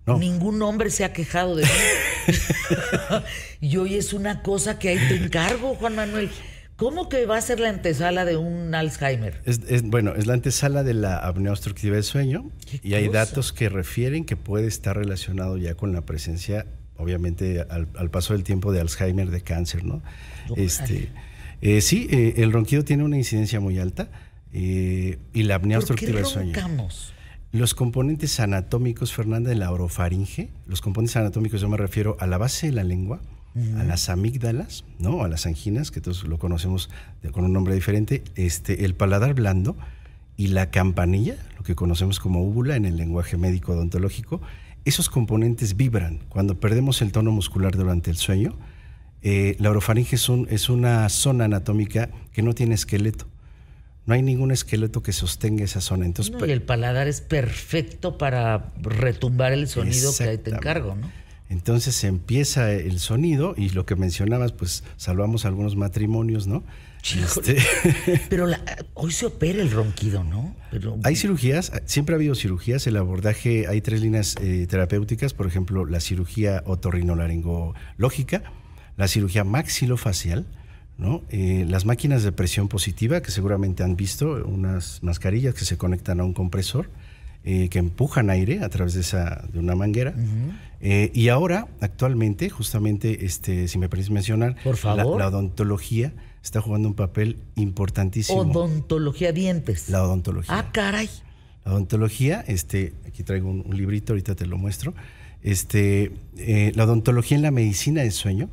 [0.05, 0.17] No.
[0.17, 1.69] Ningún hombre se ha quejado de mí.
[3.61, 6.29] y hoy es una cosa que ahí te encargo, Juan Manuel.
[6.77, 9.41] ¿Cómo que va a ser la antesala de un Alzheimer?
[9.45, 13.09] Es, es- bueno, es la antesala de la apnea obstructiva del sueño ¿Qué y hay
[13.09, 18.33] datos que refieren que puede estar relacionado ya con la presencia, obviamente, al, al paso
[18.33, 20.03] del tiempo de Alzheimer, de cáncer, ¿no?
[20.55, 21.09] Este,
[21.61, 24.09] eh, sí, eh, el ronquido tiene una incidencia muy alta
[24.53, 26.53] eh, y la apnea ¿Por qué obstructiva del sueño.
[26.53, 27.13] roncamos?
[27.57, 32.37] Los componentes anatómicos, Fernanda, de la orofaringe, los componentes anatómicos yo me refiero a la
[32.37, 33.19] base de la lengua,
[33.79, 35.23] a las amígdalas, ¿no?
[35.23, 36.91] A las anginas, que todos lo conocemos
[37.31, 39.75] con un nombre diferente, este, el paladar blando
[40.35, 44.39] y la campanilla, lo que conocemos como úvula en el lenguaje médico odontológico,
[44.85, 48.53] esos componentes vibran cuando perdemos el tono muscular durante el sueño.
[49.23, 53.25] eh, la orofaringe es, un- es una zona anatómica que no tiene esqueleto.
[54.07, 56.05] No hay ningún esqueleto que sostenga esa zona.
[56.05, 60.95] Entonces, No, y el paladar es perfecto para retumbar el sonido que ahí te encargo,
[60.95, 61.11] ¿no?
[61.49, 66.63] Entonces empieza el sonido y lo que mencionabas, pues salvamos algunos matrimonios, ¿no?
[67.03, 67.57] Este,
[68.29, 68.61] Pero la-
[68.95, 70.55] hoy se opera el ronquido, ¿no?
[70.71, 75.47] Pero, hay cirugías, siempre ha habido cirugías, el abordaje, hay tres líneas eh, terapéuticas, por
[75.47, 78.43] ejemplo, la cirugía otorrinolaringológica,
[78.97, 80.45] la cirugía maxilofacial,
[80.97, 81.21] ¿no?
[81.29, 86.19] Eh, las máquinas de presión positiva, que seguramente han visto, unas mascarillas que se conectan
[86.19, 86.89] a un compresor,
[87.43, 90.13] eh, que empujan aire a través de, esa, de una manguera.
[90.81, 95.19] Eh, y ahora, actualmente, justamente, este, si me permites mencionar, Por la- favor.
[95.19, 96.13] La, odontología
[96.43, 98.39] está jugando un papel importantísimo.
[98.39, 99.89] Odontología dientes.
[99.89, 100.57] la odontología.
[100.57, 101.09] Ah, caray.
[101.63, 104.93] La odontología, este, aquí traigo un, un librito, ahorita te lo muestro.
[105.43, 108.49] Este, eh, la odontología en la medicina del sueño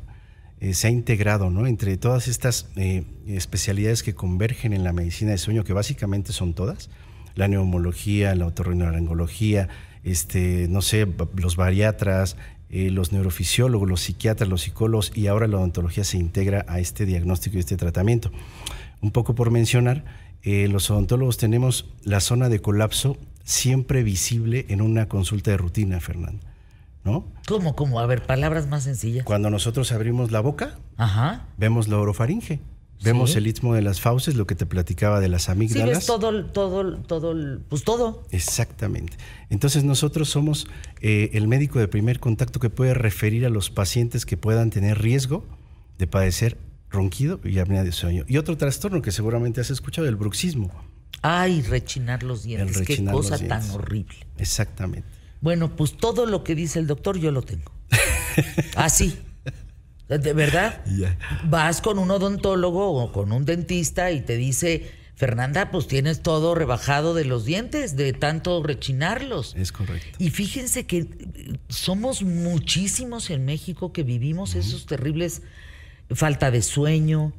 [0.65, 1.67] eh, se ha integrado ¿no?
[1.67, 6.55] entre todas estas eh, especialidades que convergen en la medicina del sueño, que básicamente son
[6.55, 6.89] todas,
[7.35, 9.69] la neumología, la otorrinolaringología,
[10.03, 12.35] este, no sé, los bariatras,
[12.71, 17.05] eh, los neurofisiólogos, los psiquiatras, los psicólogos y ahora la odontología se integra a este
[17.05, 18.31] diagnóstico y este tratamiento.
[19.01, 20.03] Un poco por mencionar,
[20.43, 26.39] los odontólogos tenemos la zona de colapso siempre visible en una consulta de rutina, Fernando.
[27.05, 27.31] ¿No?
[27.47, 27.99] ¿Cómo, cómo?
[27.99, 29.23] A ver, palabras más sencillas.
[29.25, 31.45] Cuando nosotros abrimos la boca, Ajá.
[31.57, 32.59] vemos la orofaringe,
[33.03, 33.37] vemos Sí.
[33.37, 35.97] el istmo de las fauces, lo que te platicaba de las Sí, amígdalas.
[35.99, 38.23] ves todo, el- todo, todo, el- pues todo.
[38.31, 39.17] Exactamente.
[39.51, 40.67] Entonces nosotros somos
[41.01, 44.99] eh, el médico de primer contacto que puede referir a los pacientes que puedan tener
[44.99, 45.45] riesgo
[45.99, 46.57] de padecer
[46.89, 48.23] ronquido y apnea de sueño.
[48.27, 50.71] Y otro trastorno que seguramente has escuchado, el bruxismo.
[51.21, 52.77] Ay, rechinar los dientes.
[52.79, 53.75] Qué rechinar los cosa tan dientes.
[53.75, 54.15] horrible.
[54.39, 55.07] Exactamente.
[55.45, 57.71] Bueno, pues todo lo que dice el doctor yo lo tengo.
[58.75, 59.15] Así.
[60.09, 60.83] De verdad.
[61.47, 66.55] Vas con un odontólogo o con un dentista y te dice, Fernanda, pues tienes todo
[66.55, 69.53] rebajado de los dientes, de tanto rechinarlos.
[69.55, 70.17] Es correcto.
[70.17, 75.43] Y fíjense que eh, somos muchísimos en México que vivimos esos terribles
[76.09, 77.33] falta de sueño,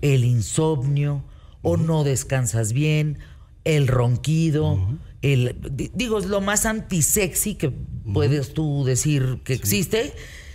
[0.00, 1.24] el insomnio,
[1.62, 3.18] o no descansas bien,
[3.64, 4.78] el ronquido,
[5.22, 7.70] el di- digo, es lo más antisexy que
[8.12, 10.12] puedes tú decir que existe,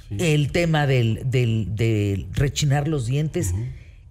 [0.09, 3.53] el tema del, del, del rechinar los dientes.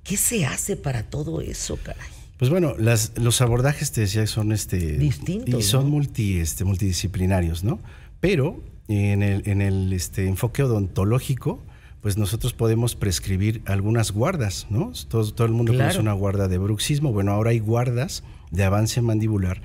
[0.04, 2.08] ¿Qué se hace para todo eso, caray?
[2.38, 5.90] Pues bueno, las- los abordajes, te decía, son este, Distintos, y son ¿no?
[5.90, 7.78] multi, este, multidisciplinarios, ¿no?
[8.20, 11.62] Pero en el, en el este, enfoque odontológico,
[12.00, 14.92] pues nosotros podemos prescribir algunas guardas, ¿no?
[15.08, 15.84] Todo, todo el mundo Claro.
[15.90, 17.12] conoce una guarda de bruxismo.
[17.12, 19.62] Bueno, ahora hay guardas de avance mandibular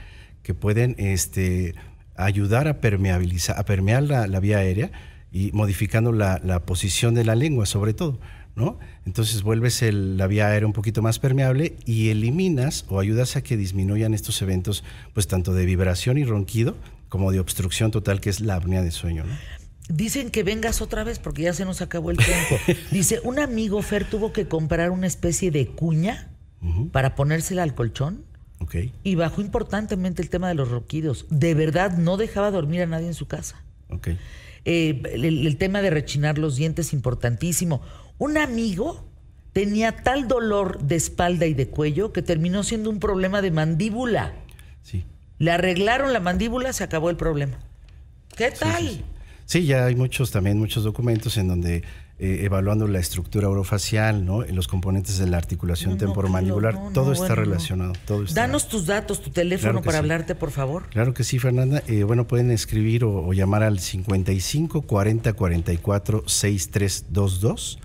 [0.47, 1.75] que pueden este,
[2.15, 4.91] ayudar a permeabilizar, a permear la, la vía aérea
[5.29, 8.17] y modificando la, la posición de la lengua, sobre todo,
[8.55, 8.79] ¿no?
[9.05, 13.41] Entonces vuelves el- la vía aérea un poquito más permeable y eliminas o ayudas a
[13.43, 16.77] que disminuyan estos eventos, pues tanto de vibración y ronquido
[17.09, 19.33] como de obstrucción total, que es la apnea de sueño, ¿no?
[19.89, 22.55] Dicen que vengas otra vez porque ya se nos acabó el tiempo.
[22.91, 26.29] Dice, un amigo Fer tuvo que comprar una especie de cuña
[26.93, 28.23] para ponérsela al colchón
[29.03, 31.25] Y bajó importantemente el tema de los ronquidos.
[31.29, 33.63] De verdad, no dejaba dormir a nadie en su casa.
[34.65, 37.81] Eh, el, el tema de rechinar los dientes, importantísimo.
[38.17, 39.05] Un amigo
[39.53, 44.33] tenía tal dolor de espalda y de cuello que terminó siendo un problema de mandíbula.
[44.83, 45.05] Sí.
[45.39, 47.59] Le arreglaron la mandíbula, se acabó el problema.
[48.35, 49.03] ¿Qué tal?
[49.45, 51.83] Sí, ya hay muchos también, muchos documentos en donde
[52.19, 54.41] eh, evaluando la estructura orofacial, ¿no?
[54.41, 57.93] Los componentes de la articulación No, temporomandibular, no, todo está bueno, relacionado.
[58.05, 59.99] Todo está- Danos tus datos, tu teléfono Claro para sí.
[59.99, 60.89] hablarte, por favor.
[60.89, 61.83] Claro que sí, Fernanda.
[61.87, 67.79] Eh, bueno, pueden escribir o, o llamar al 55 40 44 6322,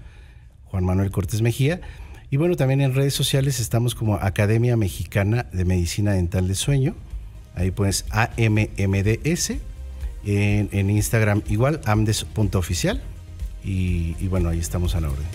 [0.64, 1.80] Juan Manuel Cortés Mejía.
[2.30, 6.94] Y bueno, también en redes sociales estamos como Academia Mexicana de Medicina Dental de Sueño.
[7.54, 9.50] Ahí pues AMMDS.
[10.24, 13.02] En, en Instagram igual, amdes.oficial.
[13.64, 15.26] Y, y bueno, ahí estamos a la orden.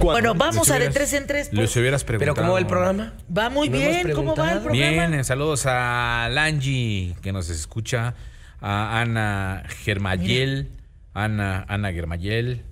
[0.00, 1.48] Bueno, vamos a de hubieras- tres en tres.
[1.48, 1.60] pues.
[1.60, 2.44] Les hubieras Pero preguntado.
[2.46, 3.14] ¿cómo va el programa?
[3.36, 5.06] Va muy bien, ¿cómo va el programa?
[5.08, 8.14] Bien, saludos a Langi, que nos escucha,
[8.60, 10.68] a Ana Germayel,
[11.14, 12.62] Ana, Ana Germayel,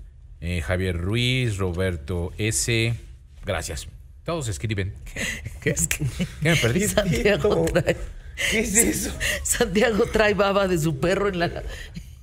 [0.40, 2.94] eh, Javier Ruiz, Roberto S.
[3.44, 3.88] Gracias.
[4.24, 4.94] Todos escriben.
[5.60, 6.06] ¿Qué, ¿Qué
[6.40, 6.86] me perdí?
[6.88, 7.96] Santiago trae,
[8.50, 9.10] ¿Qué es eso?
[9.42, 11.62] Santiago trae baba de su perro en la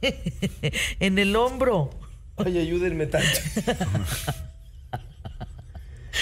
[1.00, 1.90] en el hombro.
[2.36, 3.28] Oye, ayúdenme tanto.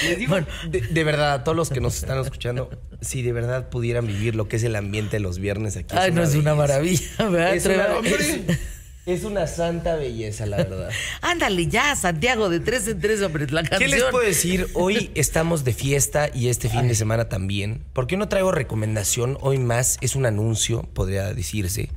[0.07, 0.47] Les digo, Bueno.
[0.69, 2.69] de, de verdad, a todos los que nos están escuchando,
[3.01, 5.95] si de verdad pudieran vivir lo que es el ambiente de los viernes aquí.
[5.97, 7.55] Ay, no es una maravilla, ¿verdad?
[7.55, 8.01] Es una, Treva?
[9.06, 10.90] Es- una santa belleza, la verdad.
[11.22, 13.91] Ándale ya, Santiago, de tres en tres, hombre, la ¿Qué canción.
[13.91, 14.68] les puedo decir?
[14.73, 17.84] Hoy estamos de fiesta y este fin de semana también.
[17.94, 19.38] ¿Por qué no traigo recomendación?
[19.41, 21.90] Hoy más es un anuncio, podría decirse.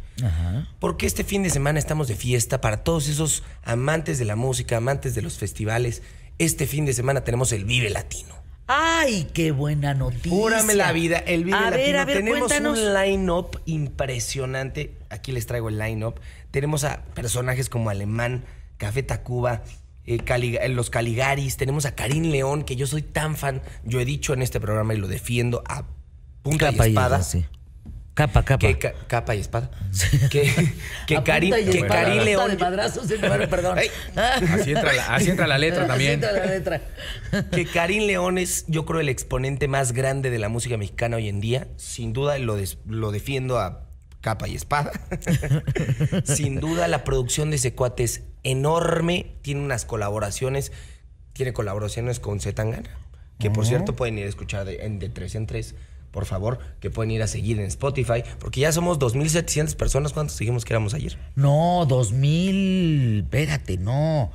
[0.79, 4.77] Porque este fin de semana estamos de fiesta para todos esos amantes de la música,
[4.77, 6.03] amantes de los festivales.
[6.39, 8.35] Este fin de semana tenemos el Vive Latino.
[8.67, 10.31] Ay, qué buena noticia.
[10.31, 11.83] Júrame la vida, el Vive A Latino.
[11.83, 12.79] ver, a ver, Tenemos cuéntanos.
[12.79, 14.95] un line-up impresionante.
[15.11, 16.15] Aquí les traigo el line-up.
[16.51, 18.45] Tenemos a personajes como Alemán,
[18.79, 19.63] Café Tacuba,
[20.07, 21.57] eh, Cali- eh, los Caligaris.
[21.57, 23.61] Tenemos a Karim León, que yo soy tan fan.
[23.85, 25.85] Yo he dicho en este programa y lo defiendo a
[26.43, 27.23] punta Capa y y espada.
[27.23, 27.45] sí.
[28.15, 28.59] Capa, capa.
[28.67, 29.71] Que ca- capa y espada.
[30.31, 30.73] Que, que,
[31.09, 31.39] que hasta
[32.25, 32.51] León.
[32.51, 33.77] de madrazos en mano, perdón.
[33.77, 33.89] Ay.
[34.51, 36.13] Así entra la, así entra la letra Así también.
[36.15, 36.81] entra la letra.
[37.51, 41.29] que Karim León es, yo creo, el exponente más grande de la música mexicana hoy
[41.29, 41.67] en día.
[41.77, 43.89] Sin duda lo, des- lo defiendo a
[44.21, 44.93] capa y espada.
[46.25, 49.35] Sin duda, la producción de ese cuate es enorme.
[49.43, 50.73] Tiene unas colaboraciones.
[51.33, 52.91] Tiene colaboraciones con Zetangana.
[53.41, 55.75] Que por cierto pueden ir a escuchar de, de tres en tres.
[56.15, 58.23] Por favor, que pueden ir a seguir en Spotify.
[58.39, 60.13] Porque ya somos 2.700 personas.
[60.13, 61.19] ¿Cuántos dijimos que éramos ayer?
[61.35, 63.25] No, 2000.
[63.25, 64.31] Espérate, no.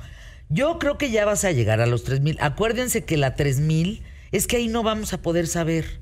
[0.50, 2.36] Yo creo que ya vas a llegar a los 3000.
[2.42, 6.00] Acuérdense que la 3000 es que ahí no vamos a poder saber.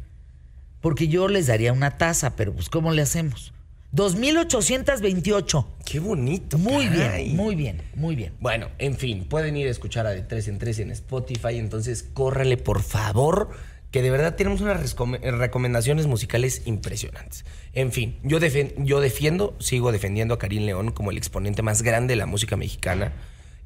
[0.81, 3.53] Porque yo les daría una tasa, pero pues ¿cómo le hacemos?
[3.93, 5.69] 2828.
[5.85, 6.59] Qué bonito.
[6.59, 7.27] Muy caray.
[7.27, 8.33] bien, muy bien, muy bien.
[8.41, 12.03] Bueno, en fin, pueden ir a escuchar a de 3 en 3 en Spotify, entonces
[12.03, 13.51] córrele por favor,
[13.91, 17.45] que de verdad tenemos unas rescom- recomendaciones musicales impresionantes.
[17.73, 22.13] En fin, yo, yo defiendo, sigo defendiendo a Karim León como el exponente más grande
[22.13, 23.13] de la música mexicana.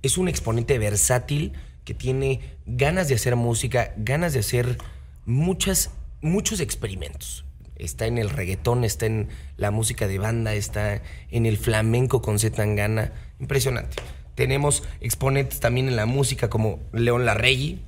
[0.03, 1.53] Es un exponente versátil
[1.85, 4.79] que tiene ganas de hacer música, ganas de hacer
[5.27, 5.91] muchas,
[6.21, 7.45] muchos experimentos.
[7.77, 12.39] Está en el reggaetón, está en la música de banda, está en el flamenco con
[12.39, 13.13] Z Tangana.
[13.41, 13.97] Impresionante.
[14.37, 17.81] Tenemos exponentes también en la música como León Larregui.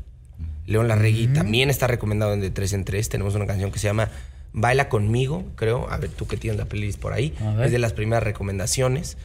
[0.67, 3.09] León Larregui también está recomendado en De 3 en 3.
[3.09, 4.09] Tenemos una canción que se llama
[4.53, 5.91] Baila conmigo, creo.
[5.91, 7.35] A ver, tú que tienes la playlist por ahí.
[7.63, 9.17] Es de las primeras recomendaciones.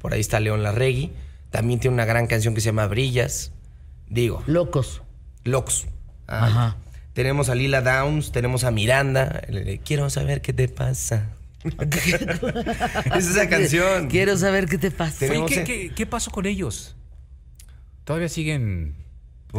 [0.00, 1.12] Por ahí está León Larregui.
[1.50, 3.52] También tiene una gran canción que se llama Brillas.
[4.08, 5.02] Digo, Locos.
[5.44, 5.86] Locos.
[6.26, 6.76] Ajá.
[7.14, 9.42] Tenemos a Lila Downs, tenemos a Miranda.
[9.84, 11.30] Quiero saber qué te pasa.
[13.16, 14.08] es esa canción.
[14.08, 15.26] Quiero saber qué te pasa.
[15.26, 16.94] Oye, ¿qué, qué- qué pasó con ellos?
[18.04, 18.94] ¿Todavía siguen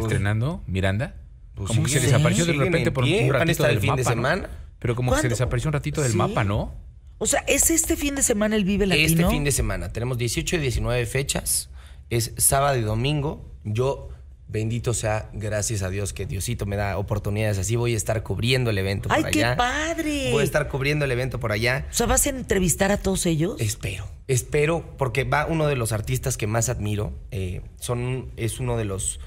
[0.02, 1.14] estrenando Miranda?
[1.54, 3.80] Pues como que se sí, desapareció de repente en por pie, un ratito el del
[3.80, 4.48] fin de semana.
[4.78, 6.16] Pero como que se desapareció un ratito del Sí.
[6.16, 6.72] mapa, ¿no?
[7.18, 9.06] O sea, ¿es este fin de semana el Vive Latino?
[9.08, 9.92] Este fin de semana.
[9.92, 11.68] Tenemos 18 y 19 fechas.
[12.10, 13.44] Es sábado y domingo.
[13.64, 14.10] Yo,
[14.46, 17.74] bendito sea, gracias a Dios que Diosito me da oportunidades así.
[17.74, 19.56] Voy a estar cubriendo el evento ¡Ay, por qué allá.
[19.56, 20.30] padre!
[20.30, 21.86] Voy a estar cubriendo el evento por allá.
[21.90, 23.56] O sea, ¿vas a entrevistar a todos ellos?
[23.60, 27.12] Espero, espero, porque va uno de los artistas que más admiro.
[27.32, 29.18] eh, son, es uno de los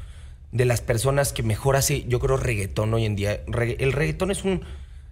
[0.51, 3.41] de las personas que mejor hace, yo creo, reggaetón hoy en día.
[3.79, 4.61] El reggaetón es un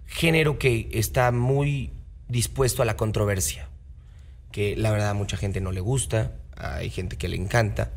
[0.06, 1.90] género que está muy
[2.28, 3.68] dispuesto a la controversia.
[4.52, 7.90] Que la verdad a mucha gente no le gusta, hay gente que le encanta.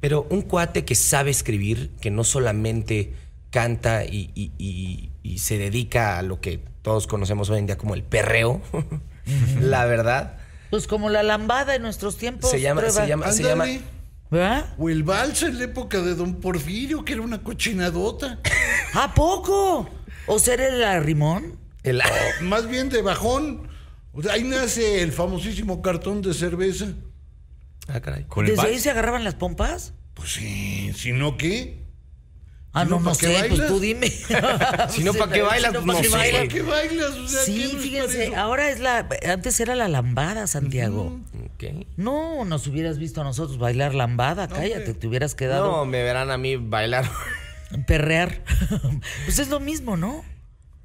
[0.00, 3.12] Pero un cuate que sabe escribir, que no solamente
[3.50, 7.78] canta y, y- y- y se dedica a lo que todos conocemos hoy en día
[7.78, 8.60] como el perreo,
[9.60, 10.34] la verdad,
[10.70, 12.50] Pues como la lambada en nuestros tiempos.
[12.50, 13.00] se llama, prueba.
[13.02, 13.72] se llama, se Ándale.
[13.74, 13.86] llama,
[14.30, 14.74] ¿Verdad?
[14.78, 18.40] O el vals en la época de Don Porfirio, que era una cochinadota.
[18.94, 19.88] ¿A poco?
[20.26, 21.58] ¿O ser el arrimón?
[21.84, 22.02] el-
[22.42, 23.68] Más bien de bajón.
[24.12, 26.86] O sea, ahí nace el famosísimo cartón de cerveza.
[27.86, 28.24] Ah, caray.
[28.24, 29.92] Con el ¿Desde ahí se agarraban las pompas?
[30.14, 31.85] Pues sí, si no, ¿qué?
[32.76, 34.08] Ah, no, no, no ¿pa' qué sé, pues tú dime.
[34.90, 35.72] Si no, ¿pa' qué bailas?
[35.72, 36.32] Si no, No.
[36.32, 37.10] ¿Para qué bailas?
[37.10, 39.08] O sea, ¿qué Sí, no para fíjense, ahora es la.
[39.28, 41.18] Antes era la lambada, Santiago.
[41.54, 41.86] Ok.
[41.96, 46.30] No, nos hubieras visto a nosotros bailar lambada, cállate, te hubieras No, quedado me verán
[46.30, 47.10] a mí bailar.
[47.86, 48.42] perrear.
[49.24, 50.22] pues es lo mismo, ¿no?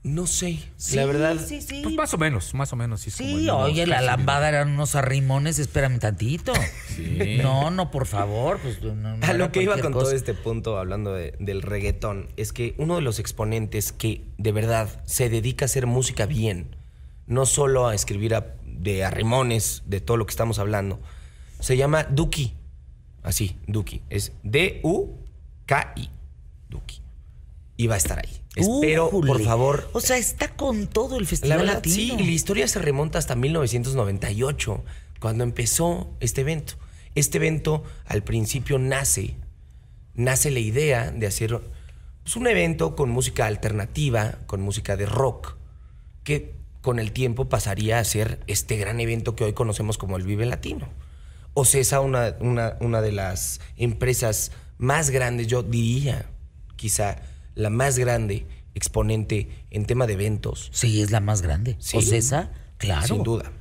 [0.03, 1.37] No sé, Sí, la verdad.
[1.47, 1.81] Sí, sí.
[1.83, 3.01] Pues más o menos, más o menos.
[3.01, 6.53] Sí, es como el Sí, oye, la lambada eran unos arrimones, espérame tantito.
[6.95, 7.37] Sí.
[7.41, 8.59] No, no, por favor.
[8.59, 12.29] Pues, no, no A lo que iba con todo este punto hablando de- del reggaetón
[12.35, 16.75] es que uno de los exponentes que de verdad se dedica a hacer música bien,
[17.27, 20.99] no solo a escribir a- de arrimones, de todo lo que estamos hablando,
[21.59, 22.55] se llama Duki.
[23.23, 24.01] Así, Duki.
[24.09, 26.09] Es D-U-K-I.
[26.69, 27.01] Duki.
[27.77, 28.40] Y va a estar ahí.
[28.55, 31.95] Espero, por favor, O sea, está con todo el la festival verdad, latino.
[31.95, 34.83] sí, y la historia se remonta hasta 1998,
[35.19, 36.73] cuando empezó este evento.
[37.15, 39.35] Este evento al principio nace,
[40.15, 41.61] nace la idea de hacer
[42.23, 45.55] pues, un evento con música alternativa, con música de rock,
[46.23, 50.23] que con el tiempo pasaría a ser este gran evento que hoy conocemos como el
[50.23, 50.89] Vive Latino.
[51.53, 56.25] Ocesa, una, una, una de las empresas más grandes, yo diría,
[56.75, 57.21] quizá
[57.55, 60.69] la más grande exponente en tema de eventos.
[60.73, 61.75] Sí, es la más grande.
[61.79, 61.97] Sí.
[61.97, 63.07] Ocesa, claro.
[63.07, 63.51] Sin duda.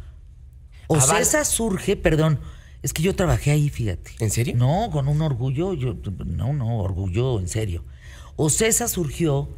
[0.87, 2.41] Ocesa surge, perdón,
[2.83, 4.13] es que yo trabajé ahí, fíjate.
[4.19, 4.55] ¿En serio?
[4.57, 7.85] No, con un orgullo, yo, no, no, orgullo, en serio.
[8.37, 9.49] Ocesa surgió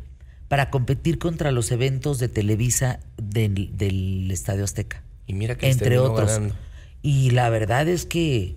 [0.48, 5.02] para competir contra los eventos de Televisa del, del Estadio Azteca.
[5.26, 6.32] Y mira que entre otros.
[6.32, 6.54] ganando.
[7.00, 8.56] Y la verdad es que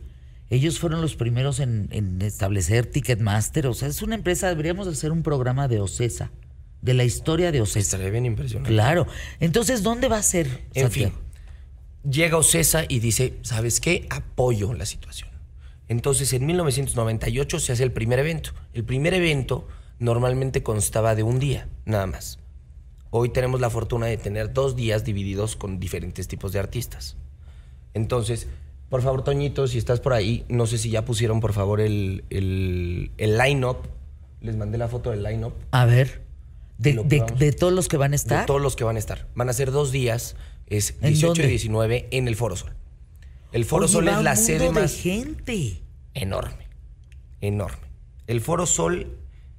[0.56, 3.68] ellos fueron los primeros en, en establecer Ticketmaster.
[3.68, 6.32] O sea, es una empresa, deberíamos hacer un programa de Ocesa,
[6.82, 7.80] de la historia de Ocesa.
[7.80, 8.70] Estaría bien impresionante.
[8.70, 9.08] Claro.
[9.40, 10.48] Entonces, ¿dónde va a ser?
[10.74, 11.16] En Santiago?
[11.16, 14.08] fin, llega Ocesa y dice, ¿sabes qué?
[14.10, 15.30] Apoyo la situación.
[15.88, 18.52] Entonces, en 1998 se hace el primer evento.
[18.74, 19.68] El primer evento
[20.00, 22.40] normalmente constaba de un día, nada más.
[23.12, 27.18] Hoy tenemos la fortuna de tener dos días divididos con diferentes tipos de artistas.
[27.94, 28.48] Entonces,
[28.90, 32.24] por favor, Toñito, si estás por ahí, no sé si ya pusieron, por favor, el,
[32.30, 33.78] el, el line-up.
[34.42, 35.54] Les mandé la foto del line-up.
[35.72, 36.22] A ver,
[36.78, 38.46] de, de- de todos los que van a De estar.
[38.46, 39.28] todos los que van a estar.
[39.36, 40.36] Van a ser dos días,
[40.68, 41.46] es ¿En 18 dónde?
[41.46, 42.74] y 19 en el Foro Sol.
[43.52, 45.82] El Foro Oye, Sol es la sede de más gente.
[46.14, 46.68] enorme,
[47.42, 47.78] enorme.
[48.28, 49.18] El Foro Sol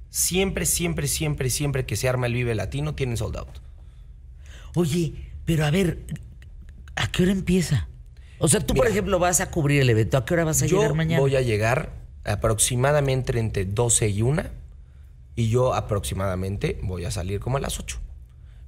[0.09, 3.47] siempre, siempre, siempre, siempre que se arma el Vive Latino tienen sold out.
[4.75, 5.13] Oye,
[5.45, 5.99] pero a ver,
[6.95, 7.87] ¿a qué hora empieza?
[8.39, 10.17] O sea, tú, por ejemplo, vas a cubrir el evento.
[10.17, 11.21] ¿A qué hora vas a Yo llegar mañana?
[11.21, 11.91] voy a llegar
[12.23, 14.43] aproximadamente entre 12 y 1
[15.35, 17.99] y yo aproximadamente voy a salir como a las 8.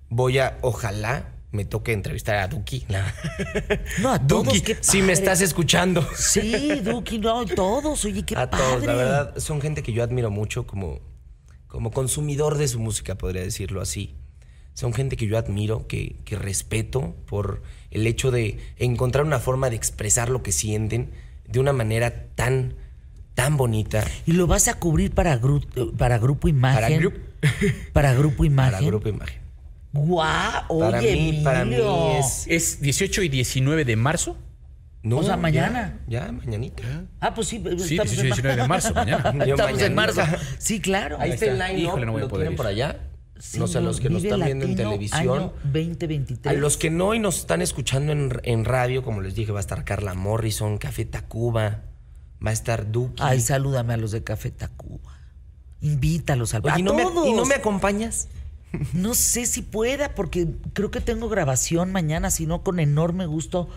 [0.10, 2.86] Voy a, ojalá me toque entrevistar a Duki.
[4.02, 6.08] No, a todos, Duki, qué si me estás escuchando.
[6.16, 8.06] Sí, Duki, no, todos.
[8.06, 8.66] Oye, qué a padre.
[8.66, 11.00] todos, la verdad, son gente que yo admiro mucho como,
[11.68, 14.16] como consumidor de su música, podría decirlo así.
[14.74, 19.70] Son gente que yo admiro, que, que respeto por el hecho de encontrar una forma
[19.70, 21.10] de expresar lo que sienten
[21.48, 22.76] de una manera tan,
[23.34, 24.04] tan bonita.
[24.26, 26.82] Y lo vas a cubrir para, gru- para Grupo Imagen.
[26.82, 27.20] Para grup-
[27.94, 28.74] Para Grupo Imagen.
[28.74, 29.42] Para Grupo Imagen.
[29.92, 30.80] ¡Guau!
[30.80, 31.76] Para Oye, mí- para mí
[32.20, 34.38] es- ¿Es 18 y 19 de marzo?
[35.02, 36.00] No, O sea, ya- mañana.
[36.08, 36.84] Ya, mañanita.
[37.20, 37.58] Ah, pues sí.
[37.80, 39.34] Sí, estamos 18 y 19 de marzo, mañana.
[39.46, 40.22] Estamos en marzo.
[40.58, 41.18] Sí, claro.
[41.20, 41.68] Ahí está el está.
[41.70, 42.58] line Híjole, no voy a lo poder tienen ir.
[42.58, 42.98] por allá.
[43.58, 45.40] No sé, los que nos están viendo en televisión.
[45.40, 46.46] año 2023.
[46.46, 49.60] A los que no y nos están escuchando en, en radio, como les dije, va
[49.60, 51.84] a estar Carla Morrison, Café Tacuba,
[52.46, 53.24] va a estar Duki.
[53.24, 55.20] Ay, salúdame a los de Café Tacuba.
[55.82, 57.04] Invítalos al Oye, ¿y no, me.
[57.04, 58.28] ¿y no me acompañas?
[58.94, 63.68] No sé si pueda, porque creo que tengo grabación mañana, si no, con enorme gusto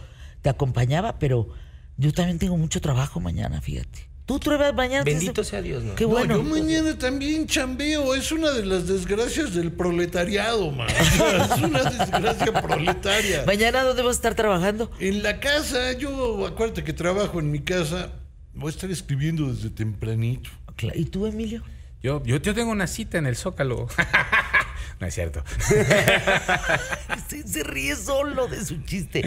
[0.43, 1.49] te acompañaba, pero
[1.97, 4.12] yo también tengo mucho trabajo mañana, fíjate.
[4.25, 5.03] Tú pruebas mañana.
[5.05, 5.95] Bendito sea Dios, ¿no?
[5.97, 6.37] Qué No, bueno.
[6.37, 8.15] yo mañana también chambeo.
[8.15, 10.89] Es una de las desgracias del proletariado, man.
[11.57, 13.45] Es una desgracia proletaria.
[13.47, 14.91] Mañana, ¿dónde vas a estar trabajando?
[15.01, 18.13] En la casa, yo acuérdate que trabajo en mi casa.
[18.55, 20.51] Voy a estar escribiendo desde tempranito.
[20.95, 21.63] ¿Y tú, Emilio?
[22.03, 23.87] Yo, yo, yo tengo una cita en el Zócalo.
[25.03, 25.43] no es cierto.
[27.29, 29.23] Se, se ríe solo de su chiste.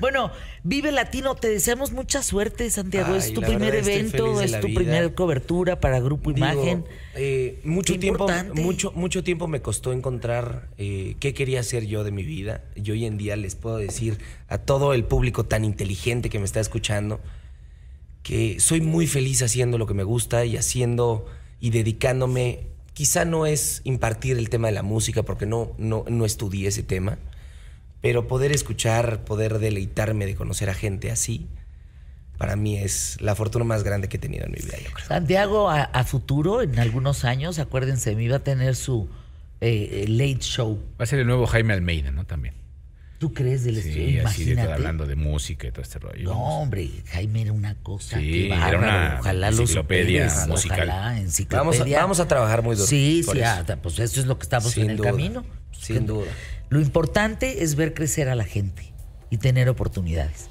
[0.00, 0.30] Bueno,
[0.64, 3.12] Vive Latino, te deseamos mucha suerte, Santiago.
[3.12, 4.80] Ay, es tu primer verdad, evento, es tu vida.
[4.80, 6.84] primer cobertura para Grupo Digo, Imagen.
[7.14, 8.60] eh, mucho Qué tiempo, importante.
[8.62, 12.64] mucho, mucho tiempo me costó encontrar eh, qué quería hacer yo de mi vida.
[12.74, 14.18] Y hoy en día les puedo decir
[14.48, 17.20] a todo el público tan inteligente que me está escuchando
[18.22, 21.26] que soy muy feliz haciendo lo que me gusta y haciendo
[21.60, 22.60] y dedicándome.
[22.98, 26.82] Quizá no es impartir el tema de la música porque no, no, no estudié ese
[26.82, 27.16] tema,
[28.00, 31.46] pero poder escuchar, poder deleitarme de conocer a gente así,
[32.38, 35.06] para mí es la fortuna más grande que he tenido en mi vida, yo creo.
[35.06, 39.08] Santiago, a, a futuro, en algunos años, acuérdense, me iba a tener su
[39.60, 40.82] eh, eh, late show.
[41.00, 42.26] Va a ser el nuevo Jaime Almeida, ¿no?
[42.26, 42.54] También.
[43.18, 44.26] ¿Tú crees del Sí, estudio?
[44.28, 44.72] así de todo, Imagínate.
[44.74, 46.22] hablando de música y todo este rollo.
[46.30, 48.16] No, hombre, Jaime era una cosa.
[48.18, 48.78] Sí, qué era bárbaro.
[48.78, 50.78] una Ojalá enciclopedia superes, musical.
[50.88, 51.58] Ojalá, enciclopedia.
[51.64, 52.86] Vamos a, vamos a trabajar muy duro.
[52.86, 53.44] Sí, sí, eso.
[53.44, 55.44] ah, pues eso es lo que estamos Sin en el camino.
[55.72, 56.28] sin duda.
[56.68, 58.92] Lo importante es ver crecer a la gente
[59.30, 60.48] y tener oportunidades.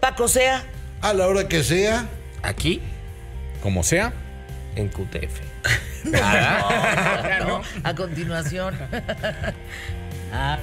[0.00, 0.64] Paco Sea,
[1.00, 2.08] A la hora que sea,
[2.42, 2.80] Aquí,
[3.62, 4.12] Como sea.
[4.76, 5.40] en QTF.
[6.04, 8.74] no, a continuación.
[10.34, 10.58] Ah,